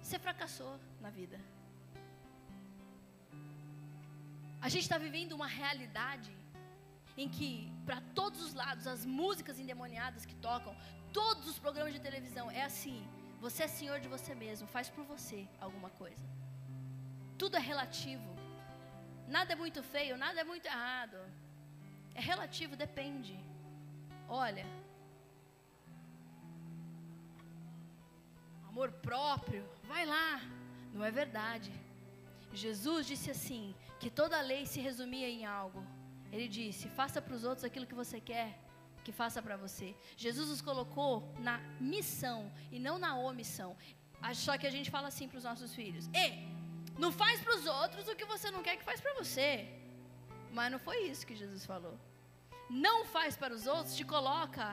você 0.00 0.16
fracassou 0.26 0.78
na 1.00 1.10
vida. 1.10 1.38
A 4.66 4.68
gente 4.68 4.84
está 4.84 4.98
vivendo 4.98 5.32
uma 5.32 5.50
realidade 5.62 6.30
em 7.16 7.28
que, 7.28 7.50
para 7.84 8.00
todos 8.14 8.40
os 8.40 8.54
lados, 8.54 8.86
as 8.86 9.04
músicas 9.04 9.58
endemoniadas 9.58 10.24
que 10.24 10.36
tocam, 10.36 10.72
todos 11.12 11.48
os 11.48 11.58
programas 11.58 11.92
de 11.92 12.00
televisão, 12.00 12.50
é 12.50 12.62
assim: 12.62 13.06
você 13.40 13.62
é 13.64 13.68
senhor 13.68 14.00
de 14.00 14.08
você 14.08 14.34
mesmo, 14.34 14.66
faz 14.66 14.88
por 14.88 15.04
você 15.04 15.48
alguma 15.60 15.90
coisa. 15.90 16.24
Tudo 17.36 17.56
é 17.56 17.60
relativo. 17.60 18.30
Nada 19.28 19.52
é 19.52 19.56
muito 19.56 19.82
feio, 19.82 20.16
nada 20.16 20.40
é 20.40 20.44
muito 20.44 20.66
errado. 20.66 21.18
É 22.14 22.20
relativo, 22.20 22.74
depende. 22.76 23.38
Olha, 24.28 24.66
amor 28.68 28.90
próprio, 28.92 29.64
vai 29.84 30.04
lá. 30.04 30.40
Não 30.92 31.04
é 31.04 31.10
verdade. 31.10 31.72
Jesus 32.52 33.06
disse 33.06 33.30
assim: 33.30 33.74
que 34.00 34.10
toda 34.10 34.40
lei 34.40 34.66
se 34.66 34.80
resumia 34.80 35.28
em 35.28 35.44
algo. 35.44 35.84
Ele 36.32 36.48
disse: 36.48 36.88
faça 36.88 37.20
para 37.20 37.34
os 37.34 37.44
outros 37.44 37.64
aquilo 37.64 37.86
que 37.86 37.94
você 37.94 38.20
quer 38.20 38.58
que 39.08 39.20
faça 39.22 39.40
para 39.46 39.56
você. 39.64 39.88
Jesus 40.24 40.46
nos 40.52 40.62
colocou 40.68 41.12
na 41.46 41.56
missão 41.94 42.38
e 42.74 42.78
não 42.86 42.96
na 43.04 43.10
omissão. 43.28 43.70
Só 44.44 44.52
que 44.58 44.66
a 44.70 44.74
gente 44.76 44.90
fala 44.94 45.08
assim 45.12 45.26
para 45.30 45.40
os 45.40 45.46
nossos 45.50 45.70
filhos: 45.78 46.04
Ei, 46.22 46.32
não 47.04 47.10
faz 47.22 47.36
para 47.44 47.54
os 47.58 47.64
outros 47.80 48.06
o 48.06 48.16
que 48.18 48.26
você 48.34 48.50
não 48.56 48.62
quer 48.66 48.76
que 48.80 48.88
faz 48.90 49.00
para 49.04 49.14
você. 49.20 49.48
Mas 50.56 50.70
não 50.74 50.80
foi 50.86 50.98
isso 51.10 51.26
que 51.28 51.40
Jesus 51.42 51.64
falou. 51.72 51.96
Não 52.86 52.98
faz 53.14 53.32
para 53.42 53.54
os 53.58 53.64
outros, 53.74 53.96
te 54.00 54.04
coloca 54.14 54.66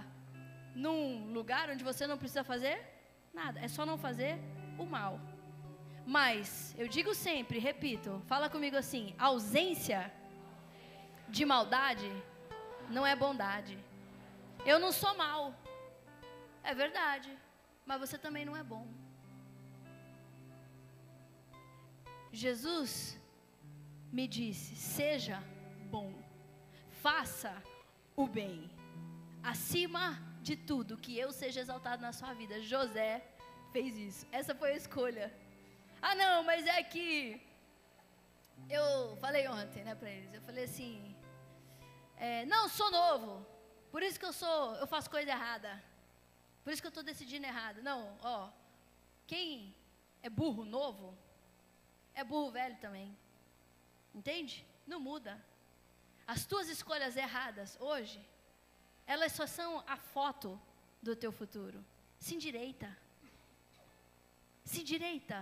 num 0.83 1.31
lugar 1.37 1.65
onde 1.73 1.83
você 1.91 2.05
não 2.11 2.17
precisa 2.17 2.43
fazer 2.43 2.77
nada. 3.41 3.57
É 3.65 3.69
só 3.77 3.85
não 3.85 3.97
fazer 4.07 4.33
o 4.83 4.85
mal. 4.97 5.13
Mas 6.17 6.75
eu 6.81 6.87
digo 6.97 7.13
sempre, 7.27 7.57
repito, 7.71 8.21
fala 8.33 8.49
comigo 8.55 8.77
assim: 8.83 9.15
ausência 9.29 10.01
de 11.29 11.45
maldade 11.53 12.11
não 12.89 13.05
é 13.05 13.15
bondade. 13.15 13.75
Eu 14.65 14.79
não 14.79 14.91
sou 14.91 15.15
mal. 15.15 15.53
É 16.63 16.73
verdade. 16.73 17.31
Mas 17.85 17.99
você 17.99 18.17
também 18.17 18.45
não 18.45 18.57
é 18.57 18.63
bom. 18.63 18.87
Jesus 22.31 23.17
me 24.11 24.27
disse: 24.27 24.75
seja 24.75 25.41
bom, 25.89 26.13
faça 27.03 27.63
o 28.15 28.27
bem, 28.27 28.69
acima 29.43 30.03
de 30.41 30.55
tudo, 30.55 30.97
que 30.97 31.17
eu 31.17 31.31
seja 31.31 31.61
exaltado 31.61 32.01
na 32.01 32.11
sua 32.11 32.33
vida. 32.33 32.61
José 32.61 33.23
fez 33.71 33.97
isso, 33.97 34.27
essa 34.31 34.53
foi 34.53 34.71
a 34.73 34.77
escolha. 34.83 35.33
Ah, 36.01 36.15
não, 36.15 36.43
mas 36.43 36.65
é 36.65 36.81
que 36.83 37.41
eu 38.69 39.17
falei 39.17 39.47
ontem, 39.47 39.83
né, 39.83 39.95
para 39.95 40.09
eles. 40.09 40.33
Eu 40.33 40.41
falei 40.41 40.65
assim: 40.65 41.15
é, 42.17 42.45
não, 42.45 42.67
sou 42.67 42.91
novo, 42.91 43.45
por 43.95 44.03
isso 44.03 44.19
que 44.19 44.25
eu 44.25 44.33
sou, 44.33 44.75
eu 44.75 44.87
faço 44.93 45.09
coisa 45.09 45.31
errada. 45.31 45.81
Por 46.61 46.73
isso 46.73 46.81
que 46.81 46.87
eu 46.87 46.95
estou 46.95 47.01
decidindo 47.01 47.45
errado. 47.45 47.81
Não, 47.81 47.99
ó, 48.21 48.49
quem 49.25 49.73
é 50.21 50.29
burro 50.29 50.65
novo, 50.65 51.17
é 52.13 52.21
burro 52.21 52.51
velho 52.51 52.75
também. 52.81 53.17
Entende? 54.13 54.65
Não 54.85 54.99
muda. 54.99 55.41
As 56.27 56.45
tuas 56.45 56.67
escolhas 56.67 57.15
erradas 57.15 57.77
hoje, 57.79 58.19
elas 59.07 59.31
só 59.31 59.47
são 59.47 59.81
a 59.87 59.95
foto 59.95 60.59
do 61.01 61.15
teu 61.15 61.31
futuro. 61.31 61.79
Se 62.19 62.35
endireita. 62.35 62.89
Se 64.65 64.81
endireita. 64.81 65.39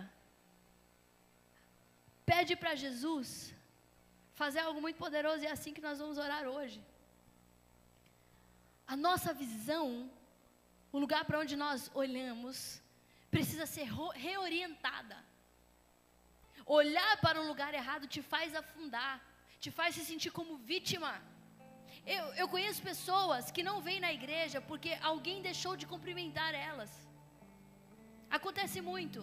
Pede 2.24 2.56
para 2.56 2.76
Jesus 2.76 3.52
fazer 4.36 4.60
algo 4.60 4.80
muito 4.80 4.98
poderoso 4.98 5.44
e 5.44 5.48
é 5.48 5.52
assim 5.52 5.74
que 5.74 5.82
nós 5.82 5.98
vamos 5.98 6.20
orar 6.20 6.48
hoje. 6.48 6.80
A 8.88 8.96
nossa 8.96 9.34
visão, 9.34 10.10
o 10.92 11.00
lugar 11.00 11.26
para 11.26 11.40
onde 11.40 11.56
nós 11.56 11.90
olhamos, 11.94 12.82
precisa 13.32 13.66
ser 13.66 13.88
reorientada. 14.14 15.18
Olhar 16.66 17.18
para 17.22 17.42
um 17.42 17.48
lugar 17.48 17.74
errado 17.74 18.08
te 18.08 18.22
faz 18.22 18.56
afundar 18.56 19.22
te 19.64 19.72
faz 19.78 19.92
se 19.96 20.04
sentir 20.10 20.32
como 20.38 20.54
vítima. 20.72 21.12
Eu, 22.16 22.24
eu 22.42 22.48
conheço 22.54 22.88
pessoas 22.92 23.50
que 23.56 23.64
não 23.68 23.76
vêm 23.86 24.00
na 24.06 24.12
igreja 24.20 24.60
porque 24.70 24.92
alguém 25.12 25.38
deixou 25.50 25.74
de 25.82 25.86
cumprimentar 25.92 26.52
elas. 26.70 26.92
Acontece 28.38 28.80
muito. 28.92 29.20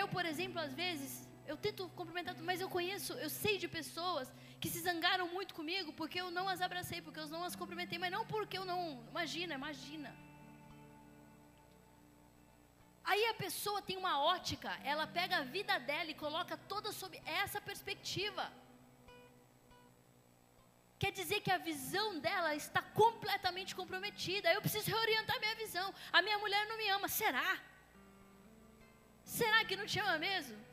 Eu, 0.00 0.06
por 0.14 0.24
exemplo, 0.30 0.58
às 0.66 0.72
vezes, 0.82 1.10
eu 1.50 1.56
tento 1.66 1.82
cumprimentar, 1.98 2.34
mas 2.50 2.62
eu 2.64 2.70
conheço, 2.76 3.12
eu 3.24 3.30
sei 3.42 3.54
de 3.62 3.68
pessoas 3.78 4.32
que 4.60 4.68
se 4.68 4.80
zangaram 4.80 5.26
muito 5.36 5.54
comigo 5.58 5.92
porque 5.92 6.20
eu 6.20 6.30
não 6.30 6.48
as 6.48 6.60
abracei, 6.60 7.00
porque 7.00 7.20
eu 7.20 7.28
não 7.28 7.44
as 7.44 7.56
cumprimentei, 7.60 7.98
mas 7.98 8.12
não 8.16 8.24
porque 8.34 8.58
eu 8.58 8.64
não. 8.64 8.80
Imagina, 9.12 9.54
imagina. 9.54 10.10
Aí 13.10 13.24
a 13.26 13.34
pessoa 13.34 13.80
tem 13.80 13.96
uma 13.96 14.14
ótica, 14.20 14.70
ela 14.92 15.06
pega 15.06 15.38
a 15.38 15.48
vida 15.56 15.78
dela 15.90 16.10
e 16.10 16.22
coloca 16.24 16.56
toda 16.72 16.92
sob 16.92 17.20
essa 17.42 17.60
perspectiva. 17.68 18.44
Quer 20.98 21.12
dizer 21.12 21.40
que 21.40 21.50
a 21.50 21.58
visão 21.70 22.18
dela 22.18 22.54
está 22.54 22.82
completamente 23.02 23.72
comprometida. 23.80 24.52
Eu 24.52 24.60
preciso 24.60 24.90
reorientar 24.90 25.38
minha 25.38 25.54
visão. 25.54 25.94
A 26.12 26.20
minha 26.20 26.38
mulher 26.38 26.66
não 26.66 26.76
me 26.76 26.88
ama. 26.88 27.08
Será? 27.08 27.48
Será 29.22 29.64
que 29.64 29.76
não 29.76 29.86
te 29.86 30.00
ama 30.00 30.18
mesmo? 30.18 30.67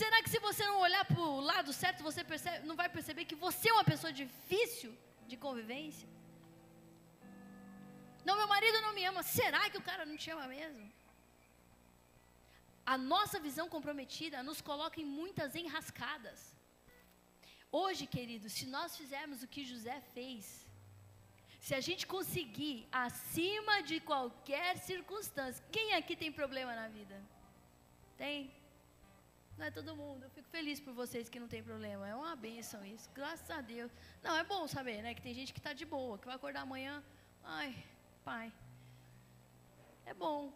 Será 0.00 0.18
que 0.22 0.30
se 0.34 0.38
você 0.46 0.64
não 0.70 0.78
olhar 0.86 1.04
para 1.08 1.20
o 1.20 1.40
lado 1.50 1.70
certo, 1.80 2.06
você 2.08 2.22
percebe, 2.32 2.66
não 2.68 2.76
vai 2.80 2.88
perceber 2.96 3.24
que 3.30 3.38
você 3.46 3.68
é 3.68 3.74
uma 3.74 3.88
pessoa 3.92 4.12
difícil 4.20 4.90
de 5.30 5.36
convivência? 5.44 6.08
Não, 8.26 8.36
meu 8.40 8.48
marido 8.54 8.80
não 8.84 8.94
me 8.98 9.04
ama. 9.10 9.22
Será 9.22 9.62
que 9.70 9.80
o 9.80 9.86
cara 9.88 10.06
não 10.10 10.16
te 10.22 10.30
ama 10.34 10.46
mesmo? 10.56 10.84
A 12.94 12.96
nossa 13.12 13.38
visão 13.46 13.66
comprometida 13.74 14.42
nos 14.48 14.62
coloca 14.70 14.98
em 15.02 15.08
muitas 15.20 15.54
enrascadas. 15.62 16.40
Hoje, 17.80 18.06
queridos, 18.16 18.54
se 18.58 18.66
nós 18.76 18.96
fizermos 19.00 19.42
o 19.42 19.50
que 19.52 19.62
José 19.72 19.98
fez, 20.14 20.66
se 21.66 21.74
a 21.74 21.82
gente 21.88 22.06
conseguir 22.14 22.76
acima 23.04 23.76
de 23.90 23.98
qualquer 24.00 24.72
circunstância, 24.90 25.64
quem 25.76 25.94
aqui 26.00 26.16
tem 26.22 26.32
problema 26.40 26.74
na 26.80 26.88
vida? 26.88 27.16
Tem? 28.24 28.38
Não 29.58 29.66
é 29.66 29.70
todo 29.70 29.94
mundo. 29.94 30.24
Eu 30.24 30.30
fico 30.30 30.48
feliz 30.48 30.80
por 30.80 30.92
vocês 30.92 31.28
que 31.28 31.38
não 31.38 31.48
tem 31.48 31.62
problema. 31.62 32.08
É 32.08 32.14
uma 32.14 32.34
benção 32.34 32.84
isso. 32.84 33.10
Graças 33.14 33.50
a 33.50 33.60
Deus. 33.60 33.90
Não, 34.22 34.36
é 34.36 34.44
bom 34.44 34.66
saber, 34.66 35.02
né? 35.02 35.14
Que 35.14 35.22
tem 35.22 35.34
gente 35.34 35.52
que 35.52 35.58
está 35.58 35.72
de 35.72 35.84
boa, 35.84 36.18
que 36.18 36.26
vai 36.26 36.36
acordar 36.36 36.62
amanhã. 36.62 37.02
Ai, 37.44 37.84
pai. 38.24 38.52
É 40.04 40.14
bom. 40.14 40.52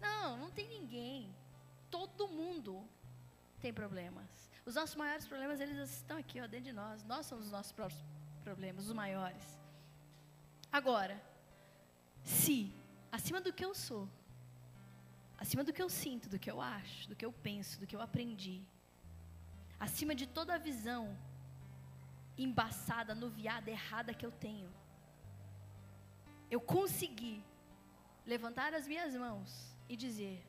Não, 0.00 0.36
não 0.36 0.50
tem 0.50 0.68
ninguém. 0.68 1.34
Todo 1.90 2.28
mundo 2.28 2.86
tem 3.60 3.72
problemas. 3.72 4.50
Os 4.66 4.74
nossos 4.74 4.96
maiores 4.96 5.26
problemas, 5.26 5.60
eles 5.60 5.90
estão 5.90 6.16
aqui, 6.16 6.40
ó, 6.40 6.46
dentro 6.46 6.66
de 6.66 6.72
nós. 6.72 7.04
Nós 7.04 7.26
somos 7.26 7.46
os 7.46 7.52
nossos 7.52 7.72
próprios 7.72 8.02
problemas, 8.42 8.86
os 8.86 8.92
maiores. 8.92 9.58
Agora, 10.70 11.20
se 12.22 12.72
acima 13.12 13.40
do 13.40 13.52
que 13.52 13.64
eu 13.64 13.74
sou, 13.74 14.08
acima 15.44 15.62
do 15.62 15.74
que 15.76 15.82
eu 15.86 15.90
sinto, 16.02 16.26
do 16.34 16.38
que 16.42 16.50
eu 16.50 16.58
acho, 16.58 17.06
do 17.10 17.16
que 17.18 17.26
eu 17.28 17.32
penso, 17.48 17.78
do 17.80 17.86
que 17.88 17.94
eu 17.96 18.00
aprendi, 18.00 18.58
acima 19.86 20.14
de 20.20 20.26
toda 20.26 20.54
a 20.54 20.64
visão 20.70 21.02
embaçada, 22.46 23.14
nuviada, 23.14 23.70
errada 23.70 24.14
que 24.14 24.24
eu 24.28 24.32
tenho, 24.46 24.70
eu 26.50 26.60
consegui 26.60 27.36
levantar 28.26 28.72
as 28.72 28.86
minhas 28.92 29.14
mãos 29.24 29.50
e 29.86 29.96
dizer: 30.04 30.42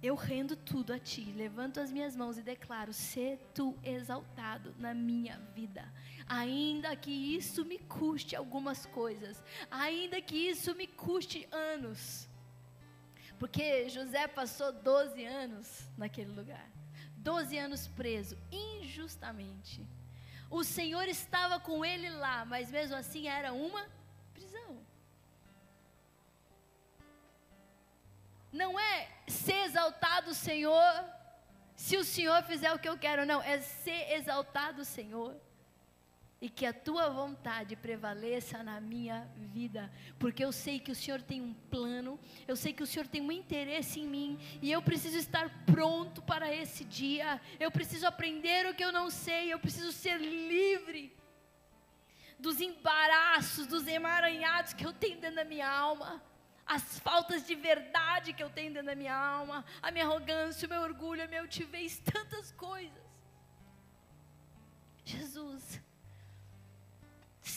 Eu 0.00 0.14
rendo 0.14 0.54
tudo 0.72 0.92
a 0.92 0.98
ti, 0.98 1.24
levanto 1.44 1.80
as 1.80 1.90
minhas 1.90 2.14
mãos 2.14 2.38
e 2.38 2.42
declaro: 2.54 2.92
ser 2.92 3.32
tu 3.52 3.76
exaltado 3.82 4.74
na 4.78 4.94
minha 4.94 5.38
vida. 5.56 5.84
Ainda 6.32 6.94
que 6.94 7.10
isso 7.10 7.64
me 7.64 7.78
custe 7.78 8.36
algumas 8.36 8.86
coisas, 8.86 9.42
ainda 9.68 10.20
que 10.22 10.36
isso 10.36 10.74
me 10.76 10.86
custe 10.86 11.48
anos. 11.50 12.28
Porque 13.38 13.88
José 13.88 14.28
passou 14.28 14.72
12 14.72 15.24
anos 15.24 15.88
naquele 15.98 16.30
lugar 16.30 16.70
12 17.20 17.58
anos 17.58 17.86
preso, 17.86 18.36
injustamente. 18.50 19.86
O 20.50 20.64
Senhor 20.64 21.06
estava 21.06 21.60
com 21.60 21.84
ele 21.84 22.08
lá, 22.08 22.44
mas 22.44 22.70
mesmo 22.70 22.96
assim 22.96 23.28
era 23.28 23.52
uma 23.52 23.86
prisão. 24.32 24.78
Não 28.50 28.80
é 28.80 29.08
ser 29.28 29.64
exaltado 29.66 30.30
o 30.30 30.34
Senhor 30.34 31.04
se 31.76 31.96
o 31.96 32.04
Senhor 32.04 32.42
fizer 32.42 32.72
o 32.72 32.78
que 32.78 32.88
eu 32.88 32.98
quero, 32.98 33.24
não, 33.24 33.40
é 33.42 33.60
ser 33.60 34.12
exaltado 34.12 34.82
o 34.82 34.84
Senhor 34.84 35.34
e 36.40 36.48
que 36.48 36.64
a 36.64 36.72
tua 36.72 37.10
vontade 37.10 37.76
prevaleça 37.76 38.62
na 38.62 38.80
minha 38.80 39.28
vida, 39.36 39.92
porque 40.18 40.42
eu 40.42 40.50
sei 40.50 40.80
que 40.80 40.90
o 40.90 40.94
Senhor 40.94 41.20
tem 41.20 41.42
um 41.42 41.52
plano, 41.52 42.18
eu 42.48 42.56
sei 42.56 42.72
que 42.72 42.82
o 42.82 42.86
Senhor 42.86 43.06
tem 43.06 43.20
um 43.20 43.30
interesse 43.30 44.00
em 44.00 44.06
mim, 44.06 44.38
e 44.62 44.72
eu 44.72 44.80
preciso 44.80 45.18
estar 45.18 45.50
pronto 45.66 46.22
para 46.22 46.54
esse 46.54 46.82
dia, 46.84 47.40
eu 47.58 47.70
preciso 47.70 48.06
aprender 48.06 48.66
o 48.66 48.74
que 48.74 48.82
eu 48.82 48.90
não 48.90 49.10
sei, 49.10 49.52
eu 49.52 49.58
preciso 49.58 49.92
ser 49.92 50.18
livre 50.18 51.14
dos 52.38 52.58
embaraços, 52.58 53.66
dos 53.66 53.86
emaranhados 53.86 54.72
que 54.72 54.86
eu 54.86 54.94
tenho 54.94 55.20
dentro 55.20 55.36
da 55.36 55.44
minha 55.44 55.70
alma, 55.70 56.22
as 56.64 56.98
faltas 57.00 57.46
de 57.46 57.54
verdade 57.54 58.32
que 58.32 58.42
eu 58.42 58.48
tenho 58.48 58.72
dentro 58.72 58.86
da 58.86 58.94
minha 58.94 59.14
alma, 59.14 59.62
a 59.82 59.90
minha 59.90 60.06
arrogância, 60.06 60.66
o 60.66 60.70
meu 60.70 60.80
orgulho, 60.80 61.22
a 61.22 61.26
minha 61.26 61.42
altivez, 61.42 61.98
tantas 61.98 62.50
coisas. 62.52 63.10
Jesus, 65.04 65.82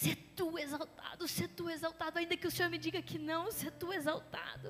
Ser 0.01 0.15
tu 0.37 0.47
exaltado, 0.57 1.27
ser 1.27 1.49
tu 1.57 1.69
exaltado, 1.69 2.17
ainda 2.17 2.35
que 2.35 2.47
o 2.47 2.51
Senhor 2.55 2.69
me 2.69 2.79
diga 2.85 3.01
que 3.09 3.19
não, 3.19 3.51
ser 3.51 3.71
tu 3.71 3.93
exaltado. 3.93 4.69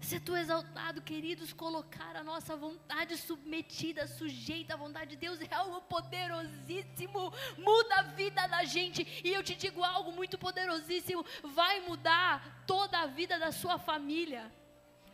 Ser 0.00 0.20
tu 0.20 0.34
exaltado, 0.42 1.02
queridos, 1.10 1.52
colocar 1.52 2.14
a 2.16 2.24
nossa 2.30 2.56
vontade 2.56 3.16
submetida, 3.16 4.06
sujeita 4.06 4.74
à 4.74 4.76
vontade 4.76 5.10
de 5.10 5.16
Deus 5.16 5.40
é 5.40 5.54
algo 5.54 5.80
poderosíssimo, 5.82 7.32
muda 7.58 7.94
a 7.96 8.02
vida 8.20 8.46
da 8.46 8.62
gente. 8.64 9.00
E 9.26 9.32
eu 9.36 9.42
te 9.42 9.54
digo 9.54 9.82
algo 9.84 10.12
muito 10.12 10.38
poderosíssimo: 10.38 11.24
vai 11.42 11.80
mudar 11.80 12.64
toda 12.66 13.00
a 13.00 13.06
vida 13.06 13.38
da 13.38 13.52
sua 13.52 13.78
família. 13.78 14.42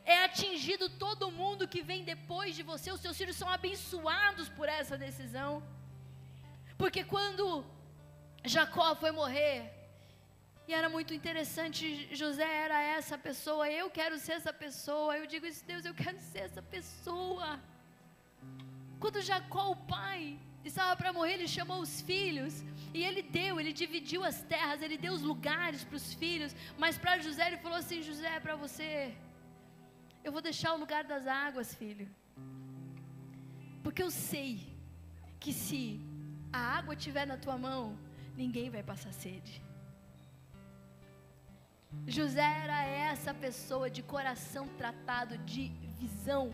É 0.04 0.24
atingido 0.24 0.88
todo 1.04 1.30
mundo 1.30 1.68
que 1.72 1.82
vem 1.90 2.04
depois 2.04 2.54
de 2.54 2.62
você, 2.62 2.90
os 2.92 3.00
seus 3.00 3.16
filhos 3.16 3.36
são 3.36 3.48
abençoados 3.48 4.48
por 4.48 4.68
essa 4.68 4.96
decisão. 5.06 5.62
Porque 6.76 7.04
quando 7.04 7.64
Jacó 8.44 8.94
foi 8.96 9.10
morrer. 9.10 9.70
E 10.66 10.74
era 10.74 10.88
muito 10.88 11.12
interessante, 11.12 12.08
José 12.14 12.48
era 12.66 12.80
essa 12.80 13.18
pessoa, 13.18 13.68
eu 13.68 13.90
quero 13.90 14.18
ser 14.18 14.32
essa 14.32 14.52
pessoa. 14.52 15.16
Eu 15.16 15.26
digo 15.26 15.46
isso, 15.46 15.64
Deus, 15.64 15.84
eu 15.84 15.94
quero 15.94 16.18
ser 16.20 16.40
essa 16.40 16.62
pessoa. 16.62 17.60
Quando 19.00 19.20
Jacó, 19.20 19.70
o 19.72 19.76
pai, 19.76 20.38
estava 20.64 20.94
para 20.96 21.12
morrer, 21.12 21.34
ele 21.34 21.48
chamou 21.48 21.80
os 21.80 22.00
filhos 22.00 22.62
e 22.94 23.02
ele 23.02 23.22
deu, 23.22 23.58
ele 23.58 23.72
dividiu 23.72 24.24
as 24.24 24.42
terras, 24.42 24.82
ele 24.82 24.96
deu 24.96 25.12
os 25.12 25.22
lugares 25.22 25.82
para 25.84 25.96
os 25.96 26.14
filhos. 26.14 26.54
Mas 26.78 26.96
para 26.96 27.18
José, 27.18 27.46
ele 27.48 27.56
falou 27.56 27.78
assim: 27.78 28.02
José, 28.02 28.36
é 28.36 28.40
para 28.40 28.54
você, 28.54 29.14
eu 30.22 30.30
vou 30.30 30.40
deixar 30.40 30.72
o 30.74 30.78
lugar 30.78 31.04
das 31.04 31.26
águas, 31.26 31.74
filho, 31.74 32.08
porque 33.82 34.02
eu 34.02 34.10
sei 34.10 34.52
que 35.40 35.52
se 35.52 36.00
a 36.52 36.60
água 36.78 36.94
estiver 36.94 37.26
na 37.26 37.36
tua 37.36 37.58
mão, 37.58 37.98
ninguém 38.36 38.70
vai 38.70 38.82
passar 38.82 39.12
sede. 39.12 39.62
José 42.06 42.42
era 42.64 42.84
essa 42.84 43.34
pessoa 43.34 43.90
de 43.90 44.02
coração 44.02 44.66
tratado, 44.78 45.36
de 45.38 45.68
visão 46.00 46.52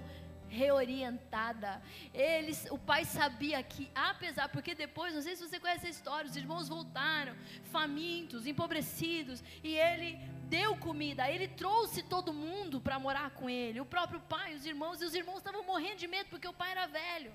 reorientada. 0.49 1.81
Eles, 2.13 2.67
o 2.71 2.79
pai 2.79 3.05
sabia 3.05 3.63
que, 3.63 3.91
apesar, 3.95 4.49
porque 4.49 4.75
depois, 4.75 5.15
não 5.15 5.23
sei 5.23 5.37
se 5.37 5.47
você 5.47 5.61
conhece 5.61 5.87
a 5.87 5.91
história, 5.91 6.29
os 6.29 6.37
irmãos 6.37 6.69
voltaram, 6.69 7.35
famintos, 7.71 8.47
empobrecidos, 8.47 9.43
e 9.63 9.75
ele 9.75 10.19
deu 10.49 10.77
comida, 10.79 11.31
ele 11.31 11.47
trouxe 11.47 12.03
todo 12.03 12.33
mundo 12.33 12.81
para 12.81 12.99
morar 12.99 13.31
com 13.31 13.49
ele, 13.51 13.81
o 13.81 13.87
próprio 13.87 14.21
pai, 14.21 14.55
os 14.55 14.65
irmãos, 14.65 15.01
e 15.03 15.05
os 15.05 15.15
irmãos 15.15 15.39
estavam 15.39 15.63
morrendo 15.65 15.97
de 15.97 16.07
medo 16.07 16.31
porque 16.31 16.49
o 16.49 16.55
pai 16.55 16.71
era 16.71 16.87
velho. 16.87 17.33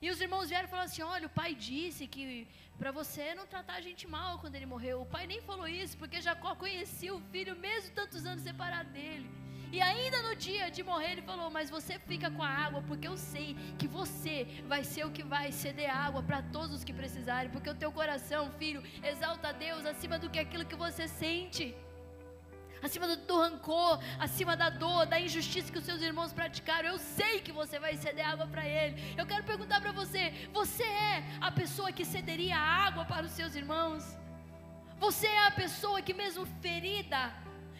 E 0.00 0.10
os 0.10 0.20
irmãos 0.20 0.48
vieram 0.48 0.66
e 0.66 0.70
falaram 0.70 0.90
assim: 0.90 1.02
Olha, 1.02 1.26
o 1.26 1.30
pai 1.30 1.54
disse 1.54 2.06
que 2.06 2.46
para 2.78 2.90
você 2.90 3.34
não 3.34 3.46
tratar 3.46 3.76
a 3.76 3.80
gente 3.80 4.06
mal 4.06 4.38
quando 4.38 4.54
ele 4.54 4.66
morreu. 4.66 5.00
O 5.00 5.06
pai 5.06 5.26
nem 5.26 5.40
falou 5.40 5.66
isso, 5.66 5.96
porque 5.96 6.20
Jacó 6.20 6.54
conhecia 6.54 7.14
o 7.14 7.20
filho 7.32 7.56
mesmo 7.56 7.94
tantos 7.94 8.26
anos 8.26 8.42
separado 8.42 8.90
dele. 8.90 9.28
E 9.72 9.80
ainda 9.80 10.22
no 10.22 10.34
dia 10.36 10.70
de 10.70 10.82
morrer, 10.82 11.12
ele 11.12 11.22
falou: 11.22 11.50
Mas 11.50 11.70
você 11.70 11.98
fica 11.98 12.30
com 12.30 12.42
a 12.42 12.48
água, 12.48 12.82
porque 12.82 13.08
eu 13.08 13.16
sei 13.16 13.56
que 13.78 13.88
você 13.88 14.46
vai 14.68 14.84
ser 14.84 15.04
o 15.06 15.10
que 15.10 15.22
vai 15.22 15.50
ceder 15.50 15.90
água 15.94 16.22
para 16.22 16.42
todos 16.42 16.76
os 16.76 16.84
que 16.84 16.92
precisarem, 16.92 17.50
porque 17.50 17.70
o 17.70 17.74
teu 17.74 17.90
coração, 17.90 18.50
filho, 18.58 18.82
exalta 19.02 19.48
a 19.48 19.52
Deus 19.52 19.84
acima 19.86 20.18
do 20.18 20.30
que 20.30 20.38
aquilo 20.38 20.64
que 20.64 20.76
você 20.76 21.08
sente 21.08 21.74
acima 22.86 23.06
do, 23.08 23.16
do, 23.16 23.36
rancor, 23.44 24.00
acima 24.18 24.56
da 24.56 24.68
dor, 24.70 25.06
da 25.06 25.18
injustiça 25.20 25.70
que 25.72 25.78
os 25.78 25.84
seus 25.84 26.00
irmãos 26.00 26.32
praticaram. 26.32 26.88
Eu 26.88 26.98
sei 26.98 27.40
que 27.40 27.52
você 27.60 27.78
vai 27.78 27.96
ceder 27.96 28.26
água 28.26 28.46
para 28.46 28.66
ele. 28.66 28.94
Eu 29.20 29.26
quero 29.26 29.44
perguntar 29.44 29.80
para 29.80 29.92
você: 29.92 30.22
você 30.52 30.84
é 30.84 31.24
a 31.40 31.50
pessoa 31.50 31.92
que 31.92 32.04
cederia 32.04 32.58
água 32.58 33.04
para 33.04 33.26
os 33.26 33.32
seus 33.32 33.54
irmãos? 33.54 34.04
Você 34.98 35.26
é 35.26 35.46
a 35.46 35.50
pessoa 35.50 36.00
que, 36.00 36.14
mesmo 36.14 36.46
ferida, 36.62 37.22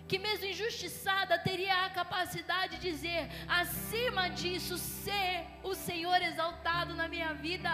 que 0.07 0.19
mesmo 0.19 0.47
injustiçada, 0.47 1.39
teria 1.39 1.85
a 1.85 1.91
capacidade 1.91 2.77
de 2.77 2.91
dizer: 2.91 3.23
acima 3.49 4.29
disso, 4.29 4.77
ser 4.79 5.47
o 5.63 5.75
Senhor 5.75 6.21
exaltado 6.31 6.95
na 6.95 7.09
minha 7.09 7.33
vida? 7.33 7.71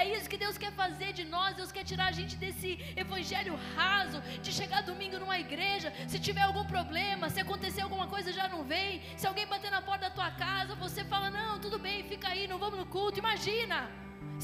É 0.00 0.04
isso 0.14 0.30
que 0.32 0.40
Deus 0.44 0.56
quer 0.62 0.72
fazer 0.80 1.10
de 1.18 1.24
nós. 1.34 1.56
Deus 1.60 1.70
quer 1.76 1.84
tirar 1.90 2.06
a 2.12 2.16
gente 2.18 2.34
desse 2.42 2.70
evangelho 3.04 3.54
raso, 3.74 4.18
de 4.46 4.52
chegar 4.58 4.82
domingo 4.90 5.18
numa 5.22 5.38
igreja. 5.44 5.92
Se 6.12 6.18
tiver 6.26 6.44
algum 6.46 6.64
problema, 6.74 7.30
se 7.34 7.40
acontecer 7.44 7.82
alguma 7.86 8.06
coisa, 8.14 8.38
já 8.40 8.46
não 8.54 8.62
vem. 8.72 9.02
Se 9.20 9.26
alguém 9.26 9.46
bater 9.54 9.70
na 9.76 9.82
porta 9.88 10.04
da 10.08 10.14
tua 10.18 10.30
casa, 10.44 10.74
você 10.86 11.02
fala: 11.12 11.30
Não, 11.38 11.52
tudo 11.58 11.78
bem, 11.86 12.04
fica 12.12 12.28
aí, 12.28 12.44
não 12.52 12.58
vamos 12.64 12.78
no 12.82 12.86
culto. 12.96 13.18
Imagina. 13.24 13.80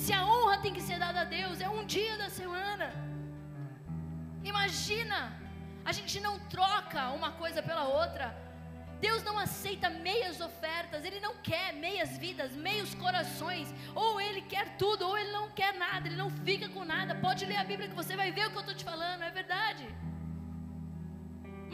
Se 0.03 0.13
a 0.19 0.25
honra 0.31 0.57
tem 0.65 0.73
que 0.77 0.85
ser 0.89 0.99
dada 1.05 1.21
a 1.23 1.31
Deus, 1.39 1.61
é 1.61 1.69
um 1.69 1.85
dia 1.85 2.17
da 2.17 2.31
semana. 2.41 2.89
Imagina. 4.43 5.21
A 5.85 5.93
gente 5.99 6.17
não 6.27 6.35
troca 6.55 7.11
uma 7.19 7.33
coisa 7.33 7.61
pela 7.69 7.85
outra. 8.01 8.27
Deus 9.07 9.21
não 9.29 9.37
aceita 9.45 9.89
meias 10.09 10.41
ofertas, 10.49 11.05
Ele 11.05 11.19
não 11.27 11.35
quer 11.49 11.69
meias 11.85 12.11
vidas, 12.25 12.53
meios 12.69 12.91
corações. 12.95 13.69
Ou 14.03 14.21
Ele 14.27 14.43
quer 14.53 14.77
tudo, 14.83 15.07
ou 15.09 15.19
Ele 15.21 15.33
não 15.39 15.47
quer 15.59 15.73
nada, 15.85 16.07
Ele 16.07 16.21
não 16.23 16.31
fica 16.49 16.69
com 16.69 16.85
nada. 16.85 17.17
Pode 17.27 17.45
ler 17.45 17.59
a 17.63 17.65
Bíblia 17.65 17.89
que 17.89 18.01
você 18.03 18.15
vai 18.21 18.31
ver 18.31 18.47
o 18.47 18.51
que 18.53 18.59
eu 18.61 18.67
estou 18.67 18.77
te 18.81 18.85
falando, 18.85 19.23
é 19.23 19.33
verdade. 19.41 19.85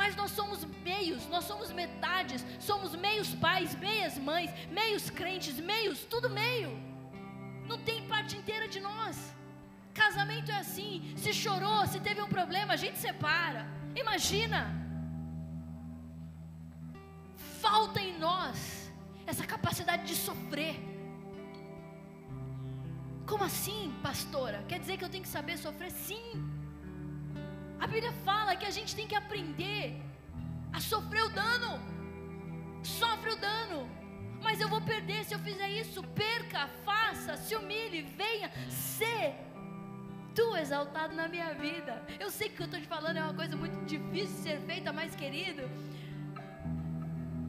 Mas 0.01 0.17
nós 0.21 0.31
somos 0.31 0.65
meios, 0.89 1.23
nós 1.35 1.45
somos 1.45 1.71
metades, 1.83 2.47
somos 2.71 2.95
meios 3.07 3.35
pais, 3.47 3.75
meias 3.75 4.17
mães, 4.31 4.51
meios 4.81 5.11
crentes, 5.21 5.61
meios, 5.73 6.05
tudo 6.15 6.31
meio. 6.31 6.73
Não 7.71 7.79
tem 7.89 8.09
parte 8.15 8.37
inteira 8.41 8.69
de 8.75 8.81
nós. 8.81 9.17
Casamento 9.93 10.51
é 10.51 10.59
assim, 10.65 11.13
se 11.23 11.33
chorou, 11.35 11.81
se 11.87 12.01
teve 12.01 12.23
um 12.23 12.35
problema, 12.39 12.73
a 12.75 12.83
gente 12.85 12.99
separa. 13.07 13.63
Imagina 14.03 14.61
falta 17.69 18.01
em 18.01 18.13
nós 18.27 18.59
essa 19.31 19.45
capacidade 19.55 20.05
de 20.11 20.15
sofrer. 20.27 20.77
Como 23.31 23.45
assim, 23.45 23.83
pastora? 24.03 24.59
Quer 24.71 24.79
dizer 24.83 24.97
que 24.97 25.05
eu 25.07 25.13
tenho 25.15 25.27
que 25.27 25.35
saber 25.39 25.57
sofrer? 25.59 25.91
Sim. 25.91 26.29
A 27.79 27.87
Bíblia 27.87 28.13
fala 28.29 28.57
que 28.61 28.65
a 28.71 28.75
gente 28.77 28.97
tem 28.99 29.07
que 29.11 29.19
aprender 29.23 29.85
a 30.73 30.81
sofrer 30.81 31.25
o 31.25 31.29
dano. 31.43 31.73
Sofre 32.83 33.33
o 33.33 33.37
dano. 33.49 33.81
Mas 34.47 34.63
eu 34.63 34.69
vou 34.75 34.81
perder 34.93 35.21
se 35.25 35.35
eu 35.35 35.41
fizer 35.41 35.69
isso. 35.83 36.03
Perca, 36.25 36.63
faça, 36.87 37.37
se 37.37 37.55
humilhe, 37.55 38.01
venha, 38.23 38.51
ser 38.71 39.35
tu 40.35 40.57
exaltado 40.57 41.15
na 41.21 41.29
minha 41.29 41.53
vida. 41.67 41.95
Eu 42.25 42.31
sei 42.31 42.49
que 42.49 42.55
o 42.55 42.57
que 42.57 42.63
eu 42.63 42.71
estou 42.71 42.81
te 42.81 42.91
falando 42.97 43.19
é 43.19 43.23
uma 43.23 43.39
coisa 43.43 43.57
muito 43.57 43.79
difícil 43.85 44.37
de 44.37 44.43
ser 44.49 44.59
feita, 44.71 44.91
mas 44.99 45.15
querido, 45.23 45.65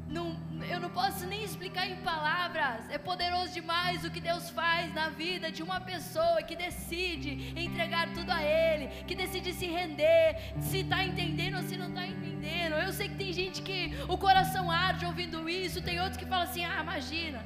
não, 0.10 0.36
eu 0.68 0.80
não 0.80 0.90
posso 0.90 1.26
nem 1.26 1.44
explicar 1.44 1.88
em 1.88 1.98
palavras. 1.98 2.90
É 2.90 2.98
poderoso 2.98 3.54
demais 3.54 4.04
o 4.04 4.10
que 4.10 4.20
Deus 4.20 4.50
faz 4.50 4.94
na 4.94 5.10
vida 5.10 5.52
de 5.52 5.62
uma 5.62 5.80
pessoa 5.80 6.42
que 6.42 6.56
decide 6.56 7.54
entregar 7.66 8.12
tudo 8.14 8.32
a 8.32 8.42
Ele, 8.44 8.88
que 9.08 9.16
decide 9.16 9.54
se 9.54 9.68
render, 9.68 10.36
se 10.60 10.80
está 10.80 11.04
entendendo 11.06 11.58
ou 11.58 11.64
se 11.64 11.78
não 11.78 11.90
está 11.90 12.08
entendendo. 12.08 12.74
Eu 12.76 12.92
sei 12.92 13.08
que 13.10 13.16
tem 13.16 13.32
gente 13.32 13.62
que 13.62 13.94
o 14.08 14.18
coração 14.18 14.72
arde 14.72 15.06
ouvindo 15.06 15.48
isso, 15.48 15.82
tem 15.82 16.00
outros 16.00 16.18
que 16.18 16.26
falam 16.26 16.46
assim: 16.46 16.66
ah, 16.66 16.82
imagina. 16.82 17.46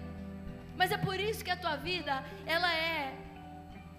Mas 0.77 0.91
é 0.91 0.97
por 0.97 1.19
isso 1.19 1.43
que 1.43 1.51
a 1.51 1.57
tua 1.57 1.75
vida, 1.75 2.23
ela 2.45 2.73
é 2.73 3.13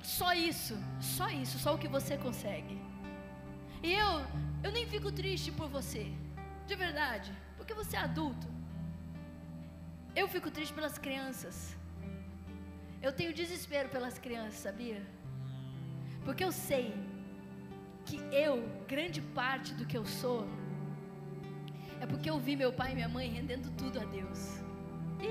só 0.03 0.33
isso, 0.33 0.77
só 1.01 1.29
isso, 1.29 1.59
só 1.59 1.75
o 1.75 1.79
que 1.79 1.87
você 1.87 2.17
consegue. 2.17 2.77
E 3.83 3.93
eu, 3.93 4.25
eu 4.63 4.73
nem 4.73 4.87
fico 4.87 5.13
triste 5.13 5.53
por 5.53 5.69
você, 5.69 6.11
de 6.67 6.75
verdade, 6.75 7.31
porque 7.57 7.75
você 7.75 7.97
é 7.97 8.01
adulto. 8.01 8.54
Eu 10.17 10.27
fico 10.29 10.51
triste 10.51 10.73
pelas 10.73 10.97
crianças. 10.97 11.77
Eu 13.03 13.13
tenho 13.13 13.33
desespero 13.35 13.89
pelas 13.89 14.19
crianças, 14.19 14.61
sabia? 14.61 15.03
Porque 16.25 16.45
eu 16.45 16.53
sei 16.53 16.95
que 18.07 18.17
eu, 18.33 18.55
grande 18.87 19.21
parte 19.21 19.75
do 19.75 19.85
que 19.85 19.97
eu 19.97 20.05
sou, 20.07 20.47
é 22.01 22.07
porque 22.07 22.31
eu 22.31 22.39
vi 22.39 22.55
meu 22.55 22.73
pai 22.73 22.93
e 22.93 22.95
minha 22.95 23.09
mãe 23.09 23.29
rendendo 23.29 23.71
tudo 23.77 24.01
a 24.01 24.05
Deus. 24.05 24.41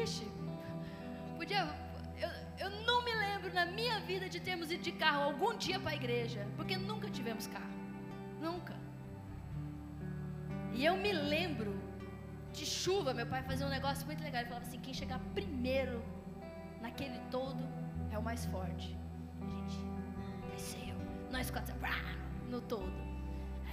Ixi, 0.03 0.27
podia. 1.37 1.63
Eu, 2.23 2.29
eu 2.63 2.69
não 2.87 3.03
me 3.05 3.13
lembro 3.13 3.53
na 3.53 3.65
minha 3.65 3.99
vida 4.01 4.27
de 4.27 4.39
termos 4.39 4.71
ido 4.71 4.83
de 4.83 4.91
carro 4.91 5.23
algum 5.23 5.55
dia 5.55 5.79
para 5.79 5.91
a 5.91 5.95
igreja, 5.95 6.45
porque 6.55 6.75
nunca 6.77 7.09
tivemos 7.09 7.47
carro. 7.47 7.73
Nunca. 8.41 8.75
E 10.73 10.85
eu 10.85 10.95
me 10.97 11.11
lembro 11.11 11.82
de 12.53 12.65
chuva, 12.65 13.13
meu 13.13 13.27
pai 13.33 13.41
fazia 13.43 13.65
um 13.65 13.69
negócio 13.77 14.05
muito 14.05 14.23
legal. 14.23 14.41
Ele 14.41 14.49
falava 14.49 14.67
assim: 14.67 14.79
quem 14.79 14.93
chegar 14.93 15.19
primeiro 15.33 16.03
naquele 16.81 17.19
todo 17.35 17.63
é 18.11 18.17
o 18.17 18.23
mais 18.29 18.45
forte. 18.45 18.97
A 19.41 19.49
gente 19.55 19.79
desceu, 20.51 20.95
nós 21.31 21.49
quatro, 21.49 21.75
no 22.47 22.61
todo. 22.61 22.93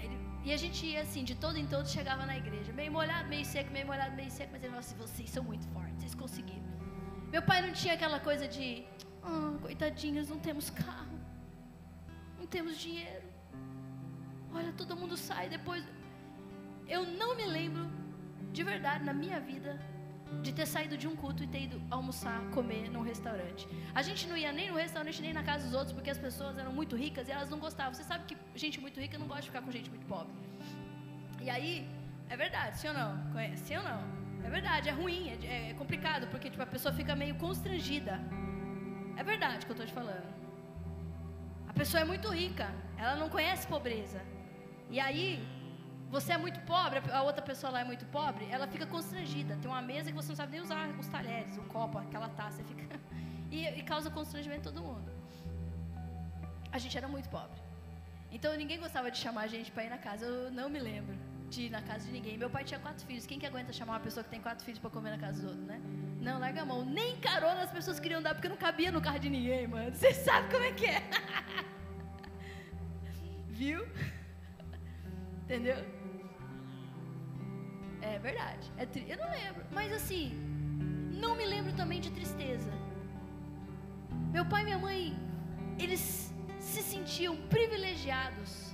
Ele, 0.02 0.16
e 0.44 0.52
a 0.52 0.56
gente 0.56 0.86
ia 0.86 1.02
assim, 1.02 1.22
de 1.22 1.34
todo 1.34 1.56
em 1.62 1.66
todo, 1.66 1.86
chegava 1.86 2.24
na 2.24 2.36
igreja, 2.42 2.72
meio 2.72 2.90
molhado, 2.90 3.28
meio 3.28 3.44
seco, 3.44 3.70
meio 3.70 3.86
molhado, 3.86 4.16
meio 4.16 4.30
seco, 4.30 4.50
mas 4.52 4.62
ele 4.62 4.72
falava 4.72 4.86
assim: 4.86 4.96
vocês 4.96 5.30
são 5.30 5.44
muito 5.44 5.66
fortes, 5.68 5.98
vocês 6.00 6.14
conseguiram. 6.14 6.70
Meu 7.30 7.42
pai 7.42 7.60
não 7.66 7.72
tinha 7.72 7.94
aquela 7.94 8.18
coisa 8.18 8.48
de, 8.48 8.84
ah, 9.22 9.56
coitadinhos, 9.60 10.28
não 10.28 10.38
temos 10.38 10.70
carro, 10.70 11.18
não 12.38 12.46
temos 12.46 12.76
dinheiro. 12.78 13.28
Olha, 14.52 14.72
todo 14.72 14.96
mundo 14.96 15.16
sai 15.16 15.48
depois. 15.48 15.84
Eu 16.88 17.04
não 17.06 17.36
me 17.36 17.44
lembro 17.44 17.99
de 18.52 18.62
verdade, 18.62 19.04
na 19.04 19.12
minha 19.12 19.40
vida, 19.40 19.78
de 20.42 20.52
ter 20.52 20.66
saído 20.66 20.96
de 20.96 21.06
um 21.08 21.16
culto 21.16 21.42
e 21.42 21.46
ter 21.46 21.62
ido 21.62 21.80
almoçar, 21.90 22.40
comer 22.56 22.88
num 22.90 23.02
restaurante. 23.02 23.66
A 23.94 24.02
gente 24.02 24.26
não 24.28 24.36
ia 24.36 24.52
nem 24.52 24.70
no 24.70 24.76
restaurante 24.76 25.20
nem 25.20 25.32
na 25.32 25.42
casa 25.42 25.64
dos 25.64 25.74
outros 25.74 25.92
porque 25.92 26.10
as 26.10 26.18
pessoas 26.18 26.56
eram 26.56 26.72
muito 26.72 26.96
ricas 26.96 27.28
e 27.28 27.32
elas 27.32 27.50
não 27.50 27.58
gostavam. 27.58 27.92
Você 27.94 28.04
sabe 28.04 28.24
que 28.24 28.36
gente 28.54 28.80
muito 28.80 29.00
rica 29.00 29.18
não 29.18 29.26
gosta 29.26 29.42
de 29.42 29.48
ficar 29.48 29.62
com 29.62 29.70
gente 29.70 29.90
muito 29.90 30.06
pobre. 30.06 30.32
E 31.40 31.50
aí, 31.50 31.88
é 32.28 32.36
verdade, 32.36 32.78
sim 32.78 32.88
ou 32.88 32.94
não? 32.94 33.32
Conhece? 33.32 33.64
Sim 33.64 33.78
ou 33.78 33.82
não? 33.82 34.00
É 34.44 34.48
verdade, 34.48 34.88
é 34.88 34.92
ruim, 34.92 35.30
é, 35.30 35.70
é 35.70 35.74
complicado 35.74 36.26
porque 36.28 36.48
tipo, 36.48 36.62
a 36.62 36.66
pessoa 36.66 36.94
fica 36.94 37.14
meio 37.16 37.34
constrangida. 37.34 38.20
É 39.16 39.22
verdade 39.22 39.66
que 39.66 39.72
eu 39.72 39.74
estou 39.74 39.86
te 39.86 39.92
falando. 39.92 40.28
A 41.68 41.72
pessoa 41.72 42.00
é 42.00 42.04
muito 42.04 42.28
rica, 42.28 42.72
ela 42.96 43.16
não 43.16 43.28
conhece 43.28 43.66
pobreza. 43.66 44.20
E 44.88 44.98
aí, 44.98 45.42
você 46.10 46.32
é 46.32 46.38
muito 46.38 46.60
pobre, 46.62 47.00
a 47.12 47.22
outra 47.22 47.40
pessoa 47.40 47.70
lá 47.72 47.80
é 47.80 47.84
muito 47.84 48.04
pobre, 48.06 48.44
ela 48.50 48.66
fica 48.66 48.84
constrangida. 48.84 49.56
Tem 49.62 49.70
uma 49.70 49.80
mesa 49.80 50.10
que 50.10 50.16
você 50.16 50.28
não 50.30 50.36
sabe 50.36 50.52
nem 50.52 50.60
usar 50.60 50.88
os 50.98 51.06
talheres, 51.06 51.56
o 51.56 51.62
copo, 51.62 51.98
aquela 51.98 52.28
taça, 52.30 52.64
fica 52.64 52.98
e, 53.50 53.64
e 53.78 53.82
causa 53.84 54.10
constrangimento 54.10 54.68
em 54.68 54.72
todo 54.72 54.82
mundo. 54.82 55.08
A 56.72 56.78
gente 56.78 56.98
era 56.98 57.06
muito 57.06 57.28
pobre. 57.28 57.60
Então 58.32 58.56
ninguém 58.56 58.78
gostava 58.78 59.10
de 59.10 59.18
chamar 59.18 59.42
a 59.42 59.46
gente 59.46 59.70
para 59.70 59.84
ir 59.84 59.90
na 59.90 59.98
casa. 59.98 60.24
Eu 60.26 60.50
não 60.50 60.68
me 60.68 60.80
lembro 60.80 61.16
de 61.48 61.62
ir 61.62 61.70
na 61.70 61.82
casa 61.82 62.06
de 62.06 62.12
ninguém. 62.12 62.36
Meu 62.36 62.50
pai 62.50 62.64
tinha 62.64 62.80
quatro 62.80 63.04
filhos. 63.06 63.24
Quem 63.24 63.38
que 63.38 63.46
aguenta 63.46 63.72
chamar 63.72 63.94
uma 63.94 64.00
pessoa 64.00 64.24
que 64.24 64.30
tem 64.30 64.40
quatro 64.40 64.64
filhos 64.64 64.80
para 64.80 64.90
comer 64.90 65.10
na 65.10 65.18
casa 65.18 65.40
dos 65.40 65.50
outros, 65.50 65.66
né? 65.66 65.80
Não, 66.20 66.38
larga 66.38 66.62
a 66.62 66.64
mão. 66.64 66.84
Nem 66.84 67.16
carona 67.18 67.62
as 67.62 67.70
pessoas 67.70 67.98
queriam 67.98 68.22
dar 68.22 68.34
porque 68.34 68.48
não 68.48 68.56
cabia 68.56 68.90
no 68.92 69.00
carro 69.00 69.18
de 69.18 69.28
ninguém, 69.28 69.66
mano. 69.66 69.94
Você 69.94 70.12
sabe 70.26 70.50
como 70.50 70.64
é 70.64 70.72
que 70.72 70.86
é. 70.86 71.02
Viu? 73.48 73.86
Entendeu? 75.44 75.99
É 78.02 78.18
verdade. 78.18 78.70
É 78.76 78.86
tri... 78.86 79.04
Eu 79.08 79.18
não 79.18 79.30
lembro. 79.30 79.64
Mas 79.70 79.92
assim, 79.92 80.32
não 81.12 81.36
me 81.36 81.44
lembro 81.44 81.72
também 81.74 82.00
de 82.00 82.10
tristeza. 82.10 82.70
Meu 84.32 84.44
pai 84.46 84.62
e 84.62 84.64
minha 84.64 84.78
mãe, 84.78 85.16
eles 85.78 86.32
se 86.58 86.82
sentiam 86.82 87.36
privilegiados. 87.48 88.69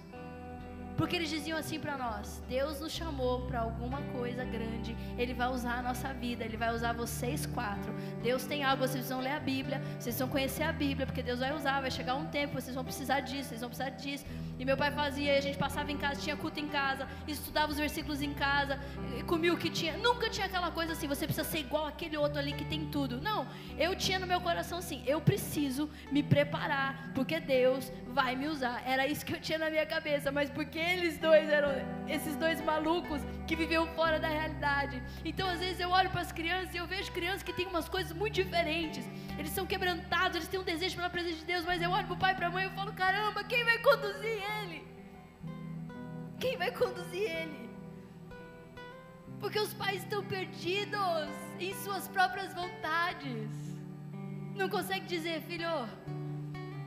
Porque 0.97 1.15
eles 1.17 1.29
diziam 1.29 1.59
assim 1.59 1.79
para 1.79 1.97
nós: 1.97 2.43
Deus 2.49 2.81
nos 2.81 2.93
chamou 2.93 3.43
para 3.43 3.61
alguma 3.61 4.01
coisa 4.17 4.45
grande, 4.45 4.97
Ele 5.19 5.35
vai 5.35 5.49
usar 5.49 5.79
a 5.79 5.83
nossa 5.83 6.13
vida, 6.13 6.45
Ele 6.45 6.57
vai 6.57 6.75
usar 6.75 6.93
vocês 6.93 7.45
quatro. 7.47 7.93
Deus 8.23 8.45
tem 8.45 8.65
algo, 8.65 8.83
vocês 8.83 8.97
precisam 8.97 9.21
ler 9.21 9.33
a 9.33 9.41
Bíblia, 9.41 9.79
vocês 9.79 10.05
precisam 10.05 10.29
conhecer 10.29 10.63
a 10.63 10.73
Bíblia, 10.73 11.07
porque 11.07 11.23
Deus 11.23 11.41
vai 11.41 11.55
usar, 11.55 11.81
vai 11.81 11.91
chegar 11.91 12.15
um 12.15 12.27
tempo, 12.27 12.55
vocês 12.61 12.75
vão 12.75 12.85
precisar 12.85 13.21
disso, 13.21 13.51
vocês 13.51 13.61
vão 13.61 13.69
precisar 13.69 13.91
disso. 13.91 14.25
E 14.59 14.65
meu 14.65 14.77
pai 14.77 14.91
fazia, 14.91 15.37
a 15.37 15.41
gente 15.41 15.59
passava 15.59 15.93
em 15.93 15.99
casa, 15.99 16.21
tinha 16.21 16.37
culto 16.37 16.59
em 16.59 16.69
casa, 16.69 17.07
estudava 17.29 17.71
os 17.71 17.79
versículos 17.79 18.23
em 18.23 18.33
casa, 18.33 18.81
comia 19.27 19.53
o 19.53 19.59
que 19.59 19.69
tinha. 19.69 19.99
Nunca 19.99 20.31
tinha 20.31 20.47
aquela 20.47 20.71
coisa 20.71 20.93
assim, 20.93 21.07
você 21.07 21.27
precisa 21.27 21.47
ser 21.47 21.59
igual 21.59 21.87
aquele 21.87 22.17
outro 22.17 22.39
ali 22.39 22.53
que 22.55 22.65
tem 22.65 22.87
tudo. 22.87 23.21
Não, 23.21 23.47
eu 23.79 23.95
tinha 23.95 24.19
no 24.19 24.27
meu 24.27 24.41
coração 24.41 24.79
assim, 24.79 25.03
eu 25.07 25.21
preciso 25.21 25.91
me 26.11 26.23
preparar, 26.23 27.11
porque 27.15 27.39
Deus 27.39 27.93
vai 28.09 28.35
me 28.35 28.49
usar. 28.49 28.83
Era 28.87 29.07
isso 29.07 29.27
que 29.27 29.35
eu 29.35 29.41
tinha 29.41 29.59
na 29.59 29.69
minha 29.69 29.85
cabeça, 29.85 30.33
mas 30.33 30.49
porque 30.49 30.86
eles 30.93 31.19
dois 31.19 31.49
eram 31.49 31.71
esses 32.09 32.35
dois 32.37 32.61
malucos 32.61 33.21
que 33.47 33.57
viviam 33.57 33.87
fora 33.99 34.19
da 34.19 34.29
realidade. 34.29 35.03
Então, 35.25 35.49
às 35.49 35.61
vezes 35.61 35.81
eu 35.81 35.91
olho 35.91 36.11
para 36.11 36.23
as 36.27 36.33
crianças 36.33 36.75
e 36.75 36.79
eu 36.79 36.87
vejo 36.87 37.11
crianças 37.13 37.43
que 37.43 37.53
têm 37.53 37.67
umas 37.67 37.89
coisas 37.89 38.13
muito 38.13 38.35
diferentes. 38.35 39.05
Eles 39.39 39.51
são 39.51 39.67
quebrantados, 39.67 40.37
eles 40.37 40.49
têm 40.49 40.61
um 40.61 40.69
desejo 40.73 40.97
pela 40.97 41.11
presença 41.11 41.39
de 41.39 41.45
Deus, 41.45 41.65
mas 41.65 41.83
eu 41.83 41.91
olho 41.91 42.07
para 42.07 42.15
o 42.15 42.19
pai 42.19 42.33
e 42.33 42.37
para 42.37 42.47
a 42.47 42.51
mãe 42.51 42.67
e 42.67 42.71
falo: 42.71 42.93
caramba, 42.93 43.45
quem 43.45 43.65
vai 43.65 43.79
conduzir 43.79 44.39
ele? 44.59 44.87
Quem 46.39 46.57
vai 46.57 46.71
conduzir 46.71 47.31
ele? 47.41 47.71
Porque 49.41 49.59
os 49.59 49.73
pais 49.75 50.03
estão 50.03 50.23
perdidos 50.25 51.29
em 51.59 51.73
suas 51.75 52.09
próprias 52.09 52.55
vontades. 52.55 53.51
Não 54.55 54.69
consegue 54.69 55.07
dizer, 55.07 55.43
filho, 55.43 55.87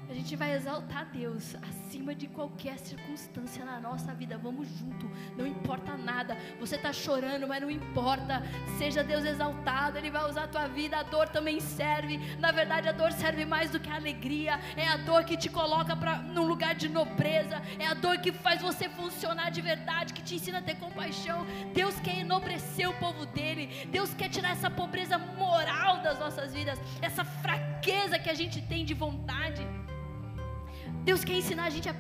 a 0.10 0.14
gente 0.14 0.36
vai 0.36 0.54
exaltar 0.54 1.06
Deus 1.06 1.56
acima 1.70 2.16
de 2.16 2.26
qualquer 2.26 2.80
circunstância 2.80 3.64
na 3.64 3.80
nossa 3.80 4.12
vida. 4.12 4.40
Vamos 4.40 4.68
junto, 4.68 5.08
não 5.38 5.46
importa 5.46 5.96
nada. 5.96 6.36
Você 6.60 6.78
está 6.78 6.92
chorando, 6.92 7.48
mas 7.48 7.62
não 7.62 7.70
importa. 7.70 8.42
Seja 8.80 9.04
Deus 9.04 9.24
exaltado, 9.24 10.00
Ele 10.00 10.10
vai 10.10 10.28
usar 10.28 10.46
a 10.46 10.48
tua 10.48 10.68
vida. 10.68 10.98
A 10.98 11.04
dor 11.04 11.30
também 11.30 11.60
serve. 11.60 12.18
Na 12.40 12.52
verdade, 12.52 12.90
a 12.90 12.92
dor 12.92 13.12
serve 13.12 13.46
mais 13.46 13.70
do 13.70 13.80
que 13.80 13.88
a 13.88 13.98
alegria. 13.98 14.60
É 14.76 14.88
a 14.88 14.98
dor 14.98 15.24
que 15.24 15.38
te 15.38 15.48
coloca 15.48 15.96
pra, 15.96 16.18
num 16.18 16.48
lugar 16.48 16.74
de 16.74 16.90
nobreza. 16.90 17.62
É 17.78 17.86
a 17.86 17.94
dor 17.94 18.18
que 18.18 18.32
faz 18.32 18.64
você 18.64 18.90
funcionar 18.90 19.52
de 19.52 19.62
verdade, 19.62 20.14
que 20.14 20.24
te 20.24 20.36
ensina 20.36 20.58
a 20.58 20.62
ter 20.64 20.76
compaixão. 20.78 21.46
Deus 21.72 22.00
quer 22.00 22.18
enobrecer 22.18 22.90
o 22.90 22.94
povo 22.94 23.28
dele. 23.28 23.88
Deus 23.92 24.12
quer 24.16 24.30
tirar 24.30 24.54
essa 24.54 24.72
pobreza 24.72 25.20
moral 25.20 26.02
das 26.02 26.18
nossas 26.18 26.52
vidas, 26.52 26.80
essa 27.00 27.24
fraqueza 27.24 28.18
que 28.18 28.30
a 28.30 28.34
gente 28.34 28.60
tem 28.60 28.84
de 28.84 28.96
vontade. 28.96 29.62
Deus 31.04 31.24
quer 31.24 31.34
ensinar 31.34 31.66
a 31.66 31.70
gente 31.70 31.90
a 31.90 31.96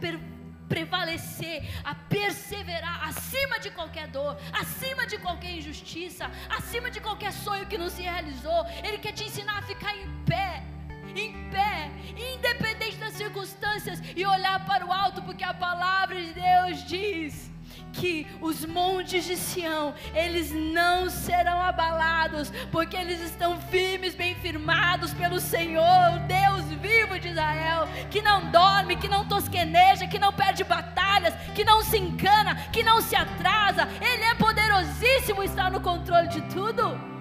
prevalecer, 0.68 1.64
a 1.84 1.96
perseverar 1.96 3.08
acima 3.10 3.60
de 3.60 3.72
qualquer 3.72 4.08
dor, 4.08 4.38
acima 4.54 5.08
de 5.08 5.18
qualquer 5.18 5.52
injustiça, 5.58 6.30
acima 6.50 6.92
de 6.92 7.00
qualquer 7.02 7.34
sonho 7.34 7.66
que 7.66 7.78
não 7.78 7.90
se 7.90 8.02
realizou. 8.02 8.66
Ele 8.84 9.00
quer 9.00 9.14
te 9.14 9.24
ensinar 9.24 9.58
a 9.60 9.62
ficar 9.64 9.96
em 9.96 10.08
pé, 10.26 10.64
em 11.16 11.50
pé, 11.50 11.92
independente 12.34 12.98
das 12.98 13.14
circunstâncias 13.14 14.02
e 14.16 14.26
olhar 14.26 14.64
para 14.66 14.86
o 14.86 14.92
alto, 14.92 15.22
porque 15.24 15.44
a 15.44 15.54
palavra 15.54 16.22
de 16.22 16.34
Deus 16.34 16.84
diz 16.86 17.49
que 17.94 18.28
os 18.42 18.66
montes 18.66 19.26
de 19.26 19.36
Sião, 19.36 19.94
eles 20.14 20.52
não 20.52 21.10
serão 21.10 21.62
abalados, 21.62 22.52
porque 22.72 22.96
eles 22.96 23.22
estão 23.22 23.60
firmes, 23.62 24.16
bem 24.16 24.36
firmados 24.36 25.14
pelo 25.14 25.40
Senhor, 25.40 26.20
Deus 26.28 26.66
vivo 26.80 27.20
de 27.20 27.30
Israel, 27.30 27.88
que 28.10 28.22
não 28.22 28.50
dorme, 28.52 28.96
que 28.96 29.08
não 29.08 29.28
tosqueneja, 29.28 30.08
que 30.08 30.20
não 30.20 30.32
perde 30.32 30.64
batalhas, 30.64 31.34
que 31.54 31.64
não 31.64 31.84
se 31.84 31.98
encana, 31.98 32.56
que 32.72 32.84
não 32.84 33.02
se 33.02 33.16
atrasa. 33.16 33.88
Ele 34.02 34.24
é 34.24 34.36
poderosíssimo, 34.36 35.44
está 35.44 35.70
no 35.70 35.82
controle 35.82 36.28
de 36.28 36.42
tudo. 36.42 37.19